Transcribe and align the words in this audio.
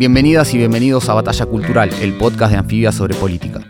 Bienvenidas 0.00 0.54
y 0.54 0.56
bienvenidos 0.56 1.10
a 1.10 1.12
Batalla 1.12 1.44
Cultural, 1.44 1.90
el 2.00 2.14
podcast 2.14 2.52
de 2.52 2.58
Anfibia 2.58 2.90
sobre 2.90 3.14
política. 3.14 3.60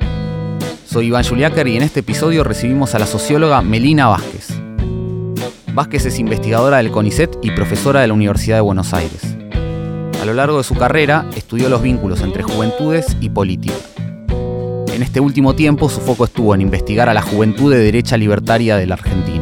Soy 0.87 1.07
Iván 1.07 1.25
Juliáquer 1.25 1.67
y 1.67 1.77
en 1.77 1.83
este 1.83 2.01
episodio 2.01 2.45
recibimos 2.45 2.95
a 2.95 3.01
la 3.01 3.07
socióloga 3.07 3.63
Melina 3.63 4.07
Vázquez. 4.07 4.51
Vázquez 5.75 6.07
es 6.07 6.21
investigadora 6.21 6.77
del 6.77 6.93
CONICET 6.93 7.37
y 7.43 7.51
profesora 7.51 8.03
de 8.03 8.07
la 8.07 8.15
Universidad 8.15 8.59
de 8.59 8.61
Buenos 8.61 8.95
Aires. 8.95 9.37
A 10.23 10.25
lo 10.25 10.33
largo 10.33 10.59
de 10.59 10.63
su 10.63 10.77
carrera 10.77 11.27
estudió 11.35 11.69
los 11.69 11.83
vínculos 11.83 12.21
entre 12.21 12.45
juventudes 12.45 13.17
y 13.21 13.29
política. 13.31 13.75
En 14.95 15.03
este 15.03 15.19
último 15.19 15.57
tiempo 15.57 15.89
su 15.89 16.01
foco 16.01 16.27
estuvo 16.27 16.55
en 16.55 16.61
investigar 16.61 17.09
a 17.09 17.15
la 17.15 17.23
juventud 17.23 17.73
de 17.73 17.81
derecha 17.81 18.17
libertaria 18.17 18.77
de 18.77 18.87
la 18.87 18.95
Argentina. 18.95 19.40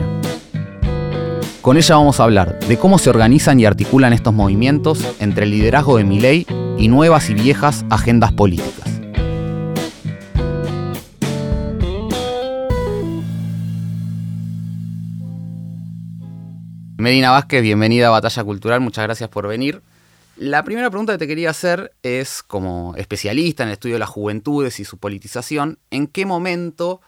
Con 1.69 1.77
ella 1.77 1.97
vamos 1.97 2.19
a 2.19 2.25
hablar 2.25 2.59
de 2.61 2.79
cómo 2.79 2.97
se 2.97 3.11
organizan 3.11 3.61
y 3.61 3.67
articulan 3.67 4.15
estos 4.15 4.33
movimientos 4.33 5.07
entre 5.21 5.45
el 5.45 5.51
liderazgo 5.51 5.99
de 5.99 6.05
Milei 6.05 6.47
y 6.79 6.89
nuevas 6.89 7.29
y 7.29 7.35
viejas 7.35 7.85
agendas 7.91 8.33
políticas. 8.33 8.89
Medina 16.97 17.33
Vázquez, 17.33 17.61
bienvenida 17.61 18.07
a 18.07 18.13
Batalla 18.13 18.45
Cultural, 18.45 18.81
muchas 18.81 19.05
gracias 19.05 19.29
por 19.29 19.47
venir. 19.47 19.83
La 20.39 20.65
primera 20.65 20.89
pregunta 20.89 21.13
que 21.13 21.19
te 21.19 21.27
quería 21.27 21.51
hacer 21.51 21.93
es, 22.03 22.43
como 22.43 22.95
especialista 22.97 23.65
en 23.65 23.69
el 23.69 23.75
estudio 23.75 23.97
de 23.97 24.01
las 24.01 24.09
juventudes 24.09 24.81
y 24.81 24.87
su 24.87 24.97
politización, 24.97 25.79
¿en 25.91 26.07
qué 26.07 26.25
momento 26.25 27.03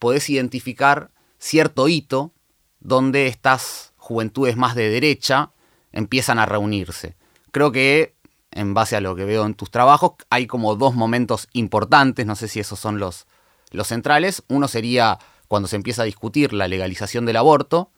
podés 0.00 0.28
identificar 0.28 1.12
cierto 1.38 1.86
hito 1.86 2.32
donde 2.80 3.28
estas 3.28 3.91
juventudes 4.02 4.56
más 4.56 4.74
de 4.74 4.90
derecha 4.90 5.50
empiezan 5.92 6.38
a 6.38 6.46
reunirse? 6.46 7.14
Creo 7.52 7.70
que 7.70 8.14
en 8.50 8.74
base 8.74 8.96
a 8.96 9.00
lo 9.00 9.16
que 9.16 9.24
veo 9.24 9.46
en 9.46 9.54
tus 9.54 9.70
trabajos, 9.70 10.12
hay 10.28 10.46
como 10.46 10.76
dos 10.76 10.94
momentos 10.94 11.48
importantes, 11.52 12.26
no 12.26 12.36
sé 12.36 12.48
si 12.48 12.60
esos 12.60 12.78
son 12.78 12.98
los, 12.98 13.26
los 13.70 13.86
centrales. 13.86 14.42
Uno 14.48 14.68
sería 14.68 15.18
cuando 15.48 15.68
se 15.68 15.76
empieza 15.76 16.02
a 16.02 16.06
discutir 16.06 16.52
la 16.52 16.68
legalización 16.68 17.24
del 17.24 17.36
aborto 17.36 17.90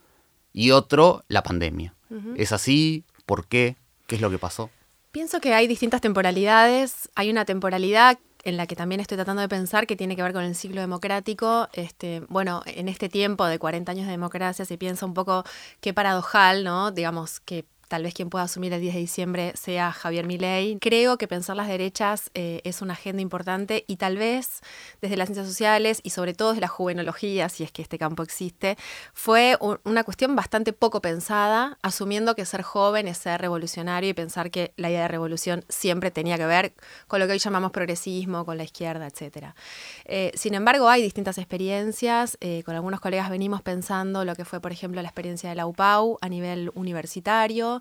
y 0.52 0.70
otro 0.70 1.24
la 1.28 1.42
pandemia. 1.42 1.94
¿Es 2.36 2.52
así? 2.52 3.04
¿Por 3.26 3.48
qué? 3.48 3.76
¿Qué 4.06 4.14
es 4.14 4.20
lo 4.20 4.30
que 4.30 4.38
pasó? 4.38 4.70
Pienso 5.10 5.40
que 5.40 5.52
hay 5.52 5.66
distintas 5.66 6.00
temporalidades. 6.00 7.08
Hay 7.16 7.30
una 7.30 7.44
temporalidad 7.44 8.18
en 8.44 8.56
la 8.56 8.66
que 8.66 8.76
también 8.76 9.00
estoy 9.00 9.16
tratando 9.16 9.42
de 9.42 9.48
pensar 9.48 9.86
que 9.86 9.96
tiene 9.96 10.16
que 10.16 10.22
ver 10.22 10.32
con 10.32 10.44
el 10.44 10.54
ciclo 10.54 10.80
democrático. 10.80 11.68
Este, 11.72 12.20
bueno, 12.28 12.62
en 12.66 12.88
este 12.88 13.08
tiempo 13.08 13.46
de 13.46 13.58
40 13.58 13.92
años 13.92 14.06
de 14.06 14.12
democracia 14.12 14.64
se 14.64 14.78
piensa 14.78 15.06
un 15.06 15.14
poco 15.14 15.44
qué 15.80 15.94
paradojal, 15.94 16.64
¿no? 16.64 16.90
Digamos 16.90 17.40
que 17.40 17.64
tal 17.88 18.02
vez 18.02 18.14
quien 18.14 18.30
pueda 18.30 18.44
asumir 18.44 18.72
el 18.72 18.80
10 18.80 18.94
de 18.94 19.00
diciembre 19.00 19.52
sea 19.54 19.92
Javier 19.92 20.26
Milei. 20.26 20.78
Creo 20.80 21.18
que 21.18 21.28
pensar 21.28 21.56
las 21.56 21.68
derechas 21.68 22.30
eh, 22.34 22.60
es 22.64 22.82
una 22.82 22.94
agenda 22.94 23.22
importante 23.22 23.84
y 23.86 23.96
tal 23.96 24.16
vez 24.16 24.60
desde 25.00 25.16
las 25.16 25.28
ciencias 25.28 25.46
sociales 25.46 26.00
y 26.02 26.10
sobre 26.10 26.34
todo 26.34 26.50
desde 26.50 26.60
la 26.60 26.68
juvenología, 26.68 27.48
si 27.48 27.64
es 27.64 27.72
que 27.72 27.82
este 27.82 27.98
campo 27.98 28.22
existe, 28.22 28.76
fue 29.12 29.58
una 29.84 30.04
cuestión 30.04 30.36
bastante 30.36 30.72
poco 30.72 31.00
pensada, 31.00 31.78
asumiendo 31.82 32.34
que 32.34 32.44
ser 32.44 32.62
joven 32.62 33.08
es 33.08 33.18
ser 33.18 33.40
revolucionario 33.40 34.10
y 34.10 34.14
pensar 34.14 34.50
que 34.50 34.72
la 34.76 34.90
idea 34.90 35.02
de 35.02 35.08
revolución 35.08 35.64
siempre 35.68 36.10
tenía 36.10 36.36
que 36.36 36.46
ver 36.46 36.74
con 37.06 37.20
lo 37.20 37.26
que 37.26 37.32
hoy 37.32 37.38
llamamos 37.38 37.72
progresismo, 37.72 38.44
con 38.44 38.56
la 38.56 38.64
izquierda, 38.64 39.06
etc. 39.06 39.54
Eh, 40.04 40.32
sin 40.34 40.54
embargo, 40.54 40.88
hay 40.88 41.02
distintas 41.02 41.38
experiencias. 41.38 42.38
Eh, 42.40 42.62
con 42.64 42.74
algunos 42.74 43.00
colegas 43.00 43.30
venimos 43.30 43.62
pensando 43.62 44.24
lo 44.24 44.34
que 44.34 44.44
fue, 44.44 44.60
por 44.60 44.72
ejemplo, 44.72 45.00
la 45.02 45.08
experiencia 45.08 45.48
de 45.48 45.54
la 45.54 45.66
UPAU 45.66 46.18
a 46.20 46.28
nivel 46.28 46.70
universitario 46.74 47.73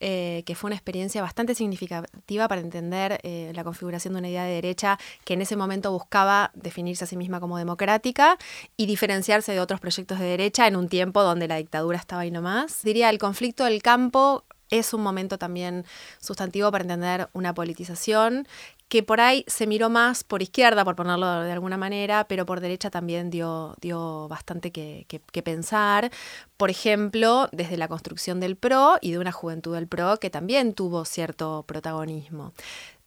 eh, 0.00 0.42
que 0.46 0.54
fue 0.54 0.68
una 0.68 0.76
experiencia 0.76 1.22
bastante 1.22 1.54
significativa 1.54 2.48
para 2.48 2.60
entender 2.60 3.20
eh, 3.22 3.52
la 3.54 3.64
configuración 3.64 4.14
de 4.14 4.20
una 4.20 4.28
idea 4.28 4.44
de 4.44 4.54
derecha 4.54 4.98
que 5.24 5.34
en 5.34 5.42
ese 5.42 5.56
momento 5.56 5.92
buscaba 5.92 6.50
definirse 6.54 7.04
a 7.04 7.06
sí 7.06 7.16
misma 7.16 7.40
como 7.40 7.58
democrática 7.58 8.38
y 8.76 8.86
diferenciarse 8.86 9.52
de 9.52 9.60
otros 9.60 9.80
proyectos 9.80 10.18
de 10.18 10.26
derecha 10.26 10.66
en 10.66 10.76
un 10.76 10.88
tiempo 10.88 11.22
donde 11.22 11.48
la 11.48 11.56
dictadura 11.56 11.98
estaba 11.98 12.22
ahí 12.22 12.30
nomás. 12.30 12.82
Diría, 12.82 13.10
el 13.10 13.18
conflicto 13.18 13.64
del 13.64 13.82
campo 13.82 14.44
es 14.70 14.92
un 14.92 15.02
momento 15.02 15.38
también 15.38 15.84
sustantivo 16.20 16.70
para 16.72 16.82
entender 16.82 17.28
una 17.32 17.54
politización 17.54 18.48
que 18.88 19.02
por 19.02 19.20
ahí 19.20 19.44
se 19.48 19.66
miró 19.66 19.90
más 19.90 20.22
por 20.24 20.42
izquierda, 20.42 20.84
por 20.84 20.96
ponerlo 20.96 21.42
de 21.42 21.52
alguna 21.52 21.76
manera, 21.76 22.26
pero 22.28 22.46
por 22.46 22.60
derecha 22.60 22.90
también 22.90 23.30
dio, 23.30 23.74
dio 23.80 24.28
bastante 24.28 24.70
que, 24.70 25.06
que, 25.08 25.42
pensar. 25.42 26.10
Por 26.56 26.70
ejemplo, 26.70 27.48
desde 27.52 27.76
la 27.76 27.88
construcción 27.88 28.40
del 28.40 28.56
PRO 28.56 28.96
y 29.00 29.12
de 29.12 29.18
una 29.18 29.32
juventud 29.32 29.74
del 29.74 29.88
PRO 29.88 30.18
que 30.18 30.30
también 30.30 30.72
tuvo 30.74 31.04
cierto 31.04 31.64
protagonismo 31.66 32.52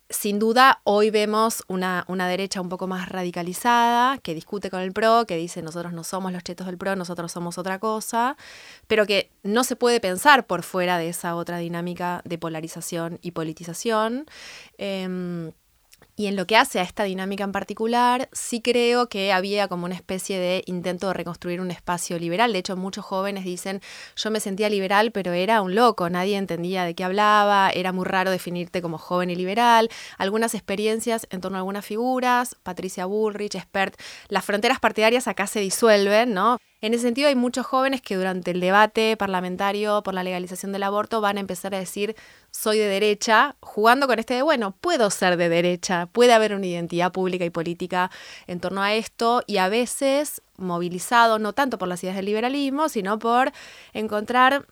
sin 0.10 0.40
duda, 0.40 0.82
hoy 0.86 1.12
vemos 1.12 1.64
una, 1.68 2.04
una, 2.08 2.28
derecha 2.28 2.62
un 2.62 2.70
poco 2.70 2.88
más 2.88 3.10
radicalizada, 3.10 4.18
que 4.18 4.34
discute 4.34 4.72
con 4.72 4.82
el 4.82 4.92
PRO, 4.92 5.26
que 5.28 5.38
dice 5.38 5.62
nosotros 5.62 5.94
no 5.94 6.04
somos 6.04 6.34
los 6.34 6.44
chetos 6.44 6.66
del 6.66 6.80
PRO, 6.80 6.96
nosotros 6.96 7.32
somos 7.32 7.60
otra 7.60 7.78
cosa, 7.78 8.36
pero 8.88 9.06
que 9.06 9.30
no 9.44 9.64
se 9.64 9.76
puede 9.76 10.00
pensar 10.00 10.48
por 10.48 10.64
fuera 10.64 10.98
de 10.98 11.10
esa 11.10 11.36
otra 11.36 11.60
dinámica 11.60 12.22
de 12.26 12.40
polarización 12.40 13.20
y 13.22 13.32
politización. 13.32 14.26
Em, 14.80 15.52
y 16.20 16.28
en 16.28 16.36
lo 16.36 16.46
que 16.46 16.58
hace 16.58 16.82
a 16.82 16.84
esta 16.84 17.06
dinámica 17.06 17.46
en 17.46 17.54
particular, 17.54 18.28
sí 18.34 18.62
creo 18.62 19.08
que 19.08 19.32
había 19.32 19.70
como 19.70 19.86
una 19.86 19.96
especie 19.96 20.38
de 20.38 20.64
intento 20.66 21.08
de 21.08 21.14
reconstruir 21.14 21.62
un 21.62 21.72
espacio 21.72 22.20
liberal. 22.20 22.52
De 22.52 22.60
hecho, 22.60 22.76
muchos 22.76 23.06
jóvenes 23.06 23.46
dicen, 23.46 23.80
yo 24.18 24.30
me 24.30 24.42
sentía 24.42 24.68
liberal, 24.68 25.14
pero 25.14 25.32
era 25.32 25.62
un 25.62 25.76
loco, 25.76 26.10
nadie 26.10 26.36
entendía 26.36 26.84
de 26.84 26.94
qué 26.94 27.06
hablaba, 27.06 27.70
era 27.70 27.94
muy 27.94 28.04
raro 28.04 28.32
definirte 28.32 28.82
como 28.82 28.98
joven 28.98 29.30
y 29.30 29.38
liberal. 29.38 29.88
Algunas 30.18 30.56
experiencias 30.56 31.26
en 31.30 31.40
torno 31.40 31.58
a 31.58 31.62
algunas 31.62 31.86
figuras, 31.86 32.58
Patricia 32.64 33.06
Bullrich, 33.06 33.56
Expert, 33.56 33.96
las 34.28 34.44
fronteras 34.44 34.82
partidarias 34.82 35.26
acá 35.30 35.48
se 35.48 35.62
disuelven, 35.62 36.34
¿no? 36.34 36.58
En 36.82 36.94
ese 36.94 37.04
sentido, 37.04 37.28
hay 37.28 37.36
muchos 37.36 37.66
jóvenes 37.66 38.02
que 38.02 38.16
durante 38.16 38.52
el 38.52 38.62
debate 38.62 39.18
parlamentario 39.18 40.02
por 40.02 40.14
la 40.14 40.24
legalización 40.24 40.72
del 40.72 40.84
aborto 40.84 41.20
van 41.20 41.36
a 41.36 41.42
empezar 41.42 41.76
a 41.76 41.80
decir 41.80 42.16
soy 42.52 42.78
de 42.78 42.88
derecha, 42.88 43.58
jugando 43.60 44.08
con 44.08 44.18
este 44.18 44.36
de, 44.36 44.44
bueno, 44.44 44.74
puedo 44.80 45.10
ser 45.10 45.36
de 45.36 45.50
derecha, 45.50 46.06
puede 46.06 46.32
haber 46.32 46.56
una 46.56 46.66
identidad 46.66 47.12
pública 47.12 47.44
y 47.44 47.50
política 47.50 48.10
en 48.48 48.62
torno 48.62 48.82
a 48.82 48.94
esto 48.94 49.44
y 49.46 49.58
a 49.58 49.68
veces 49.68 50.42
movilizado 50.56 51.38
no 51.38 51.52
tanto 51.52 51.78
por 51.78 51.90
las 51.90 52.02
ideas 52.04 52.16
del 52.16 52.26
liberalismo, 52.26 52.88
sino 52.88 53.20
por 53.20 53.52
encontrar 53.94 54.66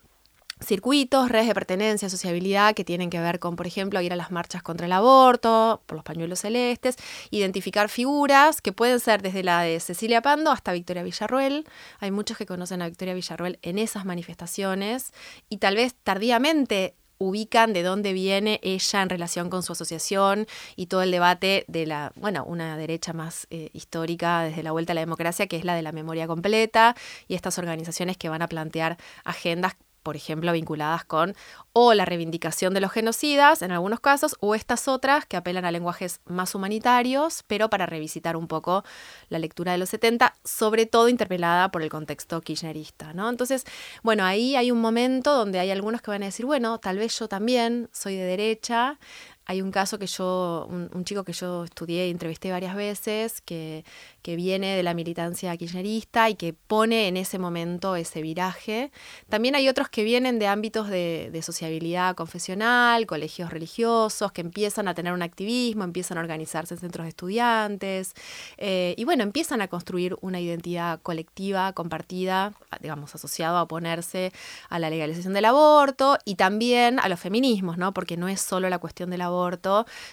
circuitos, 0.64 1.28
redes 1.28 1.48
de 1.48 1.54
pertenencia, 1.54 2.08
sociabilidad 2.08 2.74
que 2.74 2.84
tienen 2.84 3.10
que 3.10 3.20
ver 3.20 3.38
con, 3.38 3.56
por 3.56 3.66
ejemplo, 3.66 4.00
ir 4.00 4.12
a 4.12 4.16
las 4.16 4.30
marchas 4.30 4.62
contra 4.62 4.86
el 4.86 4.92
aborto, 4.92 5.82
por 5.86 5.96
los 5.96 6.04
pañuelos 6.04 6.40
celestes, 6.40 6.96
identificar 7.30 7.88
figuras 7.88 8.60
que 8.60 8.72
pueden 8.72 9.00
ser 9.00 9.22
desde 9.22 9.42
la 9.42 9.62
de 9.62 9.80
Cecilia 9.80 10.22
Pando 10.22 10.50
hasta 10.50 10.72
Victoria 10.72 11.02
Villarruel. 11.02 11.66
Hay 12.00 12.10
muchos 12.10 12.36
que 12.36 12.46
conocen 12.46 12.82
a 12.82 12.88
Victoria 12.88 13.14
Villarruel 13.14 13.58
en 13.62 13.78
esas 13.78 14.04
manifestaciones 14.04 15.12
y 15.48 15.58
tal 15.58 15.76
vez 15.76 15.94
tardíamente 16.02 16.94
ubican 17.18 17.72
de 17.72 17.82
dónde 17.82 18.12
viene 18.12 18.60
ella 18.62 19.02
en 19.02 19.08
relación 19.08 19.50
con 19.50 19.62
su 19.62 19.72
asociación 19.72 20.46
y 20.76 20.86
todo 20.86 21.02
el 21.02 21.10
debate 21.10 21.64
de 21.68 21.84
la, 21.84 22.12
bueno, 22.14 22.44
una 22.44 22.76
derecha 22.76 23.12
más 23.12 23.46
eh, 23.50 23.70
histórica 23.72 24.42
desde 24.42 24.62
la 24.62 24.72
vuelta 24.72 24.92
a 24.92 24.94
la 24.94 25.00
democracia, 25.00 25.48
que 25.48 25.56
es 25.56 25.64
la 25.64 25.74
de 25.74 25.82
la 25.82 25.92
memoria 25.92 26.26
completa, 26.26 26.94
y 27.26 27.34
estas 27.34 27.58
organizaciones 27.58 28.16
que 28.16 28.28
van 28.28 28.42
a 28.42 28.48
plantear 28.48 28.98
agendas 29.24 29.74
por 30.08 30.16
ejemplo, 30.16 30.54
vinculadas 30.54 31.04
con 31.04 31.36
o 31.74 31.92
la 31.92 32.06
reivindicación 32.06 32.72
de 32.72 32.80
los 32.80 32.90
genocidas 32.90 33.60
en 33.60 33.72
algunos 33.72 34.00
casos, 34.00 34.36
o 34.40 34.54
estas 34.54 34.88
otras 34.88 35.26
que 35.26 35.36
apelan 35.36 35.66
a 35.66 35.70
lenguajes 35.70 36.20
más 36.24 36.54
humanitarios, 36.54 37.44
pero 37.46 37.68
para 37.68 37.84
revisitar 37.84 38.34
un 38.34 38.48
poco 38.48 38.84
la 39.28 39.38
lectura 39.38 39.72
de 39.72 39.78
los 39.78 39.90
70, 39.90 40.34
sobre 40.44 40.86
todo 40.86 41.10
interpelada 41.10 41.70
por 41.70 41.82
el 41.82 41.90
contexto 41.90 42.40
kirchnerista. 42.40 43.12
¿no? 43.12 43.28
Entonces, 43.28 43.66
bueno, 44.02 44.24
ahí 44.24 44.56
hay 44.56 44.70
un 44.70 44.80
momento 44.80 45.36
donde 45.36 45.58
hay 45.58 45.70
algunos 45.70 46.00
que 46.00 46.10
van 46.10 46.22
a 46.22 46.26
decir, 46.26 46.46
bueno, 46.46 46.78
tal 46.78 46.96
vez 46.96 47.18
yo 47.18 47.28
también 47.28 47.90
soy 47.92 48.16
de 48.16 48.24
derecha, 48.24 48.98
hay 49.48 49.62
un 49.62 49.70
caso 49.70 49.98
que 49.98 50.06
yo, 50.06 50.68
un, 50.70 51.04
chico 51.04 51.24
que 51.24 51.32
yo 51.32 51.64
estudié 51.64 52.06
y 52.06 52.10
entrevisté 52.10 52.50
varias 52.50 52.76
veces, 52.76 53.40
que, 53.40 53.82
que, 54.20 54.36
viene 54.36 54.76
de 54.76 54.82
la 54.82 54.92
militancia 54.92 55.56
kirchnerista 55.56 56.28
y 56.28 56.34
que 56.34 56.52
pone 56.52 57.08
en 57.08 57.16
ese 57.16 57.38
momento 57.38 57.96
ese 57.96 58.20
viraje. 58.20 58.92
También 59.30 59.54
hay 59.54 59.66
otros 59.70 59.88
que 59.88 60.04
vienen 60.04 60.38
de 60.38 60.48
ámbitos 60.48 60.90
de, 60.90 61.30
de 61.32 61.40
sociabilidad 61.40 62.14
confesional, 62.14 63.06
colegios 63.06 63.50
religiosos, 63.50 64.32
que 64.32 64.42
empiezan 64.42 64.86
a 64.86 64.92
tener 64.94 65.14
un 65.14 65.22
activismo, 65.22 65.82
empiezan 65.82 66.18
a 66.18 66.20
organizarse 66.20 66.74
en 66.74 66.80
centros 66.80 67.06
de 67.06 67.08
estudiantes, 67.08 68.12
eh, 68.58 68.94
y 68.98 69.04
bueno, 69.04 69.22
empiezan 69.22 69.62
a 69.62 69.68
construir 69.68 70.14
una 70.20 70.40
identidad 70.40 71.00
colectiva, 71.00 71.72
compartida, 71.72 72.52
digamos, 72.82 73.14
asociado 73.14 73.56
a 73.56 73.62
oponerse 73.62 74.30
a 74.68 74.78
la 74.78 74.90
legalización 74.90 75.32
del 75.32 75.46
aborto 75.46 76.18
y 76.26 76.34
también 76.34 77.00
a 77.00 77.08
los 77.08 77.18
feminismos, 77.18 77.78
¿no? 77.78 77.94
Porque 77.94 78.18
no 78.18 78.28
es 78.28 78.42
solo 78.42 78.68
la 78.68 78.78
cuestión 78.78 79.08
del 79.08 79.22
aborto, 79.22 79.37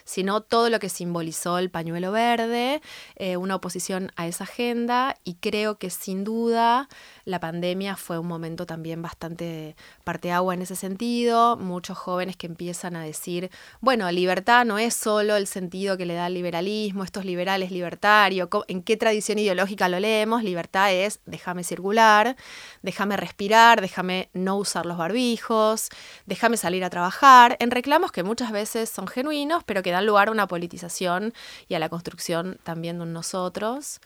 sino 0.04 0.42
todo 0.42 0.69
lo 0.69 0.80
que 0.80 0.89
simbolizó 0.89 1.57
el 1.57 1.69
pañuelo 1.69 2.12
verde, 2.12 2.81
eh, 3.16 3.38
una 3.38 3.56
oposición 3.56 4.12
a 4.16 4.27
esa 4.27 4.44
agenda 4.44 5.16
y 5.24 5.36
creo 5.36 5.77
que 5.77 5.89
sin 5.89 6.24
duda 6.24 6.88
la 7.25 7.39
pandemia 7.39 7.95
fue 7.95 8.19
un 8.19 8.27
momento 8.27 8.66
también 8.66 9.01
bastante 9.01 9.75
parteagua 10.04 10.54
en 10.54 10.62
ese 10.62 10.75
sentido, 10.75 11.57
muchos 11.57 11.98
jóvenes 11.98 12.38
que 12.38 12.48
empiezan 12.48 12.95
a 12.95 13.04
decir, 13.04 13.50
bueno, 13.81 14.10
libertad 14.12 14.63
no 14.63 14.77
es 14.77 14.94
solo 14.94 15.36
el 15.36 15.48
sentido 15.48 15.98
que 15.98 16.06
le 16.06 16.13
da 16.13 16.27
el 16.27 16.36
liberalismo, 16.36 17.04
estos 17.04 17.25
liberales 17.25 17.72
libertario, 17.72 18.50
en 18.68 18.83
qué 18.83 18.95
tradición 18.95 19.39
ideológica 19.39 19.89
lo 19.89 20.00
leemos, 20.00 20.44
libertad 20.44 20.94
es 20.94 21.19
déjame 21.25 21.63
circular, 21.63 22.36
déjame 22.83 23.18
respirar, 23.18 23.81
déjame 23.81 24.30
no 24.33 24.57
usar 24.57 24.86
los 24.86 24.98
barbijos, 24.98 25.89
déjame 26.27 26.57
salir 26.57 26.83
a 26.83 26.89
trabajar, 26.89 27.57
en 27.60 27.72
reclamos 27.72 28.12
que 28.12 28.24
muchas 28.24 28.51
veces 28.51 28.89
son 28.89 29.07
genuinos, 29.07 29.63
pero 29.63 29.81
que 29.81 29.92
dan 29.92 30.06
lugar 30.06 30.27
a 30.27 30.31
una 30.31 30.48
politización 30.48 31.33
y 31.68 31.74
a 31.74 31.80
la 31.80 31.89
construcción 31.89 32.60
también 32.63 33.00
de 33.00 33.06
nosotros. 33.06 34.00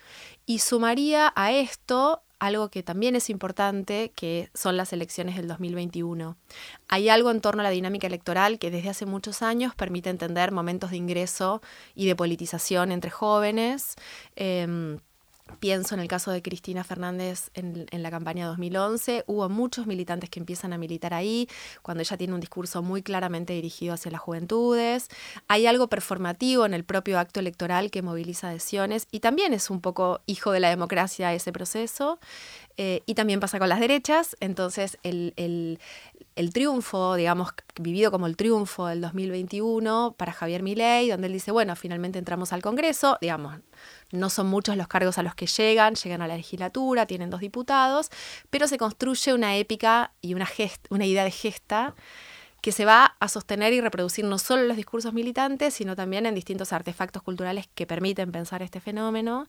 Y 0.45 0.60
sumaría 0.60 1.31
a 1.36 1.51
esto 1.51 2.24
algo 2.39 2.69
que 2.69 2.83
también 2.83 3.15
es 3.15 3.30
importante, 3.30 4.12
que 4.15 4.50
son 4.53 4.77
las 4.77 4.94
elecciones 4.94 5.36
del 5.36 5.47
2021. 5.47 6.38
Hay 6.88 7.09
algo 7.09 7.31
en 7.31 7.41
torno 7.41 7.62
a 7.62 7.63
la 7.63 7.69
dinámica 7.69 8.07
electoral 8.07 8.59
que 8.59 8.71
desde 8.71 8.89
hace 8.89 9.06
muchos 9.06 9.41
años 9.41 9.75
permite 9.75 10.09
entender 10.09 10.51
momentos 10.51 10.91
de 10.91 10.97
ingreso 10.97 11.62
y 11.95 12.07
de 12.07 12.15
politización 12.15 12.91
entre 12.91 13.12
jóvenes. 13.12 13.95
Em, 14.36 15.00
Pienso 15.59 15.95
en 15.95 16.01
el 16.01 16.07
caso 16.07 16.31
de 16.31 16.41
Cristina 16.41 16.83
Fernández 16.83 17.49
en, 17.53 17.87
la 17.91 18.11
campaña 18.11 18.47
2011. 18.47 19.23
Hubo 19.27 19.49
muchos 19.49 19.87
militantes 19.87 20.29
que 20.29 20.39
empiezan 20.39 20.73
a 20.73 20.77
militar 20.77 21.13
ahí, 21.13 21.49
cuando 21.81 22.01
ella 22.01 22.17
tiene 22.17 22.33
un 22.33 22.39
discurso 22.39 22.81
muy 22.81 23.01
claramente 23.01 23.53
dirigido 23.53 23.93
hacia 23.93 24.11
las 24.11 24.21
juventudes. 24.21 25.09
Hay 25.47 25.65
algo 25.65 25.87
performativo 25.87 26.65
en 26.65 26.73
el 26.73 26.83
propio 26.83 27.19
acto 27.19 27.39
electoral 27.39 27.91
que 27.91 28.01
moviliza 28.01 28.49
adhesiones 28.49 29.07
y 29.11 29.19
también 29.19 29.53
es 29.53 29.69
un 29.69 29.81
poco 29.81 30.21
hijo 30.27 30.51
de 30.51 30.59
la 30.59 30.69
democracia 30.69 31.33
ese 31.33 31.51
proceso. 31.51 32.19
Eh, 32.77 33.03
y 33.05 33.13
también 33.13 33.41
pasa 33.41 33.59
con 33.59 33.67
las 33.67 33.81
derechas. 33.81 34.37
Entonces, 34.39 34.97
el, 35.03 35.33
el 35.35 35.79
triunfo, 36.53 37.15
digamos, 37.15 37.49
vivido 37.79 38.11
como 38.11 38.27
el 38.27 38.37
triunfo 38.37 38.87
del 38.87 39.01
2021 39.01 40.15
para 40.17 40.31
Javier 40.31 40.63
Milei, 40.63 41.09
donde 41.09 41.27
él 41.27 41.33
dice, 41.33 41.51
bueno, 41.51 41.75
finalmente 41.75 42.19
entramos 42.19 42.53
al 42.53 42.61
Congreso, 42.61 43.17
digamos, 43.21 43.59
no 44.11 44.29
son 44.29 44.47
muchos 44.47 44.77
los 44.77 44.87
cargos 44.87 45.17
a 45.17 45.23
los 45.23 45.35
que 45.35 45.47
llegan, 45.47 45.95
llegan 45.95 46.21
a 46.21 46.27
la 46.27 46.37
legislatura, 46.37 47.05
tienen 47.05 47.29
dos 47.29 47.41
diputados, 47.41 48.09
pero 48.49 48.67
se 48.67 48.77
construye 48.77 49.33
una 49.33 49.57
épica 49.57 50.13
y 50.21 50.33
una, 50.33 50.47
una 50.89 51.05
idea 51.05 51.23
de 51.23 51.31
gesta 51.31 51.95
que 52.61 52.71
se 52.71 52.85
va 52.85 53.15
a 53.19 53.27
sostener 53.27 53.73
y 53.73 53.81
reproducir 53.81 54.25
no 54.25 54.38
solo 54.38 54.63
en 54.63 54.67
los 54.67 54.77
discursos 54.77 55.13
militantes, 55.13 55.73
sino 55.73 55.95
también 55.95 56.25
en 56.25 56.35
distintos 56.35 56.73
artefactos 56.73 57.23
culturales 57.23 57.69
que 57.73 57.88
permiten 57.88 58.31
pensar 58.31 58.61
este 58.61 58.79
fenómeno. 58.79 59.47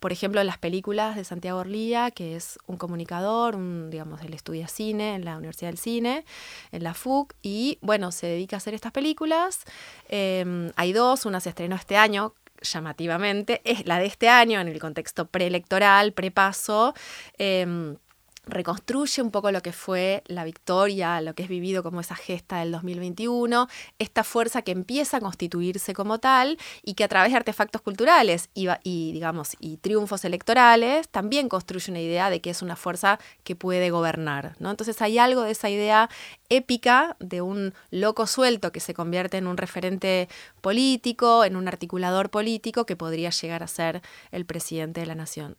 Por 0.00 0.12
ejemplo, 0.12 0.40
en 0.40 0.46
las 0.46 0.58
películas 0.58 1.16
de 1.16 1.24
Santiago 1.24 1.60
Orlía, 1.60 2.10
que 2.10 2.36
es 2.36 2.58
un 2.66 2.76
comunicador, 2.76 3.56
un, 3.56 3.90
digamos, 3.90 4.22
él 4.22 4.34
estudia 4.34 4.68
cine 4.68 5.14
en 5.14 5.24
la 5.24 5.36
Universidad 5.36 5.70
del 5.70 5.78
Cine, 5.78 6.24
en 6.70 6.84
la 6.84 6.94
FUC, 6.94 7.34
y 7.42 7.78
bueno, 7.80 8.12
se 8.12 8.26
dedica 8.26 8.56
a 8.56 8.58
hacer 8.58 8.74
estas 8.74 8.92
películas. 8.92 9.64
Em, 10.08 10.70
hay 10.76 10.92
dos, 10.92 11.26
una 11.26 11.40
se 11.40 11.48
estrenó 11.48 11.76
este 11.76 11.96
año, 11.96 12.34
llamativamente, 12.60 13.60
es 13.64 13.86
la 13.86 13.98
de 13.98 14.06
este 14.06 14.28
año 14.28 14.60
en 14.60 14.68
el 14.68 14.78
contexto 14.78 15.26
preelectoral, 15.26 16.12
prepaso. 16.12 16.94
Eh, 17.38 17.96
reconstruye 18.44 19.22
un 19.22 19.30
poco 19.30 19.52
lo 19.52 19.62
que 19.62 19.72
fue 19.72 20.22
la 20.26 20.44
victoria, 20.44 21.20
lo 21.20 21.34
que 21.34 21.44
es 21.44 21.48
vivido 21.48 21.82
como 21.82 22.00
esa 22.00 22.16
gesta 22.16 22.58
del 22.58 22.72
2021, 22.72 23.68
esta 23.98 24.24
fuerza 24.24 24.62
que 24.62 24.72
empieza 24.72 25.18
a 25.18 25.20
constituirse 25.20 25.94
como 25.94 26.18
tal 26.18 26.58
y 26.82 26.94
que 26.94 27.04
a 27.04 27.08
través 27.08 27.30
de 27.30 27.36
artefactos 27.36 27.82
culturales 27.82 28.50
y, 28.54 29.12
digamos, 29.12 29.56
y 29.60 29.76
triunfos 29.76 30.24
electorales 30.24 31.08
también 31.08 31.48
construye 31.48 31.90
una 31.90 32.00
idea 32.00 32.30
de 32.30 32.40
que 32.40 32.50
es 32.50 32.62
una 32.62 32.74
fuerza 32.74 33.20
que 33.44 33.54
puede 33.54 33.90
gobernar. 33.90 34.56
¿no? 34.58 34.70
Entonces 34.70 35.00
hay 35.02 35.18
algo 35.18 35.42
de 35.42 35.52
esa 35.52 35.70
idea 35.70 36.10
épica 36.48 37.16
de 37.20 37.42
un 37.42 37.74
loco 37.90 38.26
suelto 38.26 38.72
que 38.72 38.80
se 38.80 38.92
convierte 38.92 39.36
en 39.36 39.46
un 39.46 39.56
referente 39.56 40.28
político, 40.60 41.44
en 41.44 41.54
un 41.54 41.68
articulador 41.68 42.30
político 42.30 42.86
que 42.86 42.96
podría 42.96 43.30
llegar 43.30 43.62
a 43.62 43.68
ser 43.68 44.02
el 44.32 44.44
presidente 44.46 45.00
de 45.00 45.06
la 45.06 45.14
nación. 45.14 45.56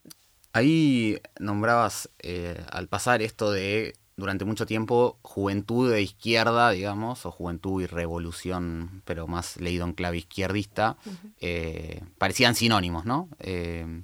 Ahí 0.55 1.19
nombrabas 1.39 2.11
eh, 2.19 2.63
al 2.69 2.87
pasar 2.87 3.23
esto 3.23 3.51
de 3.51 3.95
durante 4.15 4.45
mucho 4.45 4.67
tiempo 4.67 5.17
juventud 5.23 5.91
de 5.91 6.03
izquierda, 6.03 6.69
digamos, 6.69 7.25
o 7.25 7.31
juventud 7.31 7.81
y 7.81 7.87
revolución, 7.87 9.01
pero 9.05 9.25
más 9.25 9.57
leído 9.59 9.83
en 9.85 9.93
clave 9.93 10.17
izquierdista, 10.17 10.97
eh, 11.39 12.03
parecían 12.19 12.53
sinónimos, 12.53 13.05
¿no? 13.05 13.29
Eh, 13.39 14.03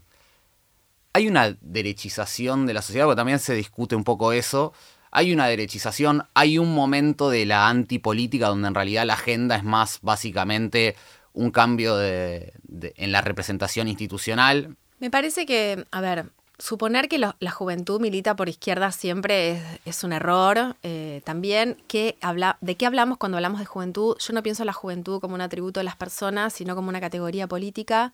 hay 1.14 1.28
una 1.28 1.56
derechización 1.62 2.66
de 2.66 2.74
la 2.74 2.82
sociedad, 2.82 3.06
porque 3.06 3.18
también 3.18 3.38
se 3.38 3.54
discute 3.54 3.96
un 3.96 4.04
poco 4.04 4.34
eso. 4.34 4.74
Hay 5.12 5.32
una 5.32 5.46
derechización, 5.46 6.24
hay 6.34 6.58
un 6.58 6.74
momento 6.74 7.30
de 7.30 7.46
la 7.46 7.70
antipolítica 7.70 8.48
donde 8.48 8.70
en 8.70 8.74
realidad 8.74 9.06
la 9.06 9.14
agenda 9.14 9.56
es 9.56 9.64
más 9.64 10.00
básicamente 10.02 10.96
un 11.34 11.52
cambio 11.52 12.02
en 12.02 13.12
la 13.12 13.22
representación 13.22 13.88
institucional. 13.88 14.76
Me 15.00 15.12
parece 15.12 15.46
que, 15.46 15.86
a 15.92 16.02
ver, 16.02 16.32
Suponer 16.60 17.08
que 17.08 17.18
la 17.20 17.52
juventud 17.52 18.02
milita 18.02 18.36
por 18.36 18.50
izquierda 18.50 18.92
siempre 18.92 19.62
es, 19.86 20.04
un 20.04 20.12
error. 20.12 20.76
Eh, 20.84 21.22
también, 21.24 21.78
¿qué 21.88 22.18
habla, 22.20 22.58
¿de 22.60 22.76
qué 22.76 22.86
hablamos 22.86 23.18
cuando 23.18 23.38
hablamos 23.38 23.62
de 23.62 23.66
juventud? 23.66 24.18
Yo 24.20 24.34
no 24.34 24.44
pienso 24.44 24.64
en 24.64 24.68
la 24.68 24.74
juventud 24.74 25.22
como 25.22 25.36
un 25.36 25.42
atributo 25.42 25.80
de 25.80 25.86
las 25.86 25.96
personas, 25.96 26.52
sino 26.52 26.76
como 26.76 26.90
una 26.90 27.00
categoría 27.00 27.48
política. 27.48 28.12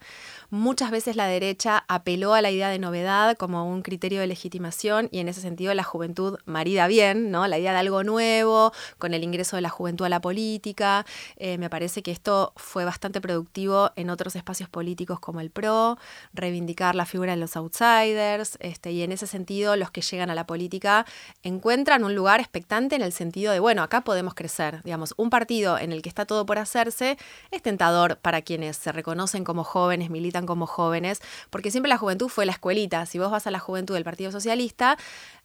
Muchas 0.50 0.92
veces 0.92 1.16
la 1.16 1.26
derecha 1.26 1.84
apeló 1.88 2.34
a 2.34 2.40
la 2.40 2.52
idea 2.52 2.68
de 2.68 2.78
novedad 2.78 3.36
como 3.36 3.68
un 3.68 3.82
criterio 3.82 4.20
de 4.20 4.28
legitimación 4.28 5.08
y 5.10 5.18
en 5.18 5.28
ese 5.28 5.40
sentido 5.40 5.74
la 5.74 5.82
juventud 5.82 6.38
marida 6.44 6.86
bien, 6.86 7.32
¿no? 7.32 7.48
La 7.48 7.58
idea 7.58 7.72
de 7.72 7.78
algo 7.78 8.04
nuevo, 8.04 8.72
con 8.98 9.12
el 9.12 9.24
ingreso 9.24 9.56
de 9.56 9.62
la 9.62 9.70
juventud 9.70 10.04
a 10.06 10.08
la 10.08 10.20
política. 10.20 11.04
Eh, 11.36 11.58
me 11.58 11.68
parece 11.68 12.04
que 12.04 12.12
esto 12.12 12.52
fue 12.54 12.84
bastante 12.84 13.20
productivo 13.20 13.90
en 13.96 14.08
otros 14.08 14.36
espacios 14.36 14.68
políticos 14.68 15.18
como 15.18 15.40
el 15.40 15.50
PRO, 15.50 15.98
reivindicar 16.32 16.94
la 16.94 17.06
figura 17.06 17.32
de 17.32 17.38
los 17.38 17.56
outsiders 17.56 18.35
este, 18.60 18.92
y 18.92 19.02
en 19.02 19.12
ese 19.12 19.26
sentido 19.26 19.76
los 19.76 19.90
que 19.90 20.00
llegan 20.00 20.30
a 20.30 20.34
la 20.34 20.46
política 20.46 21.06
encuentran 21.42 22.04
un 22.04 22.14
lugar 22.14 22.40
expectante 22.40 22.96
en 22.96 23.02
el 23.02 23.12
sentido 23.12 23.52
de, 23.52 23.60
bueno, 23.60 23.82
acá 23.82 24.02
podemos 24.02 24.34
crecer. 24.34 24.82
Digamos, 24.82 25.14
un 25.16 25.30
partido 25.30 25.78
en 25.78 25.92
el 25.92 26.02
que 26.02 26.08
está 26.08 26.26
todo 26.26 26.46
por 26.46 26.58
hacerse 26.58 27.18
es 27.50 27.62
tentador 27.62 28.18
para 28.18 28.42
quienes 28.42 28.76
se 28.76 28.92
reconocen 28.92 29.44
como 29.44 29.64
jóvenes, 29.64 30.10
militan 30.10 30.46
como 30.46 30.66
jóvenes, 30.66 31.20
porque 31.50 31.70
siempre 31.70 31.88
la 31.88 31.98
juventud 31.98 32.28
fue 32.28 32.46
la 32.46 32.52
escuelita. 32.52 33.06
Si 33.06 33.18
vos 33.18 33.30
vas 33.30 33.46
a 33.46 33.50
la 33.50 33.58
juventud 33.58 33.94
del 33.94 34.04
Partido 34.04 34.32
Socialista, 34.32 34.96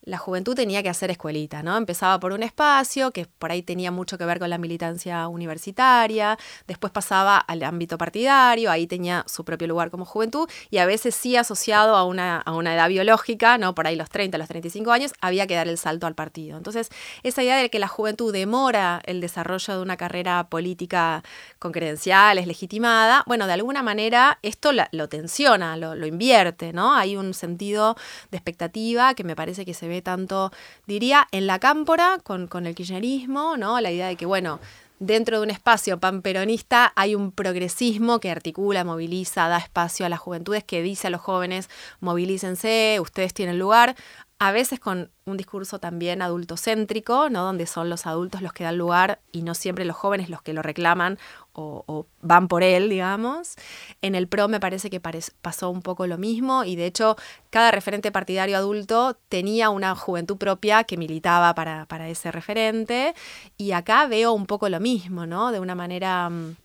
la 0.03 0.17
juventud 0.17 0.55
tenía 0.55 0.81
que 0.81 0.89
hacer 0.89 1.11
escuelita, 1.11 1.61
¿no? 1.61 1.77
Empezaba 1.77 2.19
por 2.19 2.33
un 2.33 2.41
espacio 2.43 3.11
que 3.11 3.27
por 3.27 3.51
ahí 3.51 3.61
tenía 3.61 3.91
mucho 3.91 4.17
que 4.17 4.25
ver 4.25 4.39
con 4.39 4.49
la 4.49 4.57
militancia 4.57 5.27
universitaria, 5.27 6.37
después 6.67 6.91
pasaba 6.91 7.37
al 7.37 7.61
ámbito 7.63 7.97
partidario, 7.97 8.71
ahí 8.71 8.87
tenía 8.87 9.23
su 9.27 9.45
propio 9.45 9.67
lugar 9.67 9.91
como 9.91 10.05
juventud 10.05 10.49
y 10.71 10.79
a 10.79 10.85
veces 10.85 11.13
sí 11.13 11.35
asociado 11.35 11.95
a 11.95 12.05
una, 12.05 12.37
a 12.37 12.53
una 12.53 12.73
edad 12.73 12.89
biológica, 12.89 13.57
¿no? 13.59 13.75
Por 13.75 13.85
ahí 13.85 13.95
los 13.95 14.09
30, 14.09 14.37
los 14.39 14.47
35 14.47 14.91
años, 14.91 15.13
había 15.21 15.45
que 15.45 15.55
dar 15.55 15.67
el 15.67 15.77
salto 15.77 16.07
al 16.07 16.15
partido. 16.15 16.57
Entonces, 16.57 16.89
esa 17.21 17.43
idea 17.43 17.57
de 17.57 17.69
que 17.69 17.77
la 17.77 17.87
juventud 17.87 18.33
demora 18.33 19.01
el 19.05 19.21
desarrollo 19.21 19.75
de 19.75 19.81
una 19.81 19.97
carrera 19.97 20.47
política 20.49 21.23
con 21.59 21.71
credenciales, 21.71 22.47
legitimada, 22.47 23.23
bueno, 23.27 23.45
de 23.45 23.53
alguna 23.53 23.83
manera 23.83 24.39
esto 24.41 24.71
lo 24.91 25.09
tensiona, 25.09 25.77
lo, 25.77 25.93
lo 25.93 26.07
invierte, 26.07 26.73
¿no? 26.73 26.95
Hay 26.95 27.15
un 27.15 27.35
sentido 27.35 27.95
de 28.31 28.37
expectativa 28.37 29.13
que 29.13 29.23
me 29.23 29.35
parece 29.35 29.65
que 29.65 29.75
se 29.75 29.90
ve 29.91 30.01
tanto, 30.01 30.51
diría, 30.87 31.27
en 31.31 31.45
la 31.45 31.59
cámpora 31.59 32.17
con, 32.23 32.47
con 32.47 32.65
el 32.65 32.73
kirchnerismo, 32.73 33.57
¿no? 33.57 33.79
La 33.79 33.91
idea 33.91 34.07
de 34.07 34.15
que, 34.15 34.25
bueno, 34.25 34.59
dentro 35.01 35.37
de 35.37 35.43
un 35.43 35.49
espacio 35.49 35.99
panperonista 35.99 36.93
hay 36.95 37.15
un 37.15 37.31
progresismo 37.31 38.19
que 38.19 38.29
articula, 38.29 38.83
moviliza, 38.83 39.47
da 39.47 39.57
espacio 39.57 40.05
a 40.05 40.09
las 40.09 40.19
juventudes, 40.19 40.63
que 40.63 40.81
dice 40.81 41.07
a 41.07 41.09
los 41.09 41.21
jóvenes, 41.21 41.69
movilícense, 41.99 42.99
ustedes 43.01 43.33
tienen 43.33 43.57
lugar 43.57 43.95
a 44.41 44.51
veces 44.51 44.79
con 44.79 45.11
un 45.25 45.37
discurso 45.37 45.77
también 45.77 46.23
adultocéntrico, 46.23 47.29
¿no? 47.29 47.43
donde 47.43 47.67
son 47.67 47.91
los 47.91 48.07
adultos 48.07 48.41
los 48.41 48.53
que 48.53 48.63
dan 48.63 48.75
lugar 48.75 49.19
y 49.31 49.43
no 49.43 49.53
siempre 49.53 49.85
los 49.85 49.95
jóvenes 49.95 50.31
los 50.31 50.41
que 50.41 50.51
lo 50.51 50.63
reclaman 50.63 51.19
o, 51.53 52.07
van 52.21 52.47
por 52.47 52.63
él, 52.63 52.89
digamos. 52.89 53.53
En 54.01 54.15
el 54.15 54.27
PRO 54.27 54.47
me 54.47 54.59
parece 54.59 54.89
que 54.89 54.99
pasó 54.99 55.69
un 55.69 55.83
poco 55.83 56.07
lo 56.07 56.17
mismo 56.17 56.63
y 56.63 56.75
de 56.75 56.87
hecho 56.87 57.17
cada 57.51 57.69
referente 57.69 58.11
partidario 58.11 58.57
adulto 58.57 59.15
tenía 59.29 59.69
una 59.69 59.95
juventud 59.95 60.37
propia 60.37 60.85
que 60.85 60.97
militaba 60.97 61.53
para, 61.53 61.85
para 61.85 62.09
ese 62.09 62.31
referente 62.31 63.13
y 63.57 63.73
acá 63.73 64.07
veo 64.07 64.33
un 64.33 64.47
poco 64.47 64.69
lo 64.69 64.79
mismo, 64.79 65.27
¿no? 65.27 65.51
De 65.51 65.59
una 65.59 65.75
manera 65.75 66.31
mm, 66.31 66.55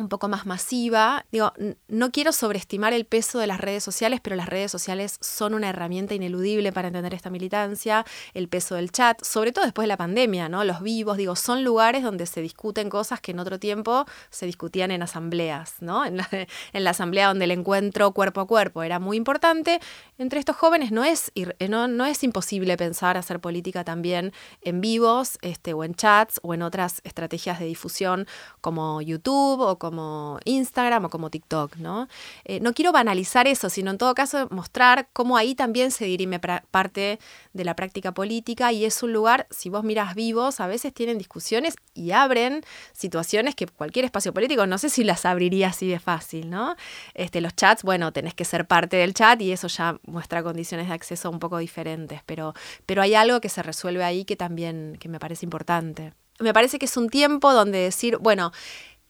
un 0.00 0.08
poco 0.08 0.28
más 0.28 0.46
masiva. 0.46 1.24
Digo, 1.30 1.52
no 1.88 2.10
quiero 2.10 2.32
sobreestimar 2.32 2.92
el 2.92 3.04
peso 3.04 3.38
de 3.38 3.46
las 3.46 3.60
redes 3.60 3.84
sociales, 3.84 4.20
pero 4.22 4.36
las 4.36 4.48
redes 4.48 4.72
sociales 4.72 5.18
son 5.20 5.54
una 5.54 5.68
herramienta 5.68 6.14
ineludible 6.14 6.72
para 6.72 6.88
entender 6.88 7.14
esta 7.14 7.30
militancia, 7.30 8.04
el 8.34 8.48
peso 8.48 8.74
del 8.74 8.90
chat, 8.90 9.22
sobre 9.22 9.52
todo 9.52 9.64
después 9.64 9.84
de 9.84 9.88
la 9.88 9.96
pandemia, 9.96 10.48
¿no? 10.48 10.64
Los 10.64 10.82
vivos, 10.82 11.16
digo, 11.16 11.36
son 11.36 11.62
lugares 11.64 12.02
donde 12.02 12.26
se 12.26 12.40
discuten 12.40 12.88
cosas 12.88 13.20
que 13.20 13.32
en 13.32 13.38
otro 13.38 13.58
tiempo 13.58 14.06
se 14.30 14.46
discutían 14.46 14.90
en 14.90 15.02
asambleas, 15.02 15.76
¿no? 15.80 16.04
En 16.04 16.16
la, 16.16 16.28
en 16.72 16.84
la 16.84 16.90
asamblea 16.90 17.28
donde 17.28 17.44
el 17.44 17.50
encuentro 17.50 18.12
cuerpo 18.12 18.40
a 18.40 18.46
cuerpo 18.46 18.82
era 18.82 18.98
muy 18.98 19.16
importante. 19.16 19.80
Entre 20.18 20.40
estos 20.40 20.56
jóvenes 20.56 20.92
no 20.92 21.04
es, 21.04 21.32
no, 21.68 21.88
no 21.88 22.06
es 22.06 22.24
imposible 22.24 22.76
pensar 22.76 23.16
hacer 23.16 23.40
política 23.40 23.84
también 23.84 24.32
en 24.62 24.80
vivos, 24.80 25.38
este, 25.42 25.74
o 25.74 25.84
en 25.84 25.94
chats, 25.94 26.40
o 26.42 26.54
en 26.54 26.62
otras 26.62 27.00
estrategias 27.04 27.58
de 27.58 27.66
difusión 27.66 28.26
como 28.60 29.00
YouTube 29.00 29.60
o 29.60 29.78
como 29.78 29.89
como 29.90 30.38
Instagram 30.44 31.06
o 31.06 31.10
como 31.10 31.30
TikTok, 31.30 31.78
¿no? 31.78 32.06
Eh, 32.44 32.60
no 32.60 32.72
quiero 32.74 32.92
banalizar 32.92 33.48
eso, 33.48 33.68
sino 33.68 33.90
en 33.90 33.98
todo 33.98 34.14
caso 34.14 34.46
mostrar 34.52 35.08
cómo 35.12 35.36
ahí 35.36 35.56
también 35.56 35.90
se 35.90 36.04
dirime 36.04 36.38
parte 36.38 37.18
de 37.52 37.64
la 37.64 37.74
práctica 37.74 38.12
política 38.12 38.70
y 38.70 38.84
es 38.84 39.02
un 39.02 39.12
lugar, 39.12 39.48
si 39.50 39.68
vos 39.68 39.82
miras 39.82 40.14
vivos, 40.14 40.60
a 40.60 40.68
veces 40.68 40.94
tienen 40.94 41.18
discusiones 41.18 41.74
y 41.92 42.12
abren 42.12 42.62
situaciones 42.92 43.56
que 43.56 43.66
cualquier 43.66 44.04
espacio 44.04 44.32
político 44.32 44.64
no 44.64 44.78
sé 44.78 44.90
si 44.90 45.02
las 45.02 45.26
abriría 45.26 45.68
así 45.68 45.88
de 45.88 45.98
fácil, 45.98 46.50
¿no? 46.50 46.76
Este, 47.14 47.40
los 47.40 47.56
chats, 47.56 47.82
bueno, 47.82 48.12
tenés 48.12 48.34
que 48.34 48.44
ser 48.44 48.68
parte 48.68 48.96
del 48.96 49.12
chat 49.12 49.42
y 49.42 49.50
eso 49.50 49.66
ya 49.66 49.98
muestra 50.06 50.44
condiciones 50.44 50.86
de 50.86 50.94
acceso 50.94 51.30
un 51.30 51.40
poco 51.40 51.58
diferentes, 51.58 52.20
pero, 52.26 52.54
pero 52.86 53.02
hay 53.02 53.16
algo 53.16 53.40
que 53.40 53.48
se 53.48 53.64
resuelve 53.64 54.04
ahí 54.04 54.24
que 54.24 54.36
también 54.36 54.96
que 55.00 55.08
me 55.08 55.18
parece 55.18 55.44
importante. 55.44 56.12
Me 56.38 56.54
parece 56.54 56.78
que 56.78 56.86
es 56.86 56.96
un 56.96 57.08
tiempo 57.08 57.52
donde 57.52 57.78
decir, 57.78 58.16
bueno, 58.18 58.52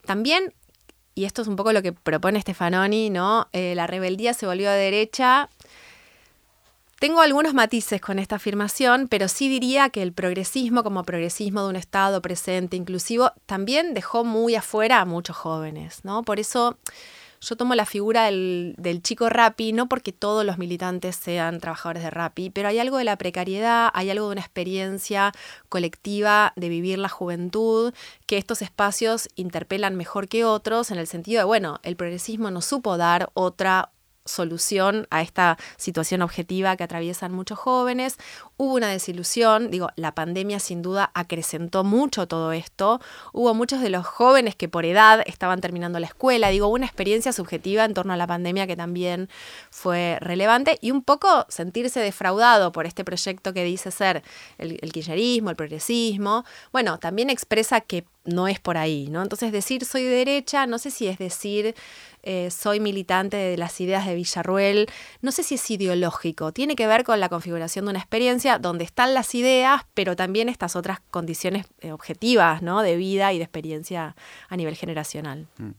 también 0.04 0.54
y 1.20 1.26
esto 1.26 1.42
es 1.42 1.48
un 1.48 1.56
poco 1.56 1.74
lo 1.74 1.82
que 1.82 1.92
propone 1.92 2.40
Stefanoni, 2.40 3.10
¿no? 3.10 3.48
Eh, 3.52 3.74
la 3.74 3.86
rebeldía 3.86 4.32
se 4.32 4.46
volvió 4.46 4.70
a 4.70 4.72
derecha. 4.72 5.50
Tengo 6.98 7.20
algunos 7.20 7.52
matices 7.52 8.00
con 8.00 8.18
esta 8.18 8.36
afirmación, 8.36 9.06
pero 9.06 9.28
sí 9.28 9.50
diría 9.50 9.90
que 9.90 10.02
el 10.02 10.14
progresismo 10.14 10.82
como 10.82 11.04
progresismo 11.04 11.62
de 11.62 11.68
un 11.68 11.76
Estado 11.76 12.22
presente, 12.22 12.78
inclusivo, 12.78 13.32
también 13.44 13.92
dejó 13.92 14.24
muy 14.24 14.54
afuera 14.54 15.00
a 15.00 15.04
muchos 15.04 15.36
jóvenes, 15.36 16.04
¿no? 16.04 16.22
Por 16.22 16.40
eso 16.40 16.78
yo 17.40 17.56
tomo 17.56 17.74
la 17.74 17.86
figura 17.86 18.24
del, 18.24 19.00
chico 19.02 19.28
Rappi, 19.28 19.72
no 19.72 19.88
porque 19.88 20.12
todos 20.12 20.44
los 20.44 20.58
militantes 20.58 21.16
sean 21.16 21.58
trabajadores 21.58 22.02
de 22.02 22.10
Rappi, 22.10 22.50
pero 22.50 22.68
hay 22.68 22.78
algo 22.78 22.98
de 22.98 23.04
la 23.04 23.16
precariedad, 23.16 23.90
hay 23.94 24.10
algo 24.10 24.26
de 24.26 24.32
una 24.32 24.40
experiencia 24.42 25.32
colectiva 25.68 26.52
de 26.56 26.68
vivir 26.68 26.98
la 26.98 27.08
juventud, 27.08 27.94
que 28.26 28.36
estos 28.36 28.60
espacios 28.60 29.28
interpelan 29.36 29.96
mejor 29.96 30.28
que 30.28 30.44
otros, 30.44 30.90
en 30.90 30.98
el 30.98 31.06
sentido 31.06 31.38
de, 31.40 31.44
bueno, 31.44 31.80
el 31.82 31.96
progresismo 31.96 32.50
no 32.50 32.60
supo 32.60 32.98
dar 32.98 33.30
otra 33.32 33.90
solución 34.24 35.06
a 35.10 35.22
esta 35.22 35.58
situación 35.76 36.22
objetiva 36.22 36.76
que 36.76 36.84
atraviesan 36.84 37.32
muchos 37.32 37.58
jóvenes. 37.58 38.16
Hubo 38.56 38.74
una 38.74 38.88
desilusión, 38.88 39.70
digo, 39.70 39.88
la 39.96 40.14
pandemia 40.14 40.60
sin 40.60 40.82
duda 40.82 41.10
acrecentó 41.14 41.84
mucho 41.84 42.28
todo 42.28 42.52
esto. 42.52 43.00
Hubo 43.32 43.54
muchos 43.54 43.80
de 43.80 43.90
los 43.90 44.06
jóvenes 44.06 44.54
que 44.54 44.68
por 44.68 44.84
edad 44.84 45.22
estaban 45.26 45.60
terminando 45.60 45.98
la 45.98 46.06
escuela, 46.06 46.50
digo, 46.50 46.68
una 46.68 46.86
experiencia 46.86 47.32
subjetiva 47.32 47.84
en 47.84 47.94
torno 47.94 48.12
a 48.12 48.16
la 48.16 48.26
pandemia 48.26 48.66
que 48.66 48.76
también 48.76 49.28
fue 49.70 50.18
relevante 50.20 50.78
y 50.80 50.90
un 50.90 51.02
poco 51.02 51.46
sentirse 51.48 52.00
defraudado 52.00 52.72
por 52.72 52.86
este 52.86 53.04
proyecto 53.04 53.52
que 53.52 53.64
dice 53.64 53.90
ser 53.90 54.22
el, 54.58 54.78
el 54.82 54.92
kirchnerismo, 54.92 55.50
el 55.50 55.56
progresismo. 55.56 56.44
Bueno, 56.72 56.98
también 56.98 57.30
expresa 57.30 57.80
que 57.80 58.04
no 58.24 58.48
es 58.48 58.60
por 58.60 58.76
ahí, 58.76 59.08
¿no? 59.08 59.22
Entonces 59.22 59.52
decir 59.52 59.84
soy 59.84 60.04
de 60.04 60.10
derecha, 60.10 60.66
no 60.66 60.78
sé 60.78 60.90
si 60.90 61.06
es 61.06 61.18
decir 61.18 61.74
eh, 62.22 62.50
soy 62.50 62.80
militante 62.80 63.36
de 63.36 63.56
las 63.56 63.80
ideas 63.80 64.06
de 64.06 64.14
Villarruel, 64.14 64.88
no 65.22 65.32
sé 65.32 65.42
si 65.42 65.54
es 65.54 65.70
ideológico, 65.70 66.52
tiene 66.52 66.76
que 66.76 66.86
ver 66.86 67.04
con 67.04 67.18
la 67.18 67.30
configuración 67.30 67.86
de 67.86 67.92
una 67.92 67.98
experiencia 67.98 68.58
donde 68.58 68.84
están 68.84 69.14
las 69.14 69.34
ideas, 69.34 69.82
pero 69.94 70.16
también 70.16 70.48
estas 70.48 70.76
otras 70.76 71.00
condiciones 71.10 71.66
eh, 71.80 71.92
objetivas, 71.92 72.62
¿no? 72.62 72.82
De 72.82 72.96
vida 72.96 73.32
y 73.32 73.38
de 73.38 73.44
experiencia 73.44 74.16
a 74.48 74.56
nivel 74.56 74.76
generacional. 74.76 75.46
Mm. 75.56 75.70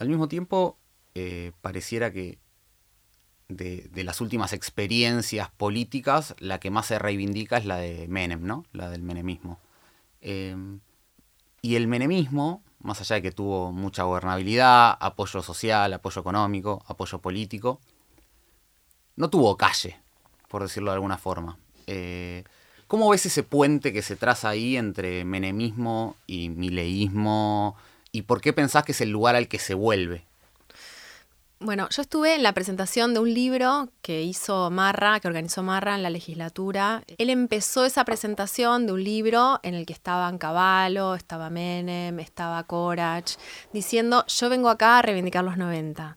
Al 0.00 0.08
mismo 0.08 0.28
tiempo, 0.28 0.76
eh, 1.14 1.52
pareciera 1.62 2.12
que 2.12 2.38
de, 3.48 3.88
de, 3.90 4.04
las 4.04 4.20
últimas 4.20 4.52
experiencias 4.52 5.50
políticas, 5.50 6.36
la 6.38 6.60
que 6.60 6.70
más 6.70 6.86
se 6.86 6.98
reivindica 6.98 7.56
es 7.56 7.64
la 7.64 7.78
de 7.78 8.06
Menem, 8.08 8.44
¿no? 8.44 8.66
La 8.72 8.90
del 8.90 9.02
menemismo. 9.02 9.58
Y 11.62 11.76
el 11.76 11.88
menemismo, 11.88 12.62
más 12.80 13.00
allá 13.00 13.16
de 13.16 13.22
que 13.22 13.32
tuvo 13.32 13.72
mucha 13.72 14.04
gobernabilidad, 14.04 14.96
apoyo 15.00 15.42
social, 15.42 15.92
apoyo 15.92 16.20
económico, 16.20 16.82
apoyo 16.86 17.18
político, 17.18 17.80
no 19.16 19.30
tuvo 19.30 19.56
calle, 19.56 19.98
por 20.48 20.62
decirlo 20.62 20.90
de 20.90 20.94
alguna 20.94 21.18
forma. 21.18 21.58
Eh, 21.86 22.44
¿Cómo 22.86 23.10
ves 23.10 23.26
ese 23.26 23.42
puente 23.42 23.92
que 23.92 24.02
se 24.02 24.16
traza 24.16 24.48
ahí 24.48 24.76
entre 24.76 25.24
menemismo 25.24 26.16
y 26.26 26.48
mileísmo? 26.48 27.76
¿Y 28.12 28.22
por 28.22 28.40
qué 28.40 28.52
pensás 28.52 28.84
que 28.84 28.92
es 28.92 29.00
el 29.00 29.10
lugar 29.10 29.34
al 29.34 29.48
que 29.48 29.58
se 29.58 29.74
vuelve 29.74 30.27
bueno, 31.60 31.88
yo 31.90 32.02
estuve 32.02 32.34
en 32.36 32.42
la 32.42 32.52
presentación 32.52 33.14
de 33.14 33.20
un 33.20 33.34
libro 33.34 33.88
que 34.00 34.22
hizo 34.22 34.70
Marra, 34.70 35.18
que 35.18 35.26
organizó 35.26 35.62
Marra 35.62 35.96
en 35.96 36.02
la 36.02 36.10
legislatura. 36.10 37.02
Él 37.18 37.30
empezó 37.30 37.84
esa 37.84 38.04
presentación 38.04 38.86
de 38.86 38.92
un 38.92 39.02
libro 39.02 39.58
en 39.64 39.74
el 39.74 39.84
que 39.84 39.92
estaban 39.92 40.38
Caballo, 40.38 41.14
estaba 41.16 41.50
Menem, 41.50 42.20
estaba 42.20 42.62
Corach, 42.64 43.32
diciendo, 43.72 44.24
yo 44.26 44.48
vengo 44.48 44.68
acá 44.68 44.98
a 44.98 45.02
reivindicar 45.02 45.42
los 45.42 45.56
90. 45.56 46.16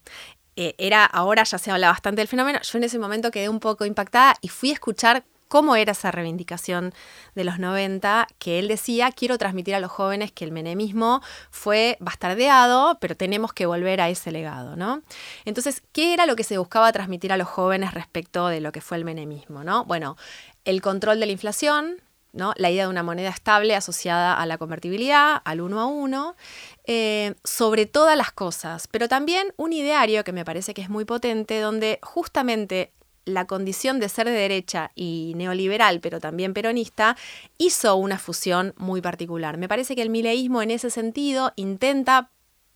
Eh, 0.57 0.75
era, 0.77 1.05
ahora 1.05 1.43
ya 1.43 1.57
se 1.57 1.71
habla 1.71 1.89
bastante 1.89 2.21
del 2.21 2.27
fenómeno, 2.27 2.60
yo 2.62 2.77
en 2.77 2.83
ese 2.83 3.00
momento 3.00 3.31
quedé 3.31 3.50
un 3.50 3.60
poco 3.60 3.86
impactada 3.86 4.36
y 4.41 4.50
fui 4.50 4.69
a 4.69 4.74
escuchar 4.74 5.24
cómo 5.51 5.75
era 5.75 5.91
esa 5.91 6.12
reivindicación 6.12 6.93
de 7.36 7.43
los 7.43 7.60
90, 7.60 8.25
que 8.39 8.58
él 8.58 8.70
decía, 8.70 9.12
quiero 9.12 9.38
transmitir 9.38 9.75
a 9.75 9.81
los 9.81 9.91
jóvenes 9.91 10.31
que 10.31 10.46
el 10.46 10.53
menemismo 10.53 11.22
fue 11.50 11.98
bastardeado, 12.00 12.98
pero 13.01 13.17
tenemos 13.17 13.51
que 13.51 13.65
volver 13.65 14.00
a 14.00 14.08
ese 14.08 14.31
legado, 14.31 14.77
¿no? 14.77 15.01
Entonces, 15.43 15.84
¿qué 15.91 16.13
era 16.13 16.25
lo 16.25 16.38
que 16.38 16.46
se 16.46 16.58
buscaba 16.58 16.89
transmitir 16.93 17.34
a 17.34 17.38
los 17.38 17.50
jóvenes 17.50 17.93
respecto 17.93 18.48
de 18.48 18.62
lo 18.62 18.72
que 18.72 18.79
fue 18.79 18.96
el 18.96 19.03
menemismo, 19.03 19.65
¿no? 19.65 19.84
Bueno, 19.84 20.15
el 20.63 20.81
control 20.81 21.20
de 21.20 21.25
la 21.25 21.34
inflación, 21.34 21.98
¿no? 22.31 22.53
la 22.55 22.72
idea 22.72 22.86
de 22.86 22.89
una 22.89 23.03
moneda 23.03 23.27
estable 23.27 23.75
asociada 23.75 24.36
a 24.36 24.46
la 24.46 24.58
convertibilidad, 24.58 25.41
al 25.43 25.60
uno 25.60 25.81
a 25.81 25.86
uno, 25.86 26.38
eh, 26.86 27.36
sobre 27.43 27.88
todas 27.88 28.15
las 28.15 28.31
cosas, 28.31 28.88
pero 28.88 29.10
también 29.10 29.53
un 29.58 29.74
ideario 29.74 30.24
que 30.24 30.31
me 30.31 30.46
parece 30.46 30.74
que 30.74 30.81
es 30.81 30.89
muy 30.89 31.03
potente, 31.03 31.60
donde 31.60 32.00
justamente 32.01 32.93
la 33.33 33.45
condición 33.45 34.00
de 34.00 34.09
ser 34.09 34.27
de 34.27 34.33
derecha 34.33 34.91
y 34.95 35.33
neoliberal, 35.35 36.00
pero 36.00 36.19
también 36.19 36.53
peronista, 36.53 37.17
hizo 37.57 37.95
una 37.95 38.17
fusión 38.17 38.73
muy 38.77 39.01
particular. 39.01 39.57
Me 39.57 39.67
parece 39.67 39.95
que 39.95 40.01
el 40.01 40.09
mileísmo 40.09 40.61
en 40.61 40.71
ese 40.71 40.89
sentido 40.89 41.53
intenta 41.55 42.31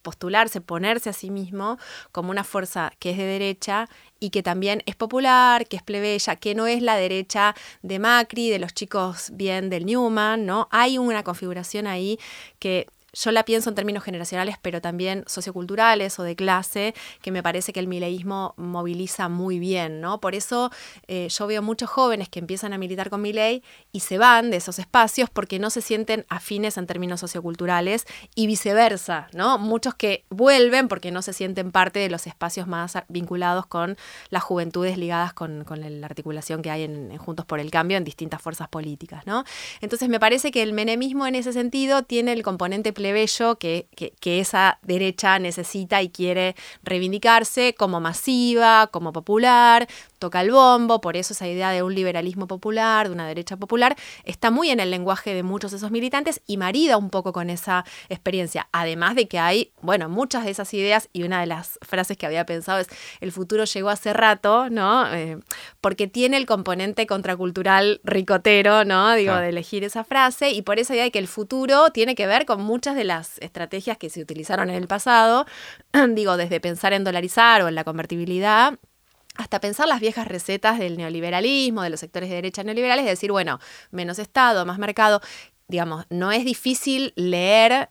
postularse, 0.05 0.61
ponerse 0.61 1.09
a 1.09 1.13
sí 1.13 1.31
mismo 1.31 1.79
como 2.11 2.29
una 2.29 2.43
fuerza 2.43 2.93
que 2.99 3.09
es 3.09 3.17
de 3.17 3.25
derecha 3.25 3.89
y 4.19 4.29
que 4.29 4.43
también 4.43 4.83
es 4.85 4.95
popular, 4.95 5.67
que 5.67 5.77
es 5.77 5.83
plebeya, 5.83 6.35
que 6.35 6.53
no 6.53 6.67
es 6.67 6.81
la 6.83 6.95
derecha 6.95 7.55
de 7.81 7.97
Macri, 7.97 8.49
de 8.51 8.59
los 8.59 8.73
chicos 8.73 9.31
bien 9.33 9.69
del 9.69 9.85
Newman, 9.85 10.45
¿no? 10.45 10.67
Hay 10.71 10.99
una 10.99 11.23
configuración 11.23 11.87
ahí 11.87 12.19
que 12.59 12.87
yo 13.15 13.31
la 13.31 13.43
pienso 13.45 13.69
en 13.69 13.75
términos 13.75 14.03
generacionales, 14.03 14.57
pero 14.61 14.81
también 14.81 15.23
socioculturales 15.25 16.19
o 16.19 16.23
de 16.23 16.35
clase, 16.35 16.93
que 17.21 17.31
me 17.31 17.41
parece 17.41 17.73
que 17.73 17.79
el 17.79 17.87
mileísmo 17.87 18.53
moviliza 18.57 19.29
muy 19.29 19.57
bien, 19.57 20.01
¿no? 20.01 20.19
Por 20.19 20.35
eso 20.35 20.71
eh, 21.07 21.27
yo 21.29 21.47
veo 21.47 21.61
muchos 21.61 21.89
jóvenes 21.89 22.29
que 22.29 22.39
empiezan 22.39 22.73
a 22.73 22.77
militar 22.77 23.09
con 23.09 23.21
Milei 23.21 23.63
y 23.91 24.01
se 24.01 24.17
van 24.17 24.51
de 24.51 24.57
esos 24.57 24.79
espacios 24.79 25.29
porque 25.29 25.59
no 25.59 25.69
se 25.69 25.81
sienten 25.81 26.25
afines 26.29 26.77
en 26.77 26.87
términos 26.87 27.21
socioculturales 27.21 28.05
y 28.35 28.47
viceversa, 28.47 29.27
¿no? 29.33 29.57
Muchos 29.57 29.95
que 29.95 30.25
vuelven 30.29 30.87
porque 30.87 31.11
no 31.11 31.21
se 31.21 31.33
sienten 31.33 31.71
parte 31.71 31.99
de 31.99 32.09
los 32.09 32.27
espacios 32.27 32.67
más 32.67 32.97
vinculados 33.07 33.65
con 33.65 33.97
las 34.29 34.43
juventudes 34.43 34.97
ligadas 34.97 35.33
con, 35.33 35.65
la 35.65 36.05
articulación 36.05 36.61
que 36.61 36.71
hay 36.71 36.83
en, 36.83 37.15
Juntos 37.17 37.45
por 37.45 37.59
el 37.59 37.71
Cambio 37.71 37.97
en 37.97 38.03
distintas 38.03 38.41
fuerzas 38.41 38.67
políticas, 38.67 39.25
¿no? 39.25 39.45
Entonces 39.81 40.09
me 40.09 40.19
parece 40.19 40.51
que 40.51 40.61
el 40.61 40.73
menemismo 40.73 41.25
en 41.27 41.35
ese 41.35 41.53
sentido 41.53 42.03
tiene 42.03 42.33
el 42.33 42.43
componente 42.43 42.93
plebeyo 43.05 43.59
que, 43.59 43.87
que, 43.95 44.39
esa 44.39 44.79
derecha 44.81 45.37
necesita 45.37 46.01
y 46.01 46.09
quiere 46.09 46.55
reivindicarse 46.83 47.75
como 47.75 47.99
masiva, 47.99 48.87
como 48.87 49.13
popular, 49.13 49.87
toca 50.17 50.41
el 50.41 50.49
bombo, 50.49 51.01
por 51.01 51.15
eso 51.15 51.33
esa 51.33 51.47
idea 51.47 51.69
de 51.69 51.83
un 51.83 51.93
liberalismo 51.93 52.47
popular, 52.47 53.07
de 53.07 53.13
una 53.13 53.27
derecha 53.27 53.57
popular, 53.57 53.95
está 54.23 54.49
muy 54.49 54.71
en 54.71 54.79
el 54.79 54.89
lenguaje 54.89 55.35
de 55.35 55.43
muchos 55.43 55.69
de 55.69 55.77
esos 55.77 55.91
militantes 55.91 56.41
y 56.47 56.57
marida 56.57 56.97
un 56.97 57.11
poco 57.11 57.31
con 57.31 57.51
esa 57.51 57.85
experiencia. 58.09 58.67
Además 58.71 59.13
de 59.13 59.27
que 59.27 59.37
hay, 59.37 59.71
bueno, 59.81 60.09
muchas 60.09 60.45
de 60.45 60.51
esas 60.51 60.73
ideas 60.73 61.07
y 61.13 61.21
una 61.23 61.39
de 61.41 61.45
las 61.45 61.77
frases 61.83 62.17
que 62.17 62.25
había 62.25 62.47
pensado 62.47 62.79
es, 62.79 62.87
el 63.21 63.31
futuro 63.31 63.65
llegó 63.65 63.89
hace 63.89 64.13
rato, 64.13 64.71
¿no? 64.71 65.13
Eh, 65.13 65.37
porque 65.79 66.07
tiene 66.07 66.37
el 66.37 66.47
componente 66.47 67.05
contracultural 67.05 68.01
ricotero, 68.03 68.83
¿no? 68.83 69.13
Digo, 69.13 69.35
de 69.35 69.49
elegir 69.49 69.83
esa 69.83 70.03
frase 70.03 70.49
y 70.49 70.63
por 70.63 70.79
esa 70.79 70.95
idea 70.95 71.03
de 71.03 71.11
que 71.11 71.19
el 71.19 71.27
futuro 71.27 71.91
tiene 71.91 72.15
que 72.15 72.25
ver 72.25 72.45
con 72.45 72.61
muchas 72.63 72.94
de 72.95 73.03
las 73.03 73.37
estrategias 73.39 73.97
que 73.97 74.09
se 74.09 74.21
utilizaron 74.21 74.69
en 74.69 74.75
el 74.75 74.87
pasado, 74.87 75.45
digo, 76.09 76.37
desde 76.37 76.59
pensar 76.59 76.93
en 76.93 77.03
dolarizar 77.03 77.61
o 77.61 77.67
en 77.67 77.75
la 77.75 77.83
convertibilidad 77.83 78.79
hasta 79.37 79.59
pensar 79.59 79.87
las 79.87 79.99
viejas 79.99 80.27
recetas 80.27 80.79
del 80.79 80.97
neoliberalismo, 80.97 81.81
de 81.83 81.89
los 81.89 81.99
sectores 81.99 82.29
de 82.29 82.35
derecha 82.35 82.63
neoliberales, 82.63 83.05
decir, 83.05 83.31
bueno, 83.31 83.59
menos 83.91 84.19
Estado, 84.19 84.65
más 84.65 84.79
mercado. 84.79 85.21
Digamos, 85.67 86.05
no 86.09 86.31
es 86.31 86.45
difícil 86.45 87.11
leer 87.15 87.89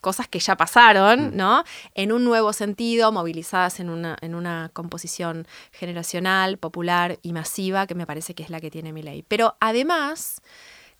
cosas 0.00 0.28
que 0.28 0.38
ya 0.38 0.56
pasaron, 0.56 1.30
mm. 1.30 1.36
¿no? 1.36 1.64
En 1.94 2.12
un 2.12 2.24
nuevo 2.24 2.52
sentido, 2.52 3.10
movilizadas 3.10 3.80
en 3.80 3.90
una, 3.90 4.16
en 4.20 4.34
una 4.34 4.70
composición 4.72 5.46
generacional, 5.72 6.56
popular 6.56 7.18
y 7.22 7.32
masiva, 7.32 7.86
que 7.86 7.96
me 7.96 8.06
parece 8.06 8.34
que 8.34 8.44
es 8.44 8.50
la 8.50 8.60
que 8.60 8.70
tiene 8.70 8.92
mi 8.92 9.02
ley. 9.02 9.24
Pero 9.26 9.56
además, 9.60 10.40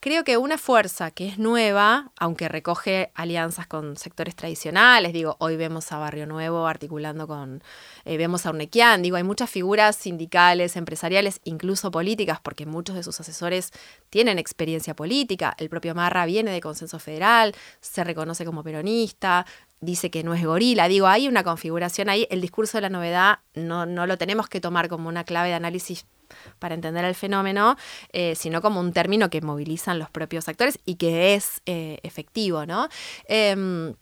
Creo 0.01 0.25
que 0.25 0.37
una 0.37 0.59
fuerza 0.59 1.11
que 1.11 1.27
es 1.27 1.39
nueva, 1.39 2.13
aunque 2.19 2.49
recoge 2.49 3.11
alianzas 3.15 3.67
con 3.67 3.97
sectores 3.97 4.37
tradicionales, 4.37 5.13
digo, 5.13 5.37
hoy 5.41 5.57
vemos 5.57 5.91
a 5.91 5.99
Barrio 5.99 6.27
Nuevo 6.27 6.67
articulando 6.67 7.27
con, 7.27 7.63
eh, 8.05 8.17
vemos 8.17 8.47
a 8.47 8.51
Urnequian, 8.51 9.03
digo, 9.03 9.17
hay 9.17 9.25
muchas 9.25 9.51
figuras 9.51 9.97
sindicales, 9.97 10.77
empresariales, 10.77 11.41
incluso 11.45 11.91
políticas, 11.91 12.39
porque 12.41 12.67
muchos 12.67 12.95
de 12.95 13.03
sus 13.03 13.19
asesores 13.19 13.73
tienen 14.11 14.39
experiencia 14.39 14.95
política, 14.95 15.55
el 15.59 15.71
propio 15.71 15.95
Marra 15.95 16.27
viene 16.27 16.53
de 16.53 16.61
Consenso 16.61 16.99
Federal, 16.99 17.55
se 17.81 18.05
reconoce 18.05 18.45
como 18.45 18.63
peronista, 18.63 19.47
dice 19.81 20.11
que 20.11 20.23
no 20.23 20.35
es 20.35 20.45
gorila. 20.45 20.89
Digo, 20.89 21.07
hay 21.07 21.29
una 21.29 21.45
configuración 21.45 22.09
ahí. 22.09 22.27
El 22.31 22.41
discurso 22.41 22.79
de 22.79 22.83
la 22.83 22.89
novedad 22.89 23.41
no, 23.55 23.87
no 23.87 24.07
lo 24.07 24.17
tenemos 24.17 24.49
que 24.49 24.61
tomar 24.61 24.89
como 24.89 25.09
una 25.09 25.25
clave 25.25 25.49
de 25.49 25.55
análisis 25.55 26.07
para 26.59 26.75
entender 26.75 27.05
el 27.05 27.15
fenómeno, 27.15 27.77
eh, 28.13 28.35
sino 28.35 28.61
como 28.61 28.81
un 28.81 28.93
término 28.93 29.31
que 29.31 29.41
movilizan 29.41 29.99
los 29.99 30.11
propios 30.11 30.49
actores 30.49 30.79
y 30.85 30.97
que 30.97 31.35
es 31.35 31.63
eh, 31.67 31.99
efectivo, 32.03 32.67
¿no? 32.67 32.89
Em, 33.29 33.95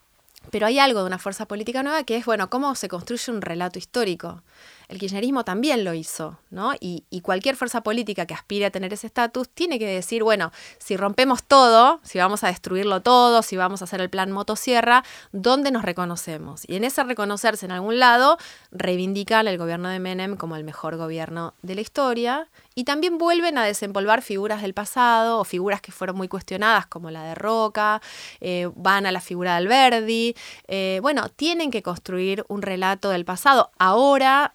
pero 0.50 0.66
hay 0.66 0.78
algo 0.78 1.00
de 1.00 1.06
una 1.06 1.18
fuerza 1.18 1.46
política 1.46 1.82
nueva 1.82 2.04
que 2.04 2.16
es, 2.16 2.26
bueno, 2.26 2.50
cómo 2.50 2.74
se 2.74 2.88
construye 2.88 3.32
un 3.32 3.40
relato 3.40 3.78
histórico 3.78 4.42
el 4.88 4.98
kirchnerismo 4.98 5.44
también 5.44 5.84
lo 5.84 5.94
hizo, 5.94 6.38
¿no? 6.50 6.72
Y, 6.80 7.04
cualquier 7.22 7.56
fuerza 7.56 7.82
política 7.82 8.26
que 8.26 8.34
aspire 8.34 8.66
a 8.66 8.70
tener 8.70 8.92
ese 8.92 9.06
estatus 9.06 9.48
tiene 9.48 9.78
que 9.78 9.86
decir, 9.86 10.22
bueno, 10.22 10.52
si 10.78 10.94
rompemos 10.94 11.42
todo, 11.42 12.00
si 12.02 12.18
vamos 12.18 12.44
a 12.44 12.48
destruirlo 12.48 13.00
todo, 13.00 13.40
si 13.40 13.56
vamos 13.56 13.80
a 13.80 13.84
hacer 13.84 14.02
el 14.02 14.10
plan 14.10 14.30
motosierra, 14.30 15.04
¿dónde 15.32 15.70
nos 15.70 15.84
reconocemos? 15.84 16.68
Y 16.68 16.76
en 16.76 16.84
ese 16.84 17.02
reconocerse 17.02 17.64
en 17.64 17.72
algún 17.72 17.98
lado, 17.98 18.36
reivindican 18.72 19.48
el 19.48 19.56
gobierno 19.56 19.88
de 19.88 20.00
Menem 20.00 20.36
como 20.36 20.56
el 20.56 20.64
mejor 20.64 20.96
gobierno 20.98 21.54
de 21.62 21.76
la 21.76 21.80
historia 21.80 22.48
y 22.74 22.84
también 22.84 23.18
vuelven 23.18 23.56
a 23.56 23.64
desempolvar 23.64 24.20
figuras 24.20 24.60
del 24.60 24.74
pasado 24.74 25.38
o 25.38 25.44
figuras 25.44 25.80
que 25.80 25.92
fueron 25.92 26.16
muy 26.16 26.28
cuestionadas, 26.28 26.86
como 26.86 27.10
la 27.10 27.22
de 27.22 27.34
Roca, 27.34 28.02
eh, 28.40 28.68
van 28.74 29.06
a 29.06 29.12
la 29.12 29.20
figura 29.20 29.52
de 29.52 29.56
Alberdi. 29.58 30.36
Eh, 30.66 30.98
bueno, 31.00 31.28
tienen 31.28 31.70
que 31.70 31.82
construir 31.82 32.44
un 32.48 32.62
relato 32.62 33.10
del 33.10 33.24
pasado. 33.24 33.70
Ahora 33.78 34.52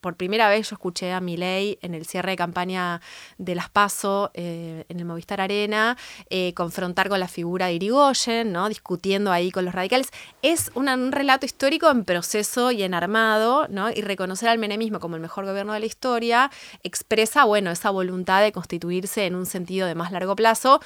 por 0.00 0.16
primera 0.16 0.48
vez 0.48 0.70
yo 0.70 0.74
escuché 0.74 1.12
a 1.12 1.20
Milei 1.20 1.78
en 1.82 1.94
el 1.94 2.06
cierre 2.06 2.32
de 2.32 2.36
campaña 2.36 3.00
de 3.38 3.54
Las 3.54 3.70
Paso 3.70 4.30
eh, 4.34 4.84
en 4.88 4.98
el 4.98 5.04
Movistar 5.04 5.40
Arena 5.40 5.96
eh, 6.30 6.54
confrontar 6.54 7.08
con 7.08 7.20
la 7.20 7.28
figura 7.28 7.66
de 7.66 7.74
Irigoyen, 7.74 8.52
¿no? 8.52 8.68
discutiendo 8.68 9.32
ahí 9.32 9.50
con 9.50 9.64
los 9.64 9.74
radicales. 9.74 10.08
Es 10.42 10.70
un 10.74 11.12
relato 11.12 11.46
histórico 11.46 11.90
en 11.90 12.04
proceso 12.04 12.70
y 12.70 12.82
en 12.82 12.94
armado, 12.94 13.66
¿no? 13.68 13.90
y 13.90 14.00
reconocer 14.02 14.48
al 14.48 14.58
menemismo 14.58 15.00
como 15.00 15.16
el 15.16 15.22
mejor 15.22 15.46
gobierno 15.46 15.72
de 15.72 15.80
la 15.80 15.86
historia 15.86 16.50
expresa 16.82 17.44
bueno, 17.44 17.70
esa 17.70 17.90
voluntad 17.90 18.42
de 18.42 18.52
constituirse 18.52 19.26
en 19.26 19.34
un 19.34 19.46
sentido 19.46 19.86
de 19.86 19.94
más 19.94 20.12
largo 20.12 20.36
plazo 20.36 20.80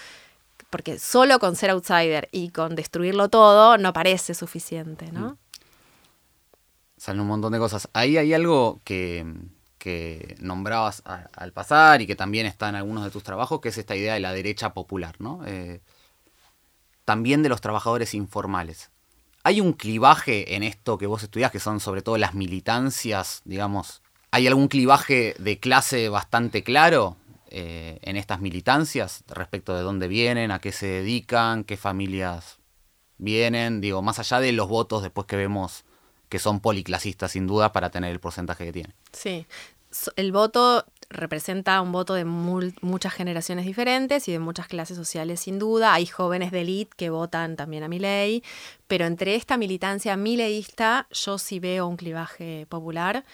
porque 0.70 0.98
solo 0.98 1.38
con 1.38 1.56
ser 1.56 1.70
outsider 1.70 2.28
y 2.32 2.50
con 2.50 2.74
destruirlo 2.74 3.28
todo 3.28 3.78
no 3.78 3.92
parece 3.92 4.34
suficiente, 4.34 5.10
¿no? 5.12 5.38
Salen 6.98 7.20
un 7.20 7.28
montón 7.28 7.52
de 7.52 7.58
cosas. 7.58 7.88
Ahí 7.92 8.16
hay 8.16 8.34
algo 8.34 8.80
que, 8.84 9.24
nombrabas 10.40 11.02
al 11.04 11.52
pasar 11.52 12.02
y 12.02 12.06
que 12.06 12.14
también 12.14 12.44
está 12.44 12.68
en 12.68 12.74
algunos 12.74 13.04
de 13.04 13.10
tus 13.10 13.22
trabajos, 13.22 13.60
que 13.60 13.70
es 13.70 13.78
esta 13.78 13.96
idea 13.96 14.14
de 14.14 14.20
la 14.20 14.34
derecha 14.34 14.74
popular, 14.74 15.14
¿no? 15.18 15.40
Eh, 15.46 15.80
también 17.06 17.42
de 17.42 17.48
los 17.48 17.62
trabajadores 17.62 18.12
informales. 18.12 18.90
¿Hay 19.44 19.62
un 19.62 19.72
clivaje 19.72 20.56
en 20.56 20.62
esto 20.62 20.98
que 20.98 21.06
vos 21.06 21.22
estudiás, 21.22 21.50
que 21.50 21.60
son 21.60 21.80
sobre 21.80 22.02
todo 22.02 22.18
las 22.18 22.34
militancias, 22.34 23.40
digamos? 23.46 24.02
¿Hay 24.30 24.46
algún 24.46 24.68
clivaje 24.68 25.34
de 25.38 25.58
clase 25.58 26.10
bastante 26.10 26.62
claro 26.62 27.16
eh, 27.48 27.98
en 28.02 28.16
estas 28.16 28.40
militancias 28.42 29.24
respecto 29.28 29.74
de 29.74 29.82
dónde 29.82 30.06
vienen, 30.06 30.50
a 30.50 30.58
qué 30.58 30.70
se 30.70 30.86
dedican, 30.86 31.64
qué 31.64 31.78
familias 31.78 32.58
vienen? 33.16 33.80
Digo, 33.80 34.02
más 34.02 34.18
allá 34.18 34.40
de 34.40 34.52
los 34.52 34.68
votos 34.68 35.02
después 35.02 35.26
que 35.26 35.36
vemos 35.36 35.86
que 36.28 36.38
son 36.38 36.60
policlasistas 36.60 37.32
sin 37.32 37.46
duda 37.46 37.72
para 37.72 37.90
tener 37.90 38.10
el 38.10 38.20
porcentaje 38.20 38.64
que 38.64 38.72
tienen. 38.72 38.94
Sí, 39.12 39.46
el 40.16 40.32
voto 40.32 40.84
representa 41.10 41.80
un 41.80 41.90
voto 41.90 42.12
de 42.12 42.26
muchas 42.26 43.14
generaciones 43.14 43.64
diferentes 43.64 44.28
y 44.28 44.32
de 44.32 44.38
muchas 44.38 44.68
clases 44.68 44.96
sociales 44.96 45.40
sin 45.40 45.58
duda. 45.58 45.94
Hay 45.94 46.06
jóvenes 46.06 46.52
de 46.52 46.60
élite 46.60 46.92
que 46.96 47.08
votan 47.10 47.56
también 47.56 47.82
a 47.82 47.88
mi 47.88 47.98
ley, 47.98 48.42
pero 48.86 49.06
entre 49.06 49.34
esta 49.34 49.56
militancia 49.56 50.16
mileísta 50.16 51.06
yo 51.10 51.38
sí 51.38 51.60
veo 51.60 51.86
un 51.86 51.96
clivaje 51.96 52.66
popular 52.68 53.24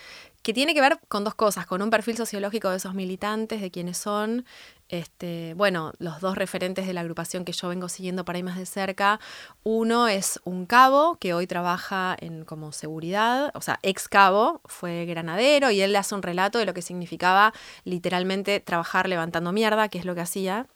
que 0.43 0.53
tiene 0.53 0.75
que 0.75 0.81
ver 0.83 1.01
con 1.09 1.25
dos 1.25 1.35
cosas, 1.35 1.67
con 1.67 1.81
un 1.81 1.89
perfil 1.89 2.17
sociológico 2.19 2.69
de 2.69 2.77
esos 2.77 2.95
militantes, 2.95 3.63
de 3.63 3.71
quiénes 3.71 3.97
son, 3.97 4.45
este, 4.89 5.55
bueno, 5.55 5.93
los 5.99 6.21
dos 6.21 6.37
referentes 6.37 6.87
de 6.87 6.93
la 6.93 7.01
agrupación 7.01 7.45
que 7.45 7.53
yo 7.53 7.69
vengo 7.69 7.89
siguiendo 7.89 8.25
para 8.25 8.39
ir 8.39 8.45
más 8.45 8.59
de 8.59 8.67
cerca. 8.67 9.19
Uno 9.63 10.09
es 10.09 10.41
un 10.45 10.67
cabo 10.67 11.17
que 11.17 11.35
hoy 11.35 11.47
trabaja 11.47 12.17
en 12.21 12.45
como 12.45 12.73
seguridad, 12.73 13.51
o 13.55 13.61
sea, 13.61 13.79
ex 13.83 14.09
cabo, 14.09 14.61
fue 14.67 15.07
granadero 15.07 15.71
y 15.71 15.81
él 15.81 15.93
le 15.93 15.99
hace 15.99 16.15
un 16.15 16.23
relato 16.23 16.59
de 16.59 16.67
lo 16.67 16.75
que 16.75 16.83
significaba 16.83 17.53
literalmente 17.85 18.61
trabajar 18.61 19.09
levantando 19.09 19.53
mierda, 19.53 19.89
que 19.89 19.99
es 19.99 20.05
lo 20.05 20.15
que 20.15 20.21
hacía. 20.21 20.67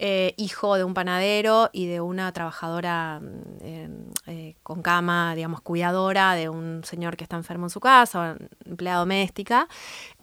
Eh, 0.00 0.34
hijo 0.36 0.76
de 0.76 0.84
un 0.84 0.94
panadero 0.94 1.70
y 1.72 1.88
de 1.88 2.00
una 2.00 2.32
trabajadora 2.32 3.20
mm, 3.20 4.12
eh, 4.26 4.54
con 4.62 4.80
cama, 4.80 5.34
digamos, 5.34 5.60
cuidadora 5.60 6.34
de 6.34 6.48
un 6.48 6.84
señor 6.84 7.16
que 7.16 7.24
está 7.24 7.34
enfermo 7.34 7.66
en 7.66 7.70
su 7.70 7.80
casa, 7.80 8.36
empleada 8.64 9.00
doméstica. 9.00 9.66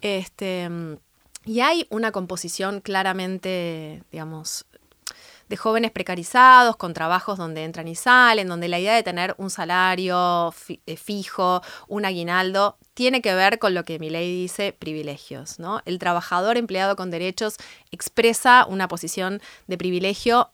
Este, 0.00 0.66
mm, 0.70 0.94
y 1.46 1.60
hay 1.60 1.86
una 1.90 2.12
composición 2.12 2.80
claramente, 2.80 4.02
digamos, 4.10 4.66
de 5.48 5.56
jóvenes 5.56 5.92
precarizados, 5.92 6.76
con 6.76 6.92
trabajos 6.92 7.38
donde 7.38 7.62
entran 7.62 7.86
y 7.86 7.94
salen, 7.94 8.48
donde 8.48 8.66
la 8.68 8.80
idea 8.80 8.94
de 8.96 9.04
tener 9.04 9.34
un 9.38 9.48
salario 9.48 10.52
eh, 10.86 10.96
fijo, 10.96 11.62
un 11.86 12.04
aguinaldo, 12.04 12.78
tiene 12.94 13.22
que 13.22 13.32
ver 13.34 13.60
con 13.60 13.72
lo 13.72 13.84
que 13.84 14.00
mi 14.00 14.10
ley 14.10 14.42
dice, 14.42 14.72
privilegios. 14.72 15.60
¿no? 15.60 15.82
El 15.84 16.00
trabajador 16.00 16.56
empleado 16.56 16.96
con 16.96 17.12
derechos 17.12 17.56
expresa 17.92 18.66
una 18.68 18.88
posición 18.88 19.40
de 19.68 19.78
privilegio 19.78 20.50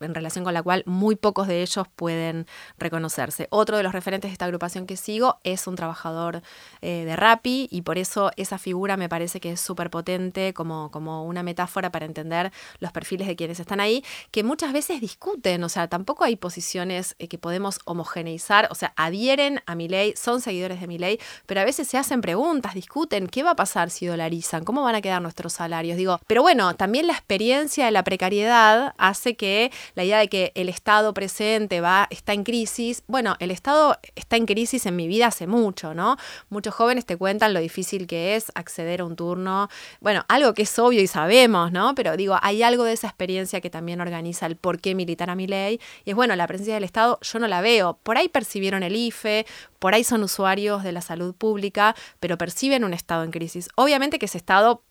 en 0.00 0.14
relación 0.14 0.44
con 0.44 0.54
la 0.54 0.62
cual 0.62 0.82
muy 0.86 1.16
pocos 1.16 1.48
de 1.48 1.62
ellos 1.62 1.86
pueden 1.96 2.46
reconocerse. 2.78 3.48
Otro 3.50 3.76
de 3.76 3.82
los 3.82 3.92
referentes 3.92 4.30
de 4.30 4.32
esta 4.32 4.44
agrupación 4.44 4.86
que 4.86 4.96
sigo 4.96 5.38
es 5.44 5.66
un 5.66 5.76
trabajador 5.76 6.42
eh, 6.80 7.04
de 7.04 7.16
Rappi 7.16 7.68
y 7.70 7.82
por 7.82 7.98
eso 7.98 8.30
esa 8.36 8.58
figura 8.58 8.96
me 8.96 9.08
parece 9.08 9.40
que 9.40 9.52
es 9.52 9.60
súper 9.60 9.90
potente 9.90 10.54
como, 10.54 10.90
como 10.90 11.24
una 11.24 11.42
metáfora 11.42 11.90
para 11.90 12.06
entender 12.06 12.52
los 12.78 12.92
perfiles 12.92 13.26
de 13.26 13.36
quienes 13.36 13.60
están 13.60 13.80
ahí, 13.80 14.04
que 14.30 14.44
muchas 14.44 14.72
veces 14.72 15.00
discuten, 15.00 15.62
o 15.64 15.68
sea, 15.68 15.88
tampoco 15.88 16.24
hay 16.24 16.36
posiciones 16.36 17.16
eh, 17.18 17.28
que 17.28 17.38
podemos 17.38 17.80
homogeneizar, 17.84 18.68
o 18.70 18.74
sea, 18.74 18.92
adhieren 18.96 19.60
a 19.66 19.74
mi 19.74 19.88
ley, 19.88 20.14
son 20.16 20.40
seguidores 20.40 20.80
de 20.80 20.86
mi 20.86 20.98
ley, 20.98 21.18
pero 21.46 21.60
a 21.60 21.64
veces 21.64 21.88
se 21.88 21.98
hacen 21.98 22.20
preguntas, 22.20 22.74
discuten, 22.74 23.26
¿qué 23.26 23.42
va 23.42 23.52
a 23.52 23.56
pasar 23.56 23.90
si 23.90 24.06
dolarizan? 24.06 24.64
¿Cómo 24.64 24.82
van 24.82 24.94
a 24.94 25.02
quedar 25.02 25.22
nuestros 25.22 25.52
salarios? 25.52 25.96
Digo, 25.96 26.20
pero 26.26 26.42
bueno, 26.42 26.74
también 26.76 27.06
la 27.06 27.14
experiencia 27.14 27.86
de 27.86 27.90
la 27.90 28.04
precariedad 28.04 28.94
hace 28.98 29.36
que 29.36 29.71
la 29.94 30.04
idea 30.04 30.18
de 30.18 30.28
que 30.28 30.52
el 30.54 30.68
Estado 30.68 31.14
presente 31.14 31.80
va, 31.80 32.06
está 32.10 32.32
en 32.32 32.44
crisis. 32.44 33.02
Bueno, 33.06 33.36
el 33.38 33.50
Estado 33.50 33.98
está 34.14 34.36
en 34.36 34.46
crisis 34.46 34.86
en 34.86 34.96
mi 34.96 35.08
vida 35.08 35.26
hace 35.28 35.46
mucho, 35.46 35.94
¿no? 35.94 36.16
Muchos 36.48 36.74
jóvenes 36.74 37.06
te 37.06 37.16
cuentan 37.16 37.54
lo 37.54 37.60
difícil 37.60 38.06
que 38.06 38.36
es 38.36 38.52
acceder 38.54 39.00
a 39.00 39.04
un 39.04 39.16
turno. 39.16 39.68
Bueno, 40.00 40.24
algo 40.28 40.54
que 40.54 40.62
es 40.62 40.78
obvio 40.78 41.00
y 41.00 41.06
sabemos, 41.06 41.72
¿no? 41.72 41.94
Pero 41.94 42.16
digo, 42.16 42.38
hay 42.42 42.62
algo 42.62 42.84
de 42.84 42.92
esa 42.92 43.08
experiencia 43.08 43.60
que 43.60 43.70
también 43.70 44.00
organiza 44.00 44.46
el 44.46 44.56
por 44.56 44.80
qué 44.80 44.94
militar 44.94 45.30
a 45.30 45.34
mi 45.34 45.46
ley. 45.46 45.80
Y 46.04 46.10
es 46.10 46.16
bueno, 46.16 46.36
la 46.36 46.46
presencia 46.46 46.74
del 46.74 46.84
Estado 46.84 47.18
yo 47.22 47.38
no 47.38 47.48
la 47.48 47.60
veo. 47.60 47.98
Por 48.02 48.16
ahí 48.16 48.28
percibieron 48.28 48.82
el 48.82 48.96
IFE, 48.96 49.46
por 49.78 49.94
ahí 49.94 50.04
son 50.04 50.22
usuarios 50.22 50.84
de 50.84 50.92
la 50.92 51.00
salud 51.00 51.34
pública, 51.34 51.96
pero 52.20 52.38
perciben 52.38 52.84
un 52.84 52.94
Estado 52.94 53.24
en 53.24 53.30
crisis. 53.30 53.68
Obviamente 53.74 54.18
que 54.18 54.26
ese 54.26 54.38
Estado, 54.38 54.82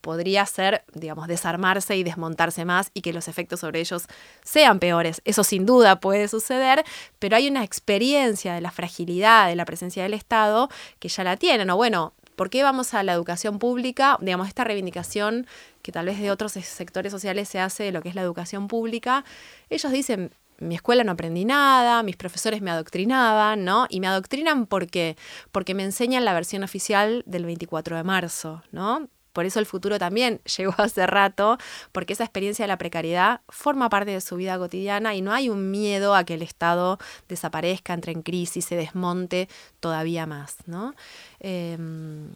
podría 0.00 0.44
ser, 0.46 0.84
digamos, 0.94 1.28
desarmarse 1.28 1.96
y 1.96 2.02
desmontarse 2.02 2.64
más 2.64 2.90
y 2.94 3.02
que 3.02 3.12
los 3.12 3.28
efectos 3.28 3.60
sobre 3.60 3.80
ellos 3.80 4.06
sean 4.42 4.78
peores. 4.78 5.22
Eso 5.24 5.44
sin 5.44 5.66
duda 5.66 6.00
puede 6.00 6.28
suceder, 6.28 6.84
pero 7.18 7.36
hay 7.36 7.48
una 7.48 7.64
experiencia 7.64 8.54
de 8.54 8.60
la 8.60 8.70
fragilidad 8.70 9.48
de 9.48 9.56
la 9.56 9.64
presencia 9.64 10.02
del 10.02 10.14
Estado 10.14 10.68
que 10.98 11.08
ya 11.08 11.24
la 11.24 11.36
tienen. 11.36 11.70
O 11.70 11.76
bueno, 11.76 12.12
¿por 12.36 12.50
qué 12.50 12.62
vamos 12.62 12.94
a 12.94 13.02
la 13.02 13.12
educación 13.12 13.58
pública? 13.58 14.18
Digamos, 14.20 14.48
esta 14.48 14.64
reivindicación 14.64 15.46
que 15.82 15.92
tal 15.92 16.06
vez 16.06 16.18
de 16.18 16.30
otros 16.30 16.52
sectores 16.52 17.12
sociales 17.12 17.48
se 17.48 17.60
hace 17.60 17.84
de 17.84 17.92
lo 17.92 18.02
que 18.02 18.08
es 18.08 18.14
la 18.14 18.22
educación 18.22 18.68
pública, 18.68 19.24
ellos 19.68 19.92
dicen, 19.92 20.30
mi 20.60 20.74
escuela 20.74 21.04
no 21.04 21.12
aprendí 21.12 21.44
nada, 21.44 22.02
mis 22.02 22.16
profesores 22.16 22.60
me 22.60 22.70
adoctrinaban, 22.70 23.64
¿no? 23.64 23.86
Y 23.88 24.00
me 24.00 24.06
adoctrinan 24.06 24.66
porque 24.66 25.16
porque 25.52 25.74
me 25.74 25.82
enseñan 25.84 26.24
la 26.24 26.34
versión 26.34 26.62
oficial 26.62 27.22
del 27.26 27.46
24 27.46 27.96
de 27.96 28.04
marzo, 28.04 28.62
¿no? 28.70 29.08
Por 29.40 29.46
eso 29.46 29.58
el 29.58 29.64
futuro 29.64 29.98
también 29.98 30.42
llegó 30.58 30.74
hace 30.76 31.06
rato, 31.06 31.56
porque 31.92 32.12
esa 32.12 32.24
experiencia 32.24 32.64
de 32.64 32.68
la 32.68 32.76
precariedad 32.76 33.40
forma 33.48 33.88
parte 33.88 34.10
de 34.10 34.20
su 34.20 34.36
vida 34.36 34.58
cotidiana 34.58 35.14
y 35.14 35.22
no 35.22 35.32
hay 35.32 35.48
un 35.48 35.70
miedo 35.70 36.14
a 36.14 36.24
que 36.24 36.34
el 36.34 36.42
Estado 36.42 36.98
desaparezca, 37.26 37.94
entre 37.94 38.12
en 38.12 38.20
crisis, 38.20 38.66
se 38.66 38.76
desmonte 38.76 39.48
todavía 39.80 40.26
más, 40.26 40.58
¿no? 40.66 40.94
Em, 41.38 42.34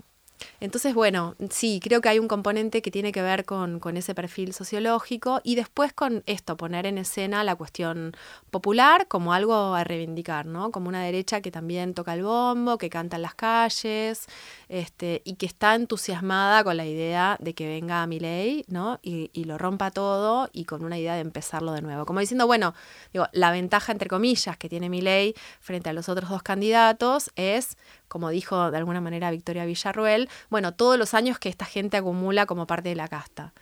entonces, 0.61 0.95
bueno, 0.95 1.35
sí, 1.51 1.81
creo 1.83 2.01
que 2.01 2.09
hay 2.09 2.19
un 2.19 2.29
componente 2.29 2.83
que 2.83 2.91
tiene 2.91 3.13
que 3.13 3.23
ver 3.23 3.45
con, 3.45 3.81
ese 3.97 4.15
perfil 4.15 4.53
sociológico 4.53 5.41
y 5.45 5.55
después 5.55 5.93
con 5.93 6.23
esto, 6.27 6.57
poner 6.57 6.87
en 6.87 6.99
escena 6.99 7.45
la 7.45 7.55
cuestión 7.55 8.13
popular 8.51 9.07
como 9.09 9.33
algo 9.33 9.75
a 9.75 9.85
reivindicar, 9.85 10.47
¿no? 10.47 10.71
Como 10.71 10.89
una 10.89 11.03
derecha 11.03 11.41
que 11.41 11.51
también 11.51 11.95
toca 11.95 12.15
el 12.15 12.23
bombo, 12.23 12.79
que 12.79 12.91
canta 12.91 13.17
en 13.17 13.23
las 13.23 13.35
calles 13.35 14.27
este, 14.69 15.23
y 15.25 15.35
que 15.35 15.47
está 15.47 15.75
entusiasmada 15.75 16.65
con 16.65 16.77
la 16.77 16.87
idea 16.87 17.37
de 17.41 17.55
que 17.55 17.69
venga 17.69 18.03
a 18.03 18.07
mi 18.07 18.19
ley, 18.19 18.65
¿no? 18.69 18.99
Y, 19.03 19.31
y 19.33 19.45
lo 19.45 19.59
rompa 19.59 19.91
todo 19.91 20.49
y 20.53 20.65
con 20.65 20.85
una 20.85 20.99
idea 20.99 21.15
de 21.15 21.21
empezarlo 21.21 21.73
de 21.73 21.83
nuevo. 21.83 22.07
Como 22.07 22.21
diciendo, 22.21 22.47
bueno, 22.47 22.75
digo, 23.13 23.27
la 23.33 23.51
ventaja, 23.51 23.93
entre 23.93 24.09
comillas, 24.09 24.57
que 24.57 24.69
tiene 24.69 24.89
mi 24.89 25.01
ley 25.01 25.35
frente 25.61 25.91
a 25.91 25.93
los 25.93 26.09
otros 26.09 26.31
dos 26.31 26.43
candidatos 26.43 27.31
es 27.37 27.77
como 28.15 28.31
dijo 28.31 28.71
de 28.71 28.77
alguna 28.77 29.01
manera 29.01 29.33
Victoria 29.33 29.65
Villarruel, 29.65 30.29
bueno, 30.51 30.75
todos 30.75 30.99
los 30.99 31.14
años 31.14 31.38
que 31.38 31.49
esta 31.49 31.64
gente 31.64 31.97
acumula 31.97 32.47
como 32.47 32.66
parte 32.66 32.88
de 32.90 32.97
la 32.97 33.09
casta. 33.09 33.53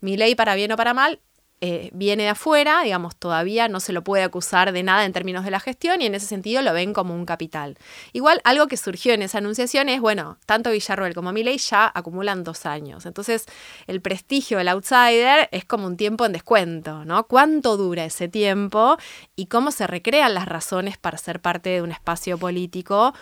Mi 0.00 0.16
ley, 0.16 0.34
para 0.34 0.54
bien 0.54 0.72
o 0.72 0.76
para 0.76 0.94
mal, 0.94 1.20
eh, 1.62 1.90
viene 1.92 2.22
de 2.22 2.30
afuera, 2.30 2.80
digamos, 2.82 3.16
todavía 3.16 3.68
no 3.68 3.80
se 3.80 3.92
lo 3.92 4.02
puede 4.02 4.22
acusar 4.22 4.72
de 4.72 4.82
nada 4.82 5.04
en 5.04 5.12
términos 5.12 5.44
de 5.44 5.50
la 5.50 5.60
gestión 5.60 6.00
y 6.00 6.06
en 6.06 6.14
ese 6.14 6.24
sentido 6.24 6.62
lo 6.62 6.72
ven 6.72 6.94
como 6.94 7.14
un 7.14 7.26
capital. 7.26 7.76
Igual 8.14 8.40
algo 8.44 8.66
que 8.66 8.78
surgió 8.78 9.12
en 9.12 9.20
esa 9.20 9.38
anunciación 9.38 9.90
es, 9.90 10.00
bueno, 10.00 10.38
tanto 10.46 10.70
Villarroel 10.70 11.12
como 11.12 11.32
Milei 11.32 11.58
ya 11.58 11.92
acumulan 11.94 12.44
dos 12.44 12.64
años. 12.64 13.04
Entonces, 13.04 13.44
el 13.86 14.00
prestigio 14.00 14.56
del 14.56 14.68
outsider 14.68 15.50
es 15.52 15.66
como 15.66 15.86
un 15.86 15.98
tiempo 15.98 16.24
en 16.24 16.32
descuento, 16.32 17.04
¿no? 17.04 17.26
¿Cuánto 17.26 17.76
dura 17.76 18.06
ese 18.06 18.28
tiempo 18.28 18.96
y 19.36 19.46
cómo 19.46 19.70
se 19.70 19.86
recrean 19.86 20.32
las 20.32 20.46
razones 20.46 20.96
para 20.96 21.18
ser 21.18 21.40
parte 21.42 21.68
de 21.68 21.82
un 21.82 21.92
espacio 21.92 22.38
político 22.38 23.12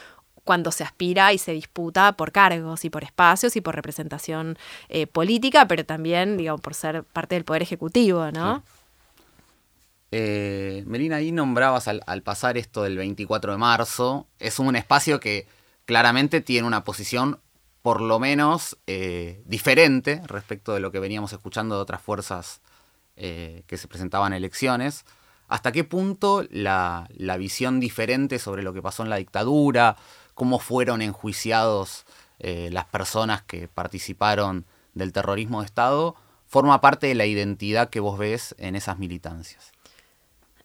cuando 0.49 0.73
se 0.73 0.83
aspira 0.83 1.35
y 1.35 1.37
se 1.37 1.53
disputa 1.53 2.13
por 2.13 2.33
cargos 2.33 2.87
y 2.87 2.89
por 2.89 3.05
espacios 3.05 3.55
y 3.55 3.61
por 3.61 3.75
representación 3.75 4.57
eh, 4.89 5.07
política, 5.07 5.69
pero 5.69 5.85
también, 5.85 6.39
digamos, 6.39 6.63
por 6.63 6.73
ser 6.73 7.05
parte 7.05 7.35
del 7.35 7.45
Poder 7.45 7.61
Ejecutivo, 7.61 8.31
¿no? 8.31 8.63
Eh, 10.11 10.85
Melina, 10.87 11.17
ahí 11.17 11.33
nombrabas 11.33 11.87
al, 11.87 12.23
pasar 12.23 12.57
esto 12.57 12.83
del 12.83 12.97
24 12.97 13.53
de 13.53 13.59
marzo, 13.59 14.27
es 14.39 14.59
un 14.59 14.75
espacio 14.75 15.21
que 15.21 15.47
claramente 15.85 16.41
tiene 16.41 16.67
una 16.67 16.83
posición 16.83 17.41
por 17.83 18.01
lo 18.01 18.19
menos 18.19 18.79
eh, 18.87 19.43
diferente 19.45 20.23
respecto 20.25 20.73
de 20.73 20.81
lo 20.81 20.91
que 20.91 20.99
veníamos 20.99 21.31
escuchando 21.35 21.75
de 21.75 21.83
otras 21.83 22.01
fuerzas 22.01 22.63
que 23.17 23.77
se 23.77 23.89
presentaban 23.89 24.33
en 24.33 24.39
elecciones. 24.39 25.05
¿Hasta 25.49 25.73
qué 25.73 25.83
punto 25.83 26.45
la, 26.51 27.09
visión 27.39 27.81
diferente 27.81 28.39
sobre 28.39 28.63
lo 28.63 28.75
que 28.75 28.83
pasó 28.83 29.03
en 29.03 29.09
la 29.09 29.17
dictadura, 29.17 29.97
cómo 30.39 30.61
fueron 30.61 31.03
enjuiciados 31.03 32.07
eh, 32.39 32.69
las 32.71 32.85
personas 32.85 33.43
que 33.43 33.67
participaron 33.67 34.67
del 34.95 35.13
terrorismo 35.13 35.59
de 35.59 35.67
Estado, 35.67 36.15
forma 36.47 36.81
parte 36.81 37.09
de 37.09 37.17
la 37.17 37.27
identidad 37.27 37.91
que 37.91 37.99
vos 37.99 38.17
ves 38.21 38.55
en 38.57 38.77
esas 38.77 39.01
militancias. 39.01 39.73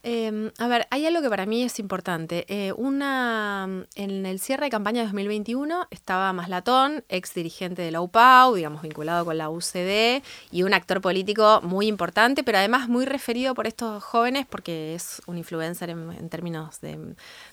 Em, 0.05 0.51
a 0.57 0.67
ver, 0.67 0.85
hay 0.91 1.05
algo 1.05 1.21
que 1.21 1.29
para 1.29 1.45
mí 1.45 1.63
es 1.63 1.79
importante. 1.79 2.45
Eh, 2.49 2.73
una, 2.75 3.85
en 3.95 4.25
el 4.25 4.41
cierre 4.41 4.65
de 4.65 4.69
campaña 4.69 4.99
de 4.99 5.05
2021 5.07 5.87
estaba 5.91 6.33
Maslatón, 6.33 7.05
ex 7.07 7.33
dirigente 7.33 7.81
de 7.81 7.91
la 7.91 8.01
UPAU, 8.01 8.55
digamos 8.55 8.81
vinculado 8.81 9.23
con 9.23 9.37
la 9.37 9.49
UCD, 9.49 10.21
y 10.51 10.63
un 10.63 10.73
actor 10.73 10.99
político 10.99 11.61
muy 11.63 11.87
importante, 11.87 12.43
pero 12.43 12.57
además 12.57 12.89
muy 12.89 13.05
referido 13.05 13.55
por 13.55 13.65
estos 13.65 14.03
jóvenes 14.03 14.45
porque 14.45 14.93
es 14.93 15.21
un 15.25 15.37
influencer 15.37 15.89
en, 15.91 16.27
términos 16.27 16.81
de, 16.81 16.97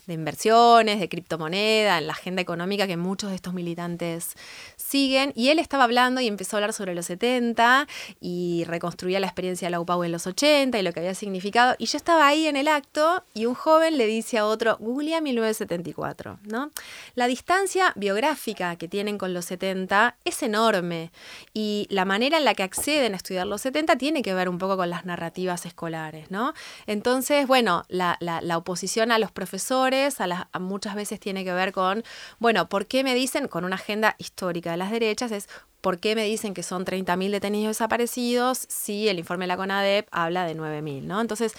de, 0.09 0.15
inversiones, 0.15 0.99
de 0.99 1.09
criptomoneda, 1.09 1.99
en 1.99 2.09
la 2.09 2.15
agenda 2.15 2.43
económica 2.43 2.89
que 2.89 2.97
muchos 2.97 3.31
de 3.31 3.37
estos 3.37 3.55
militantes 3.55 4.35
siguen. 4.75 5.33
Y 5.37 5.51
él 5.51 5.61
estaba 5.61 5.85
hablando 5.85 6.21
y 6.21 6.27
empezó 6.27 6.57
a 6.57 6.59
hablar 6.59 6.73
sobre 6.73 6.97
los 6.97 7.07
70 7.07 7.87
y 8.21 8.65
reconstruía 8.67 9.21
la 9.21 9.29
experiencia 9.29 9.67
de 9.67 9.71
la 9.71 9.79
UPAU 9.79 10.03
en 10.03 10.11
los 10.11 10.27
80 10.27 10.77
y 10.77 10.83
lo 10.83 10.93
que 10.93 10.99
había 10.99 11.15
significado. 11.15 11.77
Y 11.79 11.87
yo 11.87 11.97
estaba 11.97 12.27
ahí 12.27 12.40
en 12.47 12.57
el 12.57 12.69
acto 12.69 13.25
y 13.35 13.47
un 13.47 13.55
joven 13.55 13.99
le 13.99 14.07
dice 14.07 14.39
a 14.39 14.47
otro, 14.47 14.77
googlea 14.79 15.21
1974, 15.21 16.39
¿no? 16.45 16.71
La 17.15 17.27
distancia 17.27 17.93
biográfica 17.97 18.77
que 18.77 18.89
tienen 18.89 19.19
con 19.19 19.35
los 19.35 19.45
70 19.47 20.17
es 20.25 20.43
enorme 20.43 21.13
y 21.55 21.87
la 21.91 22.05
manera 22.05 22.39
en 22.39 22.45
la 22.45 22.55
que 22.55 22.63
acceden 22.63 23.15
a 23.15 23.17
estudiar 23.17 23.47
los 23.47 23.61
70 23.63 23.97
tiene 23.97 24.23
que 24.23 24.35
ver 24.35 24.49
un 24.49 24.59
poco 24.59 24.77
con 24.77 24.91
las 24.91 25.05
narrativas 25.05 25.67
escolares, 25.67 26.31
¿no? 26.31 26.55
Entonces, 26.87 27.47
bueno, 27.47 27.85
la, 27.89 28.19
oposición 28.57 29.13
a 29.13 29.19
los 29.19 29.31
profesores 29.31 30.21
a 30.21 30.27
las, 30.27 30.45
muchas 30.59 30.95
veces 30.95 31.21
tiene 31.21 31.45
que 31.45 31.53
ver 31.53 31.73
con, 31.73 32.05
bueno, 32.39 32.69
¿por 32.69 32.87
qué 32.87 33.05
me 33.05 33.15
dicen, 33.15 33.49
con 33.49 33.65
una 33.65 33.77
agenda 33.77 34.17
histórica 34.19 34.71
de 34.71 34.77
las 34.77 34.91
derechas, 34.91 35.33
es 35.33 35.49
¿Por 35.81 35.99
qué 35.99 36.15
me 36.15 36.25
dicen 36.25 36.53
que 36.53 36.63
son 36.63 36.85
30.000 36.85 37.31
detenidos 37.31 37.77
desaparecidos 37.77 38.67
si 38.69 39.09
el 39.09 39.19
informe 39.19 39.45
de 39.45 39.49
la 39.49 39.57
CONADEP 39.57 40.09
habla 40.11 40.45
de 40.45 40.55
9.000? 40.55 41.03
¿no? 41.05 41.21
Entonces, 41.21 41.55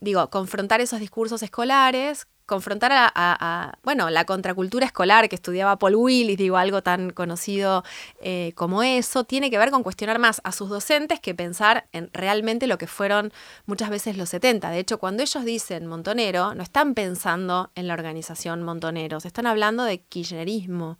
digo, 0.00 0.28
confrontar 0.30 0.80
esos 0.80 1.00
discursos 1.00 1.42
escolares 1.42 2.26
confrontar 2.46 2.92
a, 2.94 3.78
bueno, 3.82 4.10
la 4.10 4.24
contracultura 4.26 4.84
escolar 4.84 5.28
que 5.28 5.34
estudiaba 5.34 5.78
Paul 5.78 5.94
Willis, 5.96 6.36
digo, 6.36 6.56
algo 6.56 6.82
tan 6.82 7.10
conocido 7.10 7.84
eh, 8.20 8.52
como 8.54 8.82
eso, 8.82 9.24
tiene 9.24 9.50
que 9.50 9.56
ver 9.56 9.70
con 9.70 9.82
cuestionar 9.82 10.18
más 10.18 10.40
a 10.44 10.52
sus 10.52 10.68
docentes 10.68 11.20
que 11.20 11.34
pensar 11.34 11.88
en 11.92 12.10
realmente 12.12 12.66
lo 12.66 12.76
que 12.76 12.86
fueron 12.86 13.32
muchas 13.66 13.88
veces 13.88 14.18
los 14.18 14.28
70. 14.28 14.70
De 14.70 14.78
hecho, 14.78 14.98
cuando 14.98 15.22
ellos 15.22 15.44
dicen 15.44 15.86
Montonero, 15.86 16.54
no 16.54 16.62
están 16.62 16.94
pensando 16.94 17.70
en 17.74 17.88
la 17.88 17.94
organización 17.94 18.62
Montoneros, 18.62 19.24
están 19.24 19.46
hablando 19.46 19.84
de 19.84 20.00
kirchnerismo. 20.00 20.98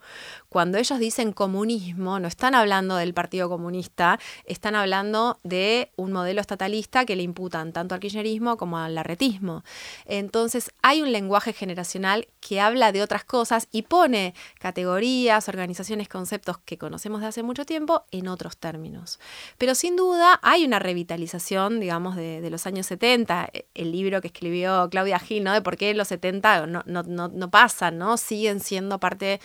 Cuando 0.55 0.79
ellos 0.79 1.01
dicen 1.01 1.33
comunismo, 1.33 2.21
no 2.21 2.29
están 2.29 2.55
hablando 2.55 2.95
del 2.95 3.13
Partido 3.13 3.49
Comunista, 3.49 4.21
están 4.45 4.77
hablando 4.77 5.41
de 5.43 5.91
un 5.97 6.13
modelo 6.13 6.41
estatalista 6.41 7.05
que 7.05 7.17
le 7.17 7.25
imputan 7.25 7.73
tanto 7.73 7.93
al 7.93 8.01
kirchnerismo 8.01 8.57
como 8.57 8.79
al 8.79 8.95
larretismo. 8.95 9.65
Entonces, 10.07 10.71
hay 10.81 11.03
un 11.03 11.11
lenguaje 11.11 11.55
generacional 11.55 12.29
que 12.39 12.61
habla 12.61 12.93
de 12.93 13.03
otras 13.03 13.25
cosas 13.25 13.67
y 13.73 13.83
pone 13.83 14.33
categorías, 14.61 15.49
organizaciones, 15.49 16.09
conceptos 16.09 16.59
que 16.59 16.79
conocemos 16.79 17.21
de 17.21 17.27
hace 17.27 17.43
mucho 17.43 17.67
tiempo 17.67 18.05
en 18.13 18.29
otros 18.29 18.57
términos. 18.57 19.19
Pero 19.59 19.75
sin 19.75 19.97
duda 19.97 20.39
hay 20.41 20.65
una 20.65 20.79
revitalización, 20.79 21.81
digamos, 21.81 22.15
de, 22.15 22.49
los 22.49 22.65
años 22.69 22.87
70, 22.87 23.51
el 23.75 23.91
libro 23.91 24.21
que 24.21 24.29
escribió 24.29 24.89
Claudia 24.89 25.19
Gil, 25.19 25.43
¿no? 25.43 25.53
De 25.53 25.63
por 25.63 25.77
qué 25.77 25.95
los 25.95 26.07
70 26.07 26.69
no, 26.69 26.85
no, 26.87 27.03
no 27.03 27.51
pasan, 27.51 27.99
¿no? 27.99 28.17
Siguen 28.17 28.61
siendo 28.61 29.01
parte 29.01 29.41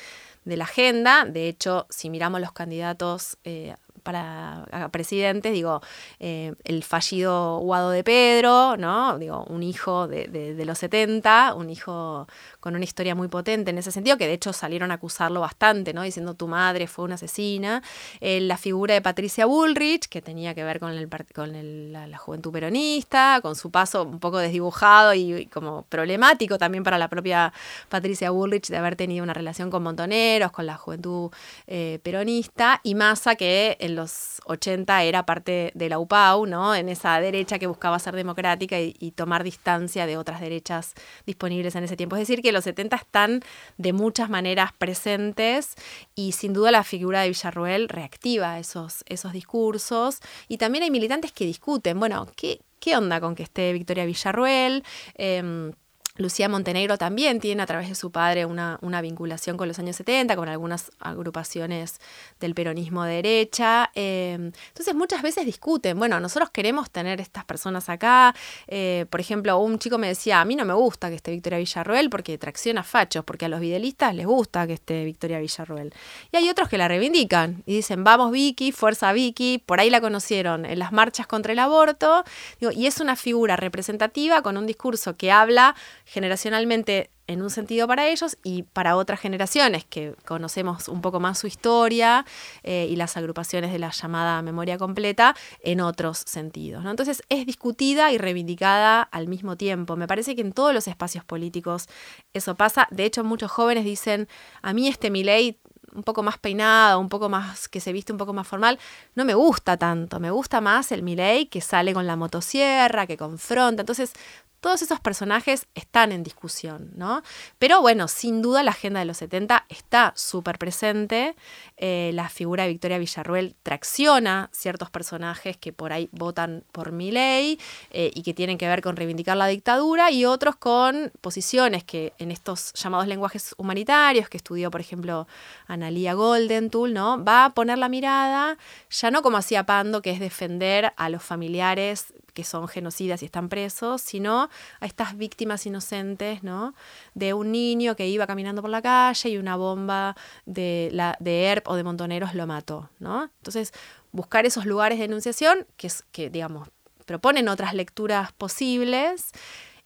de 0.49 0.57
la 0.57 0.65
agenda. 0.65 1.25
De 1.25 1.47
hecho, 1.47 1.88
si 1.89 2.09
miramos 2.09 2.41
los 2.41 2.51
candidatos 2.51 3.38
eh, 3.43 3.75
para 4.03 4.89
presidentes, 4.91 5.53
digo, 5.53 5.81
eh, 6.19 6.53
el 6.63 6.83
fallido 6.83 7.59
Guado 7.59 7.91
de 7.91 8.03
Pedro, 8.03 8.75
¿no? 8.77 9.17
Digo, 9.19 9.45
un 9.45 9.63
hijo 9.63 10.07
de, 10.07 10.27
de, 10.27 10.65
los 10.65 10.79
70, 10.79 11.53
un 11.53 11.69
hijo 11.69 12.27
con 12.59 12.75
una 12.75 12.83
historia 12.83 13.15
muy 13.15 13.27
potente 13.27 13.71
en 13.71 13.77
ese 13.77 13.91
sentido, 13.91 14.17
que 14.17 14.27
de 14.27 14.33
hecho 14.33 14.51
salieron 14.53 14.91
a 14.91 14.95
acusarlo 14.95 15.41
bastante, 15.41 15.93
¿no? 15.93 16.01
Diciendo 16.03 16.33
tu 16.33 16.47
madre 16.47 16.87
fue 16.87 17.05
una 17.05 17.15
asesina. 17.15 17.81
Eh, 18.19 18.41
la 18.41 18.57
figura 18.57 18.93
de 18.93 19.01
Patricia 19.01 19.45
Bullrich, 19.45 20.07
que 20.07 20.21
tenía 20.21 20.53
que 20.53 20.63
ver 20.63 20.79
con, 20.79 20.91
el, 20.91 21.09
con 21.33 21.91
la, 21.91 22.17
juventud 22.17 22.51
peronista, 22.51 23.39
con 23.41 23.55
su 23.55 23.71
paso 23.71 24.03
un 24.03 24.19
poco 24.19 24.39
desdibujado 24.39 25.13
y, 25.13 25.45
como 25.47 25.83
problemático 25.83 26.57
también 26.57 26.83
para 26.83 26.97
la 26.97 27.07
propia 27.07 27.53
Patricia 27.87 28.31
Bullrich 28.31 28.67
de 28.67 28.77
haber 28.77 28.95
tenido 28.95 29.23
una 29.23 29.33
relación 29.33 29.69
con 29.69 29.83
montoneros, 29.83 30.51
con 30.51 30.65
la 30.65 30.75
juventud 30.75 31.31
eh, 31.67 31.99
peronista, 32.03 32.81
y 32.83 32.95
Massa, 32.95 33.35
que 33.35 33.77
en 33.79 33.95
los 33.95 34.41
80 34.45 35.03
era 35.03 35.25
parte 35.25 35.71
de 35.75 35.89
la 35.89 35.99
UPAU, 35.99 36.45
¿no? 36.45 36.75
En 36.75 36.89
esa 36.89 37.19
derecha 37.21 37.57
que 37.57 37.67
buscaba 37.67 37.99
ser 37.99 38.15
democrática 38.15 38.79
y 38.79 39.11
tomar 39.15 39.43
distancia 39.43 40.05
de 40.05 40.17
otras 40.17 40.41
derechas 40.41 40.93
disponibles 41.25 41.75
en 41.75 41.83
ese 41.85 41.95
tiempo. 41.95 42.15
Es 42.15 42.21
decir, 42.21 42.41
que 42.41 42.48
los 42.51 42.63
70 42.63 42.95
están 42.95 43.41
de 43.77 43.93
muchas 43.93 44.29
maneras 44.29 44.71
presentes 44.73 45.75
y 46.15 46.33
sin 46.33 46.53
duda 46.53 46.71
la 46.71 46.83
figura 46.83 47.21
de 47.21 47.29
Villarruel 47.29 47.89
reactiva 47.89 48.59
esos, 48.59 49.03
esos 49.07 49.33
discursos. 49.33 50.19
Y 50.47 50.57
también 50.57 50.83
hay 50.83 50.91
militantes 50.91 51.31
que 51.31 51.45
discuten, 51.45 51.99
bueno, 51.99 52.27
¿qué, 52.35 52.62
qué 52.79 52.95
onda 52.95 53.19
con 53.19 53.35
que 53.35 53.43
esté 53.43 53.73
Victoria 53.73 54.05
Villarruel? 54.05 54.83
Em, 55.15 55.73
Lucía 56.19 56.49
Montenegro 56.49 56.97
también 56.97 57.39
tiene 57.39 57.63
a 57.63 57.65
través 57.65 57.88
de 57.88 57.95
su 57.95 58.12
padre 58.12 58.45
una, 58.45 58.77
vinculación 59.01 59.55
con 59.55 59.69
los 59.69 59.79
años 59.79 59.95
70, 59.95 60.36
con 60.36 60.49
algunas 60.49 60.91
agrupaciones 60.99 62.01
del 62.41 62.53
peronismo 62.53 63.05
de 63.05 63.15
derecha. 63.15 63.89
Em, 63.95 64.51
entonces 64.67 64.93
muchas 64.93 65.21
veces 65.21 65.45
discuten, 65.45 65.97
bueno, 65.97 66.19
nosotros 66.19 66.49
queremos 66.49 66.91
tener 66.91 67.21
estas 67.21 67.45
personas 67.45 67.88
acá. 67.88 68.36
Eh, 68.67 69.05
por 69.10 69.21
ejemplo, 69.21 69.58
un 69.60 69.79
chico 69.79 69.97
me 69.97 70.08
decía, 70.08 70.41
a 70.41 70.45
mí 70.45 70.58
no 70.58 70.65
me 70.65 70.73
gusta 70.73 71.08
que 71.08 71.15
esté 71.15 71.32
Victoria 71.32 71.58
Villarroel 71.58 72.10
porque 72.10 72.38
tracciona 72.38 72.84
fachos, 72.84 73.23
porque 73.23 73.45
a 73.45 73.49
los 73.49 73.62
videlistas 73.62 74.13
les 74.13 74.25
gusta 74.25 74.67
que 74.67 74.73
esté 74.73 75.05
Victoria 75.05 75.39
Villarroel. 75.39 75.93
Y 76.34 76.38
hay 76.38 76.49
otros 76.49 76.67
que 76.67 76.77
la 76.77 76.89
reivindican 76.89 77.63
y 77.65 77.75
dicen, 77.77 78.03
vamos 78.03 78.34
Vicky, 78.34 78.73
fuerza 78.73 79.13
Vicky, 79.13 79.63
por 79.65 79.79
ahí 79.79 79.89
la 79.89 80.01
conocieron 80.01 80.65
en 80.65 80.79
las 80.79 80.91
marchas 80.91 81.27
contra 81.27 81.53
el 81.53 81.60
aborto. 81.60 82.25
y 82.60 82.88
es 82.88 82.99
una 82.99 83.15
figura 83.15 83.55
representativa 83.55 84.41
con 84.41 84.58
un 84.58 84.67
discurso 84.67 85.15
que 85.15 85.32
habla 85.32 85.75
generacionalmente 86.09 87.11
en 87.27 87.43
un 87.43 87.51
sentido 87.51 87.87
para 87.87 88.07
ellos 88.07 88.35
y 88.43 88.63
para 88.63 88.95
otras 88.95 89.19
generaciones 89.19 89.85
que 89.85 90.15
conocemos 90.25 90.87
un 90.87 91.01
poco 91.01 91.19
más 91.19 91.37
su 91.37 91.45
historia 91.45 92.25
eh, 92.63 92.87
y 92.89 92.95
las 92.95 93.15
agrupaciones 93.15 93.71
de 93.71 93.77
la 93.77 93.91
llamada 93.91 94.41
memoria 94.41 94.79
completa 94.79 95.35
en 95.61 95.81
otros 95.81 96.23
sentidos. 96.25 96.83
¿no? 96.83 96.89
Entonces 96.89 97.21
es 97.29 97.45
discutida 97.45 98.11
y 98.11 98.17
reivindicada 98.17 99.03
al 99.03 99.27
mismo 99.27 99.55
tiempo. 99.55 99.95
Me 99.95 100.07
parece 100.07 100.35
que 100.35 100.41
en 100.41 100.51
todos 100.51 100.73
los 100.73 100.87
espacios 100.87 101.23
políticos 101.23 101.87
eso 102.33 102.55
pasa. 102.55 102.87
De 102.89 103.05
hecho, 103.05 103.23
muchos 103.23 103.51
jóvenes 103.51 103.85
dicen, 103.85 104.27
a 104.63 104.73
mí 104.73 104.87
este 104.87 105.11
ley 105.11 105.59
un 105.93 106.03
poco 106.03 106.23
más 106.23 106.37
peinado, 106.37 106.99
un 106.99 107.09
poco 107.09 107.29
más, 107.29 107.67
que 107.67 107.79
se 107.79 107.93
viste 107.93 108.11
un 108.11 108.17
poco 108.17 108.33
más 108.33 108.47
formal, 108.47 108.79
no 109.15 109.25
me 109.25 109.33
gusta 109.33 109.77
tanto, 109.77 110.19
me 110.19 110.31
gusta 110.31 110.61
más 110.61 110.91
el 110.91 111.03
Milei 111.03 111.47
que 111.47 111.61
sale 111.61 111.93
con 111.93 112.07
la 112.07 112.15
motosierra, 112.15 113.07
que 113.07 113.17
confronta. 113.17 113.81
Entonces, 113.81 114.13
todos 114.59 114.81
esos 114.81 114.99
personajes 114.99 115.67
están 115.75 116.11
en 116.11 116.23
discusión, 116.23 116.91
¿no? 116.95 117.23
Pero 117.57 117.81
bueno, 117.81 118.07
sin 118.07 118.41
duda 118.41 118.63
la 118.63 118.71
agenda 118.71 118.99
de 118.99 119.05
los 119.05 119.17
70 119.17 119.65
está 119.69 120.13
súper 120.15 120.57
presente. 120.57 121.35
Eh, 121.77 122.11
la 122.13 122.29
figura 122.29 122.63
de 122.63 122.69
Victoria 122.69 122.97
Villarruel 122.97 123.55
tracciona 123.63 124.49
ciertos 124.51 124.89
personajes 124.89 125.57
que 125.57 125.73
por 125.73 125.93
ahí 125.93 126.09
votan 126.11 126.63
por 126.71 126.91
mi 126.91 127.11
ley 127.11 127.59
eh, 127.91 128.11
y 128.13 128.23
que 128.23 128.33
tienen 128.33 128.57
que 128.57 128.67
ver 128.67 128.81
con 128.81 128.95
reivindicar 128.95 129.37
la 129.37 129.47
dictadura 129.47 130.11
y 130.11 130.25
otros 130.25 130.55
con 130.55 131.11
posiciones 131.21 131.83
que 131.83 132.13
en 132.17 132.31
estos 132.31 132.73
llamados 132.73 133.07
lenguajes 133.07 133.53
humanitarios 133.57 134.29
que 134.29 134.37
estudió, 134.37 134.71
por 134.71 134.81
ejemplo, 134.81 135.27
Analia 135.67 136.13
Goldentool, 136.13 136.93
¿no? 136.93 137.23
Va 137.23 137.45
a 137.45 137.53
poner 137.53 137.77
la 137.77 137.89
mirada 137.89 138.57
ya 138.89 139.11
no 139.11 139.21
como 139.21 139.37
hacía 139.37 139.65
Pando, 139.65 140.01
que 140.01 140.11
es 140.11 140.19
defender 140.19 140.93
a 140.95 141.09
los 141.09 141.23
familiares 141.23 142.13
que 142.33 142.43
son 142.43 142.67
genocidas 142.67 143.21
y 143.21 143.25
están 143.25 143.49
presos, 143.49 144.01
sino 144.01 144.49
a 144.79 144.85
estas 144.85 145.17
víctimas 145.17 145.65
inocentes, 145.65 146.43
¿no? 146.43 146.73
De 147.13 147.33
un 147.33 147.51
niño 147.51 147.95
que 147.95 148.07
iba 148.07 148.27
caminando 148.27 148.61
por 148.61 148.71
la 148.71 148.81
calle 148.81 149.29
y 149.29 149.37
una 149.37 149.55
bomba 149.55 150.15
de, 150.45 150.89
la, 150.91 151.15
de 151.19 151.45
ERP 151.45 151.67
o 151.67 151.75
de 151.75 151.83
Montoneros 151.83 152.33
lo 152.35 152.47
mató, 152.47 152.89
¿no? 152.99 153.23
Entonces, 153.23 153.73
buscar 154.11 154.45
esos 154.45 154.65
lugares 154.65 154.97
de 154.99 155.07
denunciación 155.07 155.67
que, 155.77 155.89
que 156.11 156.29
digamos, 156.29 156.69
proponen 157.05 157.47
otras 157.47 157.73
lecturas 157.73 158.31
posibles 158.33 159.31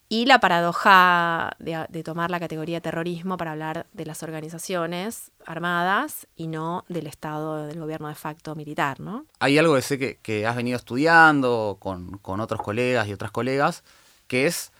y 0.08 0.26
la 0.26 0.38
paradoja 0.38 1.56
de, 1.58 2.02
tomar 2.02 2.30
la 2.30 2.38
categoría 2.38 2.80
terrorismo 2.80 3.36
para 3.36 3.52
hablar 3.52 3.86
de 3.92 4.04
las 4.04 4.22
organizaciones 4.22 5.30
armadas 5.46 6.26
y 6.36 6.46
no 6.46 6.84
del 6.88 7.06
Estado, 7.06 7.66
del 7.66 7.80
gobierno 7.80 8.08
de 8.08 8.14
facto 8.14 8.54
militar, 8.54 9.00
¿no? 9.00 9.26
Hay 9.38 9.58
algo 9.58 9.74
que 9.74 9.82
sé 9.82 10.18
que, 10.18 10.46
has 10.46 10.56
venido 10.56 10.76
estudiando 10.76 11.78
con, 11.80 12.20
otros 12.22 12.60
colegas 12.60 13.08
y 13.08 13.12
otras 13.12 13.30
colegas, 13.30 13.82
que 14.26 14.46
es 14.46 14.72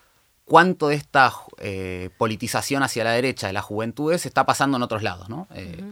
cuánto 0.45 0.89
de 0.89 0.97
esta 0.97 1.33
eh, 1.59 2.11
politización 2.19 2.83
hacia 2.83 3.05
la 3.05 3.13
derecha 3.13 3.47
de 3.47 3.55
las 3.55 3.65
juventudes 3.65 4.27
está 4.27 4.45
pasando 4.45 4.77
en 4.77 4.83
otros 4.83 5.03
lados, 5.03 5.31
¿no? 5.31 5.49
Eh, 5.55 5.83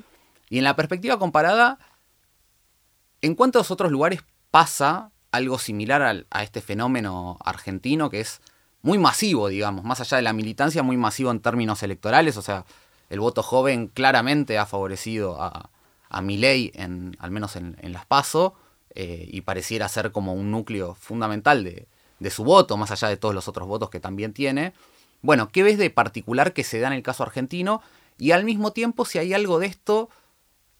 y 0.50 0.58
en 0.58 0.64
la 0.64 0.76
perspectiva 0.76 1.18
comparada, 1.18 1.78
¿en 3.22 3.34
cuántos 3.34 3.70
otros 3.70 3.90
lugares 3.90 4.22
pasa 4.50 5.10
algo 5.30 5.58
similar 5.58 6.26
a 6.30 6.42
este 6.42 6.60
fenómeno 6.60 7.38
argentino 7.42 8.10
que 8.10 8.20
es 8.20 8.42
muy 8.82 8.98
masivo, 8.98 9.48
digamos, 9.48 9.84
más 9.84 10.00
allá 10.00 10.16
de 10.16 10.22
la 10.22 10.32
militancia, 10.32 10.82
muy 10.82 10.96
masivo 10.96 11.30
en 11.30 11.40
términos 11.40 11.82
electorales, 11.82 12.36
o 12.36 12.42
sea, 12.42 12.66
el 13.08 13.20
voto 13.20 13.42
joven 13.42 13.88
claramente 13.88 14.58
ha 14.58 14.66
favorecido 14.66 15.40
a, 15.40 15.70
a 16.08 16.22
Milei, 16.22 16.72
en, 16.74 17.16
al 17.20 17.30
menos 17.30 17.56
en, 17.56 17.76
las 17.92 18.06
PASO, 18.06 18.54
eh, 18.94 19.26
y 19.30 19.42
pareciera 19.42 19.88
ser 19.88 20.12
como 20.12 20.34
un 20.34 20.50
núcleo 20.50 20.94
fundamental 20.94 21.64
de, 21.64 21.86
de, 22.18 22.30
su 22.30 22.44
voto, 22.44 22.76
más 22.76 22.90
allá 22.90 23.08
de 23.08 23.16
todos 23.16 23.34
los 23.34 23.48
otros 23.48 23.68
votos 23.68 23.88
que 23.88 24.00
también 24.00 24.32
tiene. 24.32 24.72
Bueno, 25.22 25.48
¿qué 25.50 25.62
ves 25.62 25.78
de 25.78 25.88
particular 25.90 26.52
que 26.52 26.64
se 26.64 26.80
da 26.80 26.88
en 26.88 26.94
el 26.94 27.02
caso 27.02 27.22
argentino? 27.22 27.80
Y 28.18 28.32
al 28.32 28.44
mismo 28.44 28.72
tiempo, 28.72 29.04
si 29.04 29.18
hay 29.18 29.32
algo 29.32 29.58
de 29.58 29.66
esto 29.66 30.10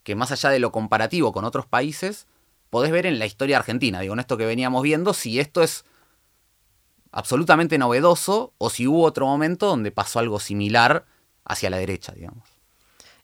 que 0.03 0.15
más 0.15 0.33
allá 0.33 0.51
de 0.51 0.59
lo 0.59 0.73
comparativo 0.73 1.33
con 1.33 1.45
otros 1.45 1.67
países, 1.67 2.27
podés 2.71 2.91
ver 2.91 3.07
en 3.07 3.19
la 3.19 3.27
historia 3.27 3.59
argentina, 3.59 4.01
digo, 4.01 4.15
en 4.15 4.21
esto 4.21 4.37
que 4.37 4.47
veníamos 4.47 4.83
viendo, 4.83 5.15
si 5.15 5.39
esto 5.39 5.63
es 5.63 5.85
absolutamente 7.13 7.79
novedoso 7.79 8.53
o 8.59 8.71
si 8.71 8.87
hubo 8.87 9.05
otro 9.05 9.27
momento 9.27 9.67
donde 9.67 9.93
pasó 9.93 10.19
algo 10.19 10.41
similar 10.41 11.05
hacia 11.45 11.71
la 11.71 11.77
derecha, 11.77 12.13
digamos. 12.13 12.49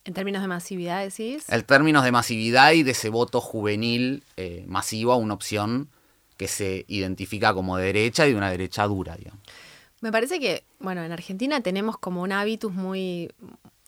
En 0.05 0.15
términos 0.15 0.43
de 0.43 0.49
masividad, 0.49 1.03
decís. 1.03 1.45
En 1.49 1.65
términos 1.65 2.05
de 2.05 2.13
masividad 2.13 2.73
y 2.73 2.83
de 2.83 2.93
ese 2.93 3.09
voto 3.09 3.41
juvenil 3.41 4.23
eh, 4.37 4.65
masivo 4.67 5.13
a 5.13 5.17
una 5.17 5.35
opción 5.35 5.89
que 6.37 6.49
se 6.49 6.85
identifica 6.89 7.53
como 7.53 7.77
derecha 7.77 8.27
y 8.27 8.31
de 8.31 8.39
una 8.39 8.51
derecha 8.51 8.87
dura, 8.87 9.17
digamos. 9.17 9.41
Me 10.01 10.13
parece 10.13 10.39
que, 10.39 10.65
bueno, 10.79 11.03
en 11.03 11.11
Argentina 11.11 11.61
tenemos 11.61 11.99
como 11.99 12.23
un 12.23 12.31
hábitus 12.31 12.73
muy, 12.73 13.33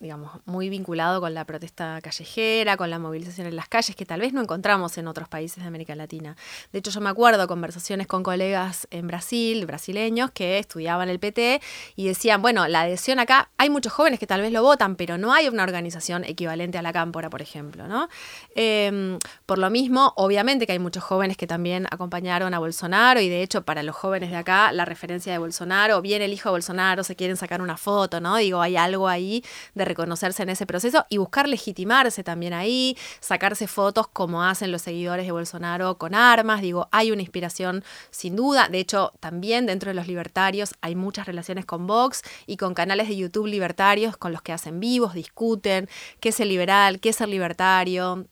digamos, 0.00 0.32
muy 0.46 0.70
vinculado 0.70 1.20
con 1.20 1.34
la 1.34 1.44
protesta 1.44 2.00
callejera, 2.02 2.78
con 2.78 2.88
la 2.88 2.98
movilización 2.98 3.46
en 3.46 3.54
las 3.54 3.68
calles, 3.68 3.94
que 3.94 4.06
tal 4.06 4.20
vez 4.20 4.32
no 4.32 4.40
encontramos 4.40 4.96
en 4.96 5.06
otros 5.06 5.28
países 5.28 5.62
de 5.62 5.68
América 5.68 5.94
Latina. 5.94 6.36
De 6.72 6.78
hecho, 6.78 6.90
yo 6.90 7.02
me 7.02 7.10
acuerdo 7.10 7.46
conversaciones 7.46 8.06
con 8.06 8.22
colegas 8.22 8.88
en 8.90 9.06
Brasil, 9.06 9.66
brasileños, 9.66 10.30
que 10.30 10.58
estudiaban 10.58 11.10
el 11.10 11.18
PT 11.18 11.60
y 11.96 12.06
decían, 12.06 12.40
bueno, 12.40 12.66
la 12.66 12.80
adhesión 12.82 13.18
acá, 13.18 13.50
hay 13.58 13.68
muchos 13.68 13.92
jóvenes 13.92 14.18
que 14.18 14.26
tal 14.26 14.40
vez 14.40 14.52
lo 14.52 14.62
votan, 14.62 14.96
pero 14.96 15.18
no 15.18 15.34
hay 15.34 15.48
una 15.48 15.64
organización 15.64 16.24
equivalente 16.24 16.78
a 16.78 16.82
la 16.82 16.94
Cámpora, 16.94 17.28
por 17.28 17.42
ejemplo, 17.42 17.86
¿no? 17.86 18.08
Em, 18.54 19.18
por 19.44 19.58
lo 19.58 19.68
mismo, 19.68 20.14
obviamente 20.16 20.66
que 20.66 20.72
hay 20.72 20.78
muchos 20.78 21.04
jóvenes 21.04 21.36
que 21.36 21.46
también 21.46 21.86
acompañaron 21.90 22.54
a 22.54 22.58
Bolsonaro 22.58 23.20
y 23.20 23.28
de 23.28 23.42
hecho 23.42 23.66
para 23.66 23.82
los 23.82 23.96
jóvenes 23.96 24.30
de 24.30 24.36
acá, 24.36 24.72
la 24.72 24.86
referencia 24.86 25.30
de 25.30 25.38
Bolsonaro, 25.38 26.00
viene 26.00 26.24
el 26.24 26.32
hijo 26.32 26.48
de 26.48 26.52
Bolsonaro, 26.52 27.04
se 27.04 27.16
quieren 27.16 27.36
sacar 27.36 27.60
una 27.60 27.76
foto, 27.76 28.18
¿no? 28.22 28.36
Digo, 28.36 28.62
hay 28.62 28.78
algo 28.78 29.06
ahí 29.06 29.44
de 29.74 29.89
reconocerse 29.90 30.42
en 30.42 30.48
ese 30.48 30.66
proceso 30.66 31.05
y 31.09 31.18
buscar 31.18 31.48
legitimarse 31.48 32.24
también 32.24 32.53
ahí, 32.53 32.96
sacarse 33.20 33.66
fotos 33.66 34.09
como 34.09 34.42
hacen 34.42 34.72
los 34.72 34.83
seguidores 34.83 35.26
de 35.26 35.33
Bolsonaro 35.33 35.98
con 35.98 36.14
armas. 36.14 36.62
Digo, 36.62 36.88
hay 36.92 37.11
una 37.11 37.22
inspiración 37.22 37.85
sin 38.11 38.37
duda. 38.37 38.68
De 38.68 38.79
hecho, 38.79 39.12
también 39.20 39.66
dentro 39.66 39.90
de 39.90 39.94
los 39.94 40.07
libertarios 40.07 40.74
hay 40.81 40.94
muchas 40.94 41.26
relaciones 41.26 41.66
con 41.66 41.87
Vox 41.87 42.22
y 42.46 42.57
con 42.57 42.74
canales 42.74 43.09
de 43.09 43.16
YouTube 43.16 43.46
libertarios 43.46 44.16
con 44.16 44.33
los 44.33 44.42
que 44.42 44.53
hacen 44.53 44.81
vivos, 44.81 45.14
discuten 45.14 45.88
qué 46.20 46.31
es 46.31 46.40
el 46.40 46.48
liberal, 46.48 47.00
qué 47.00 47.11
es 47.11 47.20
el 47.20 47.31
libertario 47.31 48.26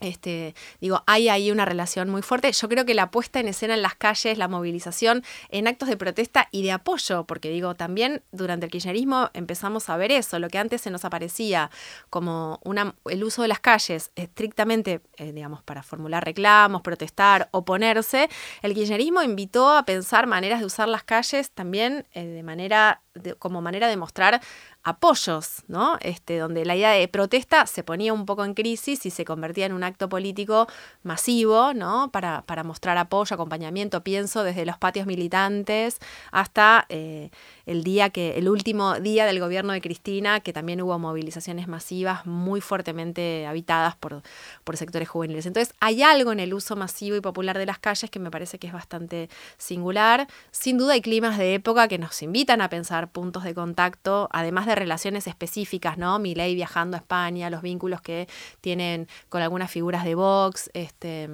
este, 0.00 0.54
digo, 0.80 1.02
hay 1.06 1.28
ahí 1.28 1.50
una 1.50 1.64
relación 1.64 2.10
muy 2.10 2.22
fuerte. 2.22 2.50
Yo 2.52 2.68
creo 2.68 2.84
que 2.84 2.94
la 2.94 3.10
puesta 3.10 3.40
en 3.40 3.48
escena 3.48 3.74
en 3.74 3.82
las 3.82 3.94
calles, 3.94 4.38
la 4.38 4.48
movilización 4.48 5.22
en 5.50 5.68
actos 5.68 5.88
de 5.88 5.96
protesta 5.96 6.48
y 6.50 6.62
de 6.62 6.72
apoyo, 6.72 7.24
porque 7.24 7.48
digo, 7.48 7.74
también 7.74 8.22
durante 8.32 8.66
el 8.66 8.72
kirchnerismo 8.72 9.30
empezamos 9.34 9.88
a 9.88 9.96
ver 9.96 10.12
eso, 10.12 10.38
lo 10.38 10.48
que 10.48 10.58
antes 10.58 10.80
se 10.80 10.90
nos 10.90 11.04
aparecía 11.04 11.70
como 12.10 12.60
una, 12.64 12.94
el 13.06 13.24
uso 13.24 13.42
de 13.42 13.48
las 13.48 13.60
calles 13.60 14.10
estrictamente, 14.16 15.00
eh, 15.16 15.32
digamos, 15.32 15.62
para 15.62 15.82
formular 15.82 16.24
reclamos, 16.24 16.82
protestar, 16.82 17.48
oponerse, 17.52 18.28
el 18.62 18.74
kirchnerismo 18.74 19.22
invitó 19.22 19.70
a 19.70 19.84
pensar 19.84 20.26
maneras 20.26 20.60
de 20.60 20.66
usar 20.66 20.88
las 20.88 21.04
calles 21.04 21.50
también 21.52 22.06
eh, 22.12 22.24
de 22.24 22.42
manera, 22.42 23.00
como 23.38 23.62
manera 23.62 23.88
de 23.88 23.96
mostrar 23.96 24.40
apoyos, 24.82 25.62
¿no? 25.66 25.96
Este, 26.00 26.38
donde 26.38 26.64
la 26.64 26.76
idea 26.76 26.90
de 26.90 27.08
protesta 27.08 27.66
se 27.66 27.82
ponía 27.82 28.12
un 28.12 28.26
poco 28.26 28.44
en 28.44 28.54
crisis 28.54 29.06
y 29.06 29.10
se 29.10 29.24
convertía 29.24 29.66
en 29.66 29.72
un 29.72 29.82
acto 29.82 30.08
político 30.08 30.66
masivo, 31.02 31.72
¿no? 31.74 32.10
Para, 32.10 32.42
para 32.42 32.64
mostrar 32.64 32.98
apoyo, 32.98 33.34
acompañamiento, 33.34 34.02
pienso, 34.02 34.42
desde 34.42 34.66
los 34.66 34.76
patios 34.76 35.06
militantes 35.06 35.98
hasta 36.32 36.86
eh, 36.88 37.30
el 37.66 37.82
día 37.82 38.10
que, 38.10 38.36
el 38.36 38.48
último 38.48 39.00
día 39.00 39.26
del 39.26 39.40
gobierno 39.40 39.72
de 39.72 39.80
Cristina, 39.80 40.40
que 40.40 40.52
también 40.52 40.82
hubo 40.82 40.98
movilizaciones 40.98 41.68
masivas 41.68 42.26
muy 42.26 42.60
fuertemente 42.60 43.46
habitadas 43.46 43.96
por, 43.96 44.22
por 44.64 44.76
sectores 44.76 45.08
juveniles. 45.08 45.46
Entonces, 45.46 45.74
hay 45.80 46.02
algo 46.02 46.32
en 46.32 46.40
el 46.40 46.52
uso 46.52 46.76
masivo 46.76 47.16
y 47.16 47.20
popular 47.20 47.56
de 47.56 47.66
las 47.66 47.78
calles 47.78 48.10
que 48.10 48.18
me 48.18 48.30
parece 48.30 48.58
que 48.58 48.66
es 48.66 48.72
bastante 48.72 49.30
singular. 49.56 50.26
Sin 50.50 50.76
duda 50.76 50.94
hay 50.94 51.00
climas 51.00 51.38
de 51.38 51.54
época 51.54 51.88
que 51.88 51.98
nos 51.98 52.20
invitan 52.22 52.60
a 52.60 52.68
pensar 52.68 53.03
puntos 53.08 53.44
de 53.44 53.54
contacto, 53.54 54.28
además 54.32 54.66
de 54.66 54.74
relaciones 54.74 55.26
específicas, 55.26 55.98
¿no? 55.98 56.18
Milei 56.18 56.54
viajando 56.54 56.96
a 56.96 57.00
España, 57.00 57.50
los 57.50 57.62
vínculos 57.62 58.00
que 58.00 58.28
tienen 58.60 59.08
con 59.28 59.42
algunas 59.42 59.70
figuras 59.70 60.04
de 60.04 60.14
Vox, 60.14 60.70
este 60.74 61.28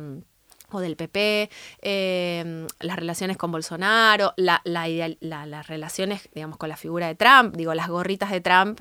o 0.72 0.80
del 0.80 0.96
PP, 0.96 1.50
em, 1.82 2.66
las 2.80 2.96
relaciones 2.96 3.36
con 3.36 3.50
Bolsonaro, 3.52 4.32
la, 4.36 4.62
las 4.64 5.66
relaciones, 5.66 6.28
digamos, 6.34 6.56
con 6.58 6.68
la 6.68 6.76
figura 6.76 7.06
de 7.06 7.14
Trump, 7.14 7.56
digo, 7.56 7.74
las 7.74 7.88
gorritas 7.88 8.30
de 8.30 8.40
Trump 8.40 8.80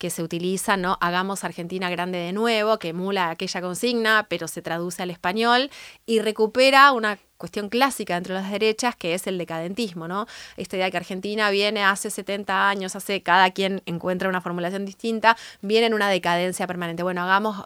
que 0.00 0.08
se 0.08 0.22
utilizan, 0.22 0.80
¿no? 0.80 0.96
Hagamos 1.02 1.44
Argentina 1.44 1.90
grande 1.90 2.16
de 2.16 2.32
nuevo, 2.32 2.78
que 2.78 2.88
emula 2.88 3.28
aquella 3.28 3.60
consigna, 3.60 4.26
pero 4.30 4.48
se 4.48 4.62
traduce 4.62 5.02
al 5.02 5.10
español 5.10 5.70
y 6.06 6.20
recupera 6.20 6.90
una 6.92 7.18
cuestión 7.36 7.70
clásica 7.70 8.14
dentro 8.14 8.34
de 8.34 8.42
las 8.42 8.50
derechas, 8.50 8.94
que 8.94 9.14
es 9.14 9.26
el 9.26 9.38
decadentismo, 9.38 10.06
¿no? 10.06 10.26
Esta 10.58 10.76
idea 10.76 10.84
de 10.84 10.90
que 10.90 10.98
Argentina 10.98 11.48
viene 11.48 11.82
hace 11.82 12.10
70 12.10 12.68
años, 12.68 12.94
hace 12.96 13.22
cada 13.22 13.50
quien 13.50 13.80
encuentra 13.86 14.28
una 14.28 14.42
formulación 14.42 14.84
distinta, 14.84 15.38
viene 15.62 15.86
en 15.86 15.94
una 15.94 16.10
decadencia 16.10 16.66
permanente. 16.66 17.02
Bueno, 17.02 17.22
hagamos 17.22 17.56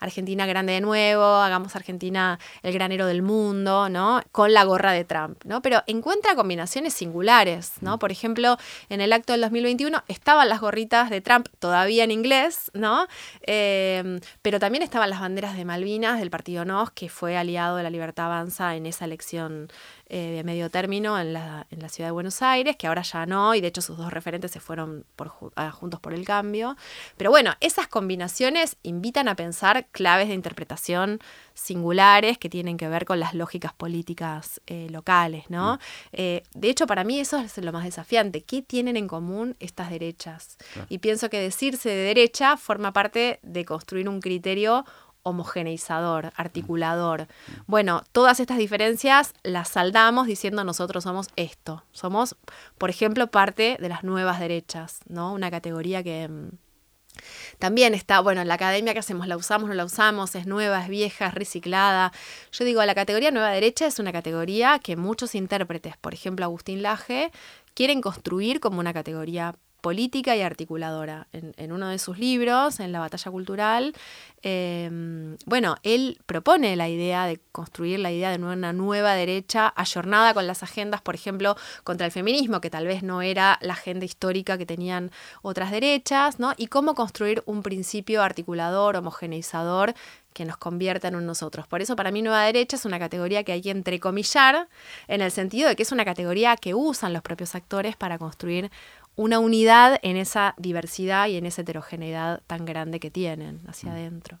Argentina 0.00 0.44
grande 0.44 0.74
de 0.74 0.82
nuevo, 0.82 1.24
hagamos 1.24 1.74
Argentina 1.74 2.38
el 2.62 2.74
granero 2.74 3.06
del 3.06 3.22
mundo, 3.22 3.88
¿no? 3.88 4.20
Con 4.32 4.52
la 4.52 4.64
gorra 4.64 4.92
de 4.92 5.04
Trump, 5.04 5.42
¿no? 5.44 5.62
Pero 5.62 5.82
encuentra 5.86 6.34
combinaciones 6.34 6.92
singulares, 6.92 7.72
¿no? 7.80 7.98
Por 7.98 8.12
ejemplo, 8.12 8.58
en 8.90 9.00
el 9.00 9.14
acto 9.14 9.32
del 9.32 9.40
2021 9.40 10.04
estaban 10.08 10.50
las 10.50 10.60
gorritas 10.60 11.08
de 11.08 11.22
Trump 11.22 11.48
todavía 11.58 11.81
en 11.90 12.10
inglés, 12.10 12.70
¿no? 12.74 13.06
Eh, 13.46 14.20
pero 14.42 14.58
también 14.58 14.82
estaban 14.82 15.10
las 15.10 15.20
banderas 15.20 15.56
de 15.56 15.64
Malvinas 15.64 16.18
del 16.18 16.30
partido 16.30 16.64
NOS, 16.64 16.90
que 16.92 17.08
fue 17.08 17.36
aliado 17.36 17.76
de 17.76 17.82
la 17.82 17.90
Libertad 17.90 18.26
Avanza 18.26 18.76
en 18.76 18.86
esa 18.86 19.04
elección 19.04 19.68
eh, 20.14 20.32
de 20.32 20.44
medio 20.44 20.68
término 20.68 21.18
en 21.18 21.32
la, 21.32 21.66
en 21.70 21.80
la, 21.80 21.88
ciudad 21.88 22.08
de 22.08 22.12
Buenos 22.12 22.42
Aires, 22.42 22.76
que 22.76 22.86
ahora 22.86 23.00
ya 23.00 23.24
no, 23.24 23.54
y 23.54 23.62
de 23.62 23.68
hecho 23.68 23.80
sus 23.80 23.96
dos 23.96 24.12
referentes 24.12 24.50
se 24.50 24.60
fueron 24.60 25.06
por, 25.16 25.28
juntos 25.28 26.00
por 26.00 26.12
el 26.12 26.26
cambio. 26.26 26.76
Pero 27.16 27.30
bueno, 27.30 27.54
esas 27.60 27.88
combinaciones 27.88 28.76
invitan 28.82 29.26
a 29.26 29.36
pensar 29.36 29.86
claves 29.90 30.28
de 30.28 30.34
interpretación 30.34 31.18
singulares 31.54 32.36
que 32.36 32.50
tienen 32.50 32.76
que 32.76 32.88
ver 32.88 33.06
con 33.06 33.20
las 33.20 33.32
lógicas 33.32 33.72
políticas 33.72 34.60
eh, 34.66 34.88
locales, 34.90 35.48
¿no? 35.48 35.76
Mm. 35.76 35.78
Eh, 36.12 36.42
de 36.52 36.68
hecho, 36.68 36.86
para 36.86 37.04
mí 37.04 37.18
eso 37.18 37.38
es 37.38 37.56
lo 37.56 37.72
más 37.72 37.84
desafiante. 37.84 38.42
¿Qué 38.42 38.60
tienen 38.60 38.98
en 38.98 39.08
común 39.08 39.56
estas 39.60 39.88
derechas? 39.88 40.58
Y 40.90 40.98
pienso 40.98 41.30
que 41.30 41.40
decirse 41.40 41.88
de 41.88 41.96
derecha 41.96 42.58
forma 42.58 42.92
parte 42.92 43.40
de 43.42 43.64
construir 43.64 44.10
un 44.10 44.20
criterio 44.20 44.84
homogeneizador, 45.22 46.32
articulador. 46.36 47.28
Bueno, 47.66 48.02
todas 48.12 48.40
estas 48.40 48.58
diferencias 48.58 49.34
las 49.42 49.68
saldamos 49.68 50.26
diciendo 50.26 50.64
nosotros 50.64 51.04
somos 51.04 51.28
esto. 51.36 51.84
Somos, 51.92 52.36
por 52.78 52.90
ejemplo, 52.90 53.28
parte 53.28 53.76
de 53.80 53.88
las 53.88 54.04
nuevas 54.04 54.40
derechas, 54.40 55.00
¿no? 55.08 55.32
Una 55.32 55.50
categoría 55.50 56.02
que 56.02 56.28
mm, 56.28 56.50
también 57.58 57.94
está, 57.94 58.20
bueno, 58.20 58.40
en 58.40 58.48
la 58.48 58.54
academia 58.54 58.92
que 58.92 58.98
hacemos, 58.98 59.26
la 59.28 59.36
usamos, 59.36 59.68
no 59.68 59.74
la 59.74 59.84
usamos, 59.84 60.34
es 60.34 60.46
nueva, 60.46 60.82
es 60.82 60.88
vieja, 60.88 61.26
es 61.26 61.34
reciclada. 61.34 62.12
Yo 62.52 62.64
digo, 62.64 62.84
la 62.84 62.94
categoría 62.94 63.30
nueva 63.30 63.50
derecha 63.50 63.86
es 63.86 63.98
una 63.98 64.12
categoría 64.12 64.78
que 64.78 64.96
muchos 64.96 65.34
intérpretes, 65.34 65.96
por 65.96 66.14
ejemplo 66.14 66.44
Agustín 66.44 66.82
Laje, 66.82 67.30
quieren 67.74 68.00
construir 68.00 68.60
como 68.60 68.80
una 68.80 68.92
categoría 68.92 69.54
política 69.82 70.34
y 70.36 70.40
articuladora. 70.40 71.26
En, 71.32 71.72
uno 71.72 71.88
de 71.88 71.98
sus 71.98 72.18
libros, 72.18 72.80
en 72.80 72.92
La 72.92 73.00
batalla 73.00 73.30
cultural, 73.30 73.94
em, 74.42 75.36
bueno, 75.44 75.76
él 75.82 76.18
propone 76.24 76.76
la 76.76 76.88
idea 76.88 77.26
de 77.26 77.40
construir 77.50 77.98
la 77.98 78.12
idea 78.12 78.30
de 78.30 78.42
una 78.42 78.72
nueva 78.72 79.14
derecha 79.14 79.72
ayornada 79.76 80.32
con 80.32 80.46
las 80.46 80.62
agendas, 80.62 81.02
por 81.02 81.14
ejemplo, 81.14 81.56
contra 81.84 82.06
el 82.06 82.12
feminismo, 82.12 82.60
que 82.60 82.70
tal 82.70 82.86
vez 82.86 83.02
no 83.02 83.22
era 83.22 83.58
la 83.60 83.74
agenda 83.74 84.06
histórica 84.06 84.56
que 84.56 84.66
tenían 84.66 85.10
otras 85.42 85.70
derechas, 85.72 86.38
¿no? 86.38 86.54
Y 86.56 86.68
cómo 86.68 86.94
construir 86.94 87.42
un 87.46 87.62
principio 87.62 88.22
articulador, 88.22 88.96
homogeneizador, 88.96 89.94
que 90.32 90.44
nos 90.44 90.56
convierta 90.56 91.08
en 91.08 91.26
nosotros. 91.26 91.66
Por 91.66 91.82
eso 91.82 91.96
para 91.96 92.10
mí 92.10 92.22
nueva 92.22 92.44
derecha 92.44 92.76
es 92.76 92.84
una 92.84 92.98
categoría 92.98 93.44
que 93.44 93.52
hay 93.52 93.62
que 93.62 93.70
entrecomillar 93.70 94.68
en 95.08 95.20
el 95.20 95.30
sentido 95.30 95.68
de 95.68 95.76
que 95.76 95.82
es 95.82 95.92
una 95.92 96.04
categoría 96.04 96.56
que 96.56 96.74
usan 96.74 97.12
los 97.12 97.22
propios 97.22 97.54
actores 97.54 97.96
para 97.96 98.18
construir 98.18 98.70
una 99.16 99.38
unidad 99.38 99.98
en 100.02 100.16
esa 100.16 100.54
diversidad 100.56 101.28
y 101.28 101.36
en 101.36 101.46
esa 101.46 101.62
heterogeneidad 101.62 102.42
tan 102.46 102.64
grande 102.64 103.00
que 103.00 103.10
tienen 103.10 103.60
hacia 103.66 103.90
mm. 103.90 103.92
adentro. 103.92 104.38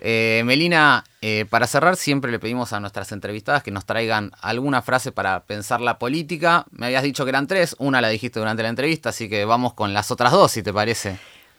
Eh, 0.00 0.42
Melina, 0.44 1.04
eh, 1.22 1.44
para 1.50 1.66
cerrar 1.66 1.96
siempre 1.96 2.30
le 2.30 2.38
pedimos 2.38 2.72
a 2.72 2.78
nuestras 2.78 3.10
entrevistadas 3.10 3.64
que 3.64 3.72
nos 3.72 3.84
traigan 3.84 4.30
alguna 4.40 4.80
frase 4.80 5.10
para 5.10 5.44
pensar 5.44 5.80
la 5.80 5.98
política. 5.98 6.66
Me 6.70 6.86
habías 6.86 7.02
dicho 7.02 7.24
que 7.24 7.30
eran 7.30 7.48
tres, 7.48 7.74
una 7.78 8.00
la 8.00 8.08
dijiste 8.08 8.38
durante 8.38 8.62
la 8.62 8.68
entrevista, 8.68 9.08
así 9.08 9.28
que 9.28 9.44
vamos 9.44 9.74
con 9.74 9.92
las 9.92 10.10
otras 10.10 10.32
dos, 10.32 10.52
si 10.52 10.62
te 10.62 10.72
parece. 10.72 11.18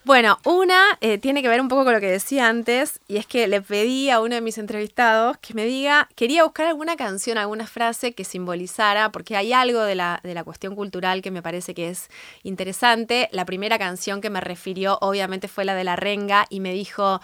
Bueno, 0.09 0.39
una 0.43 0.97
eh, 1.01 1.19
tiene 1.19 1.43
que 1.43 1.49
ver 1.49 1.61
un 1.61 1.67
poco 1.67 1.83
con 1.83 1.93
lo 1.93 1.99
que 1.99 2.09
decía 2.09 2.47
antes, 2.47 2.99
y 3.07 3.17
es 3.17 3.27
que 3.27 3.47
le 3.47 3.61
pedí 3.61 4.09
a 4.09 4.21
uno 4.21 4.33
de 4.33 4.41
mis 4.41 4.57
entrevistados 4.57 5.37
que 5.37 5.53
me 5.53 5.65
diga, 5.65 6.09
quería 6.15 6.43
buscar 6.43 6.65
alguna 6.65 6.95
canción, 6.95 7.37
alguna 7.37 7.67
frase 7.67 8.13
que 8.13 8.23
simbolizara, 8.23 9.11
porque 9.11 9.37
hay 9.37 9.53
algo 9.53 9.81
de 9.81 9.93
la, 9.93 10.19
de 10.23 10.33
la 10.33 10.43
cuestión 10.43 10.75
cultural 10.75 11.21
que 11.21 11.29
me 11.29 11.43
parece 11.43 11.75
que 11.75 11.89
es 11.89 12.09
interesante. 12.41 13.29
La 13.31 13.45
primera 13.45 13.77
canción 13.77 14.19
que 14.19 14.31
me 14.31 14.41
refirió, 14.41 14.97
obviamente, 14.99 15.47
fue 15.47 15.63
la 15.63 15.75
de 15.75 15.83
la 15.83 15.95
renga, 15.95 16.47
y 16.49 16.59
me 16.59 16.73
dijo, 16.73 17.21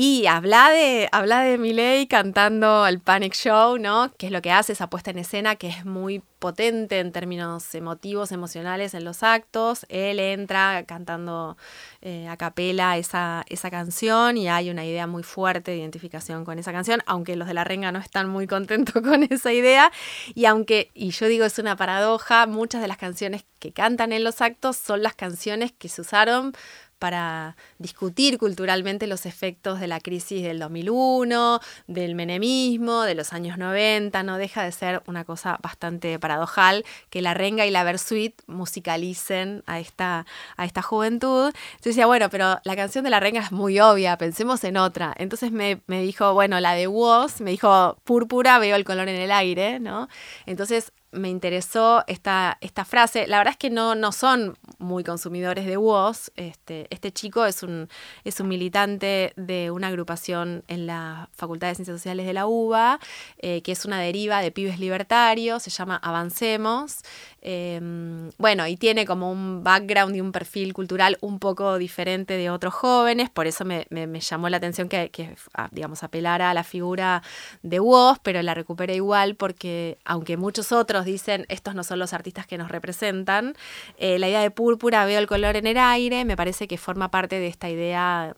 y 0.00 0.28
habla 0.28 0.70
de, 0.70 1.08
habla 1.10 1.40
de 1.40 1.58
Miley 1.58 2.06
cantando 2.06 2.86
el 2.86 3.00
Panic 3.00 3.34
Show, 3.34 3.78
¿no? 3.78 4.12
Que 4.16 4.26
es 4.26 4.32
lo 4.32 4.40
que 4.40 4.52
hace 4.52 4.72
esa 4.72 4.88
puesta 4.88 5.10
en 5.10 5.18
escena 5.18 5.56
que 5.56 5.66
es 5.66 5.84
muy 5.84 6.22
potente 6.38 7.00
en 7.00 7.10
términos 7.10 7.74
emotivos, 7.74 8.30
emocionales 8.30 8.94
en 8.94 9.04
los 9.04 9.24
actos. 9.24 9.86
Él 9.88 10.20
entra 10.20 10.84
cantando 10.86 11.56
eh, 12.00 12.28
a 12.28 12.36
capela 12.36 12.96
esa, 12.96 13.44
esa 13.48 13.72
canción 13.72 14.36
y 14.36 14.48
hay 14.48 14.70
una 14.70 14.86
idea 14.86 15.08
muy 15.08 15.24
fuerte 15.24 15.72
de 15.72 15.78
identificación 15.78 16.44
con 16.44 16.60
esa 16.60 16.70
canción, 16.70 17.02
aunque 17.06 17.34
los 17.34 17.48
de 17.48 17.54
la 17.54 17.64
renga 17.64 17.90
no 17.90 17.98
están 17.98 18.28
muy 18.28 18.46
contentos 18.46 19.02
con 19.02 19.24
esa 19.24 19.52
idea. 19.52 19.90
Y 20.32 20.44
aunque, 20.44 20.92
y 20.94 21.10
yo 21.10 21.26
digo 21.26 21.44
es 21.44 21.58
una 21.58 21.74
paradoja, 21.74 22.46
muchas 22.46 22.82
de 22.82 22.86
las 22.86 22.98
canciones 22.98 23.44
que 23.58 23.72
cantan 23.72 24.12
en 24.12 24.22
los 24.22 24.42
actos 24.42 24.76
son 24.76 25.02
las 25.02 25.16
canciones 25.16 25.72
que 25.72 25.88
se 25.88 26.02
usaron 26.02 26.52
para 26.98 27.56
discutir 27.78 28.38
culturalmente 28.38 29.06
los 29.06 29.26
efectos 29.26 29.80
de 29.80 29.86
la 29.86 30.00
crisis 30.00 30.42
del 30.42 30.58
2001, 30.58 31.60
del 31.86 32.14
menemismo, 32.14 33.02
de 33.02 33.14
los 33.14 33.32
años 33.32 33.58
90, 33.58 34.22
no 34.22 34.38
deja 34.38 34.62
de 34.62 34.72
ser 34.72 35.02
una 35.06 35.24
cosa 35.24 35.58
bastante 35.62 36.18
paradojal 36.18 36.84
que 37.10 37.22
la 37.22 37.34
renga 37.34 37.66
y 37.66 37.70
la 37.70 37.84
versuit 37.84 38.40
musicalicen 38.46 39.62
a 39.66 39.80
esta, 39.80 40.26
a 40.56 40.64
esta 40.64 40.82
juventud. 40.82 41.52
Yo 41.52 41.90
decía, 41.90 42.06
bueno, 42.06 42.28
pero 42.30 42.58
la 42.64 42.76
canción 42.76 43.04
de 43.04 43.10
la 43.10 43.20
renga 43.20 43.40
es 43.40 43.52
muy 43.52 43.80
obvia, 43.80 44.18
pensemos 44.18 44.64
en 44.64 44.76
otra. 44.76 45.14
Entonces 45.16 45.52
me, 45.52 45.80
me 45.86 46.02
dijo, 46.02 46.34
bueno, 46.34 46.60
la 46.60 46.74
de 46.74 46.86
Woz, 46.86 47.40
me 47.40 47.50
dijo, 47.50 47.98
púrpura, 48.04 48.58
veo 48.58 48.76
el 48.76 48.84
color 48.84 49.08
en 49.08 49.16
el 49.16 49.30
aire, 49.30 49.80
¿no? 49.80 50.08
Entonces 50.46 50.92
me 51.10 51.28
interesó 51.28 52.04
esta, 52.06 52.58
esta 52.60 52.84
frase. 52.84 53.26
La 53.26 53.38
verdad 53.38 53.52
es 53.52 53.58
que 53.58 53.70
no, 53.70 53.94
no 53.94 54.12
son 54.12 54.56
muy 54.78 55.04
consumidores 55.04 55.64
de 55.66 55.76
WOS. 55.76 56.32
Este, 56.36 56.86
este 56.90 57.12
chico 57.12 57.46
es 57.46 57.62
un, 57.62 57.88
es 58.24 58.40
un 58.40 58.48
militante 58.48 59.32
de 59.36 59.70
una 59.70 59.88
agrupación 59.88 60.64
en 60.68 60.86
la 60.86 61.30
Facultad 61.32 61.68
de 61.68 61.76
Ciencias 61.76 61.96
Sociales 61.96 62.26
de 62.26 62.32
la 62.34 62.46
UBA, 62.46 63.00
eh, 63.38 63.62
que 63.62 63.72
es 63.72 63.84
una 63.84 64.00
deriva 64.00 64.42
de 64.42 64.50
pibes 64.50 64.78
libertarios, 64.78 65.62
se 65.62 65.70
llama 65.70 65.96
Avancemos. 65.96 66.98
Em, 67.40 68.30
bueno, 68.36 68.66
y 68.66 68.76
tiene 68.76 69.06
como 69.06 69.30
un 69.30 69.62
background 69.62 70.16
y 70.16 70.20
un 70.20 70.32
perfil 70.32 70.72
cultural 70.74 71.18
un 71.20 71.38
poco 71.38 71.78
diferente 71.78 72.36
de 72.36 72.50
otros 72.50 72.74
jóvenes, 72.74 73.30
por 73.30 73.46
eso 73.46 73.64
me, 73.64 73.86
llamó 74.20 74.48
la 74.48 74.56
atención 74.56 74.88
que, 74.88 75.36
ah, 75.54 75.68
digamos, 75.70 76.02
apelara 76.02 76.50
a 76.50 76.54
la 76.54 76.64
figura 76.64 77.22
de 77.62 77.78
Woz, 77.78 78.18
pero 78.22 78.42
la 78.42 78.54
recuperé 78.54 78.96
igual 78.96 79.36
porque, 79.36 79.98
aunque 80.04 80.36
muchos 80.36 80.72
otros 80.72 81.04
dicen 81.04 81.46
estos 81.48 81.74
no 81.76 81.84
son 81.84 82.00
los 82.00 82.12
artistas 82.12 82.46
que 82.46 82.58
nos 82.58 82.70
representan, 82.70 83.54
eh, 83.98 84.18
la 84.18 84.28
idea 84.28 84.40
de 84.40 84.50
púrpura, 84.50 85.04
veo 85.06 85.20
el 85.20 85.28
color 85.28 85.56
en 85.56 85.66
el 85.68 85.78
aire, 85.78 86.24
me 86.24 86.36
parece 86.36 86.66
que 86.66 86.76
forma 86.76 87.10
parte 87.10 87.38
de 87.38 87.46
esta 87.46 87.70
idea 87.70 88.34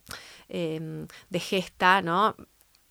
em, 0.48 1.06
de 1.30 1.40
gesta, 1.40 2.02
¿no? 2.02 2.36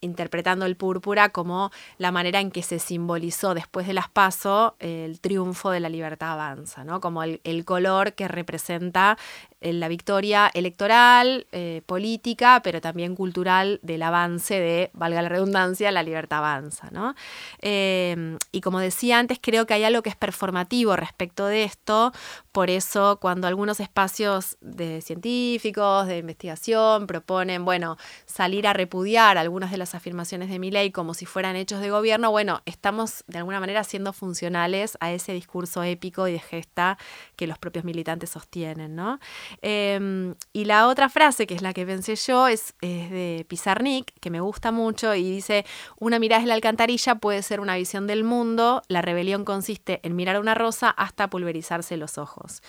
Interpretando 0.00 0.66
el 0.66 0.76
púrpura 0.76 1.30
como 1.30 1.70
la 1.98 2.12
manera 2.12 2.40
en 2.40 2.50
que 2.50 2.62
se 2.62 2.78
simbolizó 2.78 3.54
después 3.54 3.86
de 3.86 3.94
las 3.94 4.08
PASO 4.08 4.76
el 4.78 5.20
triunfo 5.20 5.70
de 5.70 5.80
la 5.80 5.88
libertad 5.88 6.32
avanza, 6.32 6.84
¿no? 6.84 7.00
como 7.00 7.22
el, 7.22 7.40
el 7.44 7.64
color 7.64 8.14
que 8.14 8.28
representa 8.28 9.18
la 9.60 9.88
victoria 9.88 10.50
electoral, 10.54 11.46
eh, 11.52 11.82
política, 11.84 12.60
pero 12.64 12.80
también 12.80 13.14
cultural 13.14 13.78
del 13.82 14.02
avance 14.02 14.58
de, 14.58 14.90
valga 14.94 15.20
la 15.20 15.28
redundancia, 15.28 15.90
la 15.92 16.02
libertad 16.02 16.38
avanza. 16.38 16.88
¿no? 16.90 17.14
Em, 17.60 18.38
y 18.52 18.60
como 18.62 18.80
decía 18.80 19.18
antes, 19.18 19.38
creo 19.40 19.66
que 19.66 19.74
hay 19.74 19.84
algo 19.84 20.02
que 20.02 20.08
es 20.10 20.16
performativo 20.16 20.96
respecto 20.96 21.46
de 21.46 21.64
esto, 21.64 22.12
por 22.52 22.70
eso 22.70 23.18
cuando 23.20 23.46
algunos 23.46 23.80
espacios 23.80 24.56
de 24.60 25.02
científicos, 25.02 26.06
de 26.06 26.18
investigación, 26.18 27.06
proponen, 27.06 27.64
bueno, 27.64 27.96
salir 28.26 28.66
a 28.66 28.72
repudiar 28.72 29.36
algunas 29.36 29.70
de 29.70 29.76
las 29.76 29.94
afirmaciones 29.94 30.48
de 30.48 30.58
mi 30.58 30.70
ley 30.70 30.90
como 30.90 31.14
si 31.14 31.26
fueran 31.26 31.56
hechos 31.56 31.80
de 31.80 31.90
gobierno, 31.90 32.30
bueno, 32.30 32.62
estamos 32.64 33.24
de 33.26 33.38
alguna 33.38 33.60
manera 33.60 33.84
siendo 33.84 34.12
funcionales 34.12 34.96
a 35.00 35.12
ese 35.12 35.32
discurso 35.32 35.82
épico 35.82 36.28
y 36.28 36.32
de 36.32 36.38
gesta 36.38 36.98
que 37.36 37.46
los 37.46 37.58
propios 37.58 37.84
militantes 37.84 38.30
sostienen, 38.30 38.96
¿no? 38.96 39.20
Em, 39.62 40.34
y 40.52 40.64
la 40.64 40.88
otra 40.88 41.08
frase, 41.08 41.46
que 41.46 41.54
es 41.54 41.62
la 41.62 41.72
que 41.72 41.86
pensé 41.86 42.16
yo, 42.16 42.48
es, 42.48 42.74
de 42.80 43.44
Pizarnik, 43.48 44.12
que 44.20 44.30
me 44.30 44.40
gusta 44.40 44.72
mucho, 44.72 45.14
y 45.14 45.30
dice, 45.30 45.64
una 45.98 46.18
mirada 46.18 46.42
en 46.42 46.48
la 46.48 46.54
alcantarilla 46.54 47.16
puede 47.16 47.42
ser 47.42 47.60
una 47.60 47.76
visión 47.76 48.06
del 48.06 48.24
mundo, 48.24 48.82
la 48.88 49.02
rebelión 49.02 49.44
consiste 49.44 50.00
en 50.02 50.16
mirar 50.16 50.40
una 50.40 50.54
rosa 50.54 50.90
hasta 50.90 51.28
pulverizarse 51.28 51.96
los 51.96 52.18
ojos. 52.18 52.62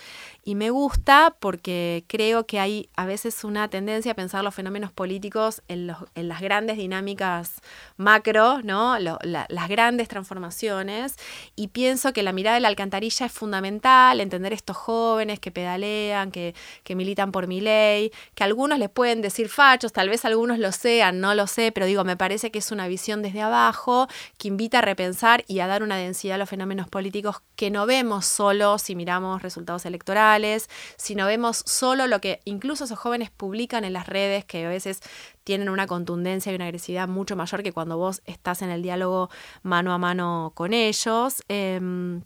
Y 0.44 0.54
me 0.54 0.70
gusta 0.70 1.36
porque 1.38 2.04
creo 2.08 2.46
que 2.46 2.58
hay 2.58 2.88
a 2.96 3.06
veces 3.06 3.44
una 3.44 3.68
tendencia 3.68 4.12
a 4.12 4.14
pensar 4.14 4.42
los 4.42 4.54
fenómenos 4.54 4.92
políticos 4.92 5.62
en, 5.68 5.86
las 5.86 6.40
grandes 6.40 6.76
dinámicas 6.76 7.60
macro, 7.96 8.60
¿no? 8.62 8.98
las 8.98 9.68
grandes 9.68 10.08
transformaciones, 10.08 11.16
y 11.56 11.68
pienso 11.68 12.12
que 12.12 12.22
la 12.22 12.32
mirada 12.32 12.54
de 12.54 12.60
la 12.60 12.68
alcantarilla 12.68 13.26
es 13.26 13.32
fundamental, 13.32 14.20
entender 14.20 14.52
estos 14.52 14.76
jóvenes 14.76 15.38
que 15.40 15.50
pedalean, 15.50 16.30
que, 16.30 16.54
que 16.84 16.94
militan 16.94 17.32
por 17.32 17.46
mi 17.46 17.60
ley, 17.60 18.12
que 18.34 18.44
algunos 18.44 18.78
les 18.78 18.90
pueden 18.90 19.22
decir 19.22 19.48
fachos, 19.48 19.92
tal 19.92 20.08
vez 20.08 20.24
algunos 20.24 20.58
lo 20.58 20.72
sean, 20.72 21.20
no 21.20 21.34
lo 21.34 21.46
sé, 21.46 21.72
pero 21.72 21.86
digo, 21.86 22.04
me 22.04 22.16
parece 22.16 22.50
que 22.50 22.58
es 22.58 22.72
una 22.72 22.88
visión 22.88 23.22
desde 23.22 23.42
abajo 23.42 24.08
que 24.38 24.48
invita 24.48 24.78
a 24.78 24.82
repensar 24.82 25.44
y 25.48 25.60
a 25.60 25.66
dar 25.66 25.82
una 25.82 25.96
densidad 25.96 26.36
a 26.36 26.38
los 26.38 26.48
fenómenos 26.48 26.88
políticos 26.88 27.42
que 27.56 27.70
no 27.70 27.86
vemos 27.86 28.26
solo 28.26 28.78
si 28.78 28.94
miramos 28.94 29.42
resultados 29.42 29.86
electorales, 29.86 30.68
sino 30.96 31.26
vemos 31.26 31.62
solo 31.66 32.06
lo 32.06 32.20
que 32.20 32.40
incluso 32.44 32.84
esos 32.84 32.98
jóvenes 32.98 33.30
publican 33.30 33.84
en 33.84 33.92
las 33.92 34.06
redes, 34.06 34.44
que 34.44 34.64
a 34.64 34.68
veces 34.68 35.00
tienen 35.44 35.68
una 35.68 35.86
contundencia 35.86 36.52
y 36.52 36.54
una 36.54 36.66
agresividad 36.66 37.08
mucho 37.08 37.36
mayor 37.36 37.62
que 37.62 37.72
cuando 37.72 37.96
vos 37.96 38.22
estás 38.26 38.62
en 38.62 38.70
el 38.70 38.82
diálogo 38.82 39.30
mano 39.62 39.92
a 39.92 39.98
mano 39.98 40.52
con 40.54 40.72
ellos. 40.72 41.42
Em, 41.48 42.22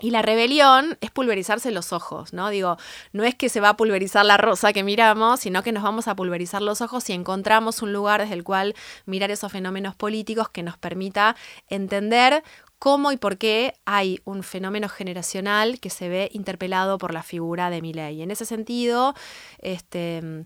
y 0.00 0.10
la 0.10 0.22
rebelión 0.22 0.96
es 1.00 1.10
pulverizarse 1.10 1.70
los 1.70 1.92
ojos, 1.92 2.32
¿no? 2.32 2.50
Digo, 2.50 2.76
no 3.12 3.24
es 3.24 3.34
que 3.34 3.48
se 3.48 3.60
va 3.60 3.70
a 3.70 3.76
pulverizar 3.76 4.24
la 4.24 4.36
rosa 4.36 4.72
que 4.72 4.84
miramos, 4.84 5.40
sino 5.40 5.62
que 5.62 5.72
nos 5.72 5.82
vamos 5.82 6.08
a 6.08 6.14
pulverizar 6.14 6.62
los 6.62 6.80
ojos 6.80 7.04
si 7.04 7.12
encontramos 7.12 7.82
un 7.82 7.92
lugar 7.92 8.20
desde 8.20 8.34
el 8.34 8.44
cual 8.44 8.74
mirar 9.06 9.30
esos 9.30 9.50
fenómenos 9.50 9.94
políticos 9.94 10.48
que 10.48 10.62
nos 10.62 10.76
permita 10.76 11.36
entender 11.68 12.42
cómo 12.78 13.10
y 13.12 13.16
por 13.16 13.38
qué 13.38 13.74
hay 13.84 14.20
un 14.24 14.42
fenómeno 14.42 14.88
generacional 14.88 15.80
que 15.80 15.90
se 15.90 16.08
ve 16.08 16.30
interpelado 16.32 16.98
por 16.98 17.12
la 17.12 17.22
figura 17.22 17.70
de 17.70 17.82
Milley. 17.82 18.22
En 18.22 18.30
ese 18.30 18.44
sentido, 18.44 19.14
este, 19.58 20.44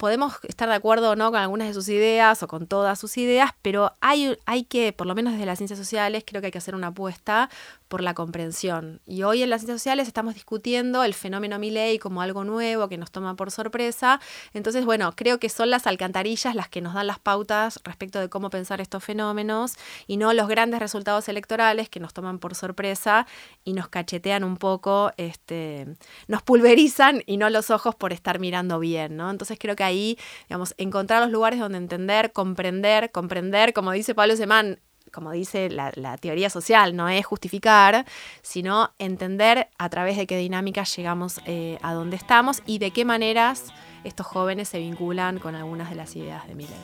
podemos 0.00 0.38
estar 0.48 0.66
de 0.66 0.74
acuerdo 0.74 1.10
o 1.10 1.16
no 1.16 1.30
con 1.30 1.40
algunas 1.40 1.68
de 1.68 1.74
sus 1.74 1.88
ideas 1.90 2.42
o 2.42 2.48
con 2.48 2.66
todas 2.66 2.98
sus 2.98 3.18
ideas, 3.18 3.52
pero 3.60 3.92
hay, 4.00 4.36
hay 4.46 4.64
que, 4.64 4.94
por 4.94 5.06
lo 5.06 5.14
menos 5.14 5.34
desde 5.34 5.44
las 5.44 5.58
ciencias 5.58 5.78
sociales, 5.78 6.24
creo 6.26 6.40
que 6.40 6.46
hay 6.46 6.52
que 6.52 6.58
hacer 6.58 6.74
una 6.74 6.88
apuesta 6.88 7.50
por 7.90 8.02
la 8.02 8.14
comprensión. 8.14 9.00
Y 9.04 9.24
hoy 9.24 9.42
en 9.42 9.50
las 9.50 9.62
ciencias 9.62 9.80
sociales 9.80 10.06
estamos 10.06 10.34
discutiendo 10.34 11.02
el 11.02 11.12
fenómeno 11.12 11.58
Milley 11.58 11.98
como 11.98 12.22
algo 12.22 12.44
nuevo 12.44 12.88
que 12.88 12.96
nos 12.96 13.10
toma 13.10 13.34
por 13.34 13.50
sorpresa. 13.50 14.20
Entonces, 14.54 14.84
bueno, 14.84 15.12
creo 15.16 15.40
que 15.40 15.48
son 15.48 15.70
las 15.70 15.88
alcantarillas 15.88 16.54
las 16.54 16.68
que 16.68 16.80
nos 16.80 16.94
dan 16.94 17.08
las 17.08 17.18
pautas 17.18 17.80
respecto 17.82 18.20
de 18.20 18.28
cómo 18.28 18.48
pensar 18.48 18.80
estos 18.80 19.02
fenómenos 19.02 19.74
y 20.06 20.18
no 20.18 20.32
los 20.32 20.46
grandes 20.46 20.78
resultados 20.78 21.28
electorales 21.28 21.88
que 21.88 21.98
nos 21.98 22.14
toman 22.14 22.38
por 22.38 22.54
sorpresa 22.54 23.26
y 23.64 23.72
nos 23.72 23.88
cachetean 23.88 24.44
un 24.44 24.56
poco, 24.56 25.10
este, 25.16 25.88
nos 26.28 26.42
pulverizan 26.42 27.24
y 27.26 27.38
no 27.38 27.50
los 27.50 27.70
ojos 27.70 27.96
por 27.96 28.12
estar 28.12 28.38
mirando 28.38 28.78
bien, 28.78 29.16
¿no? 29.16 29.32
Entonces 29.32 29.58
creo 29.58 29.74
que 29.74 29.82
ahí, 29.82 30.16
digamos, 30.48 30.74
encontrar 30.78 31.20
los 31.22 31.32
lugares 31.32 31.58
donde 31.58 31.78
entender, 31.78 32.32
comprender, 32.32 33.10
comprender, 33.10 33.72
como 33.72 33.90
dice 33.90 34.14
Pablo 34.14 34.36
Semán, 34.36 34.78
como 35.10 35.32
dice 35.32 35.70
la, 35.70 36.16
teoría 36.18 36.50
social, 36.50 36.96
no 36.96 37.08
es 37.08 37.24
justificar, 37.24 38.04
sino 38.42 38.90
entender 38.98 39.68
a 39.78 39.88
través 39.88 40.16
de 40.16 40.26
qué 40.26 40.36
dinámicas 40.36 40.94
llegamos 40.96 41.40
eh, 41.46 41.78
a 41.82 41.92
donde 41.92 42.16
estamos 42.16 42.62
y 42.66 42.78
de 42.78 42.90
qué 42.90 43.04
maneras 43.04 43.64
estos 44.04 44.26
jóvenes 44.26 44.68
se 44.68 44.78
vinculan 44.78 45.38
con 45.38 45.54
algunas 45.54 45.90
de 45.90 45.96
las 45.96 46.14
ideas 46.16 46.46
de 46.46 46.54
Miley. 46.54 46.74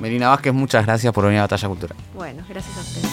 Melina 0.00 0.28
Vázquez, 0.28 0.52
muchas 0.52 0.86
gracias 0.86 1.12
por 1.12 1.24
venir 1.24 1.40
a 1.40 1.42
Batalla 1.42 1.68
Cultural. 1.68 1.96
Bueno, 2.14 2.42
gracias 2.48 2.76
a 2.76 2.80
ustedes. 2.80 3.10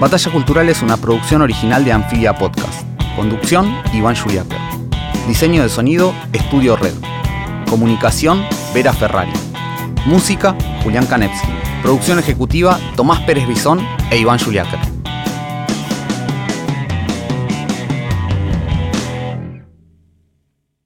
Batalla 0.00 0.32
Cultural 0.32 0.68
es 0.68 0.82
una 0.82 0.96
producción 0.96 1.42
original 1.42 1.84
de 1.84 1.92
Anfibia 1.92 2.34
Podcast. 2.34 2.86
Conducción, 3.16 3.74
Iván 3.92 4.16
Juliáper. 4.16 4.58
Diseño 5.26 5.62
de 5.62 5.68
sonido, 5.68 6.14
Estudio 6.32 6.76
Red. 6.76 6.94
Comunicación, 7.68 8.44
Vera 8.72 8.92
Ferrari. 8.92 9.32
Música, 10.06 10.56
Julián 10.82 11.06
Kanevsky. 11.06 11.65
Producción 11.82 12.18
ejecutiva, 12.18 12.78
Tomás 12.96 13.20
Pérez 13.20 13.46
Bisón 13.46 13.80
e 14.10 14.18
Iván 14.18 14.38
Juliáquer. 14.38 14.95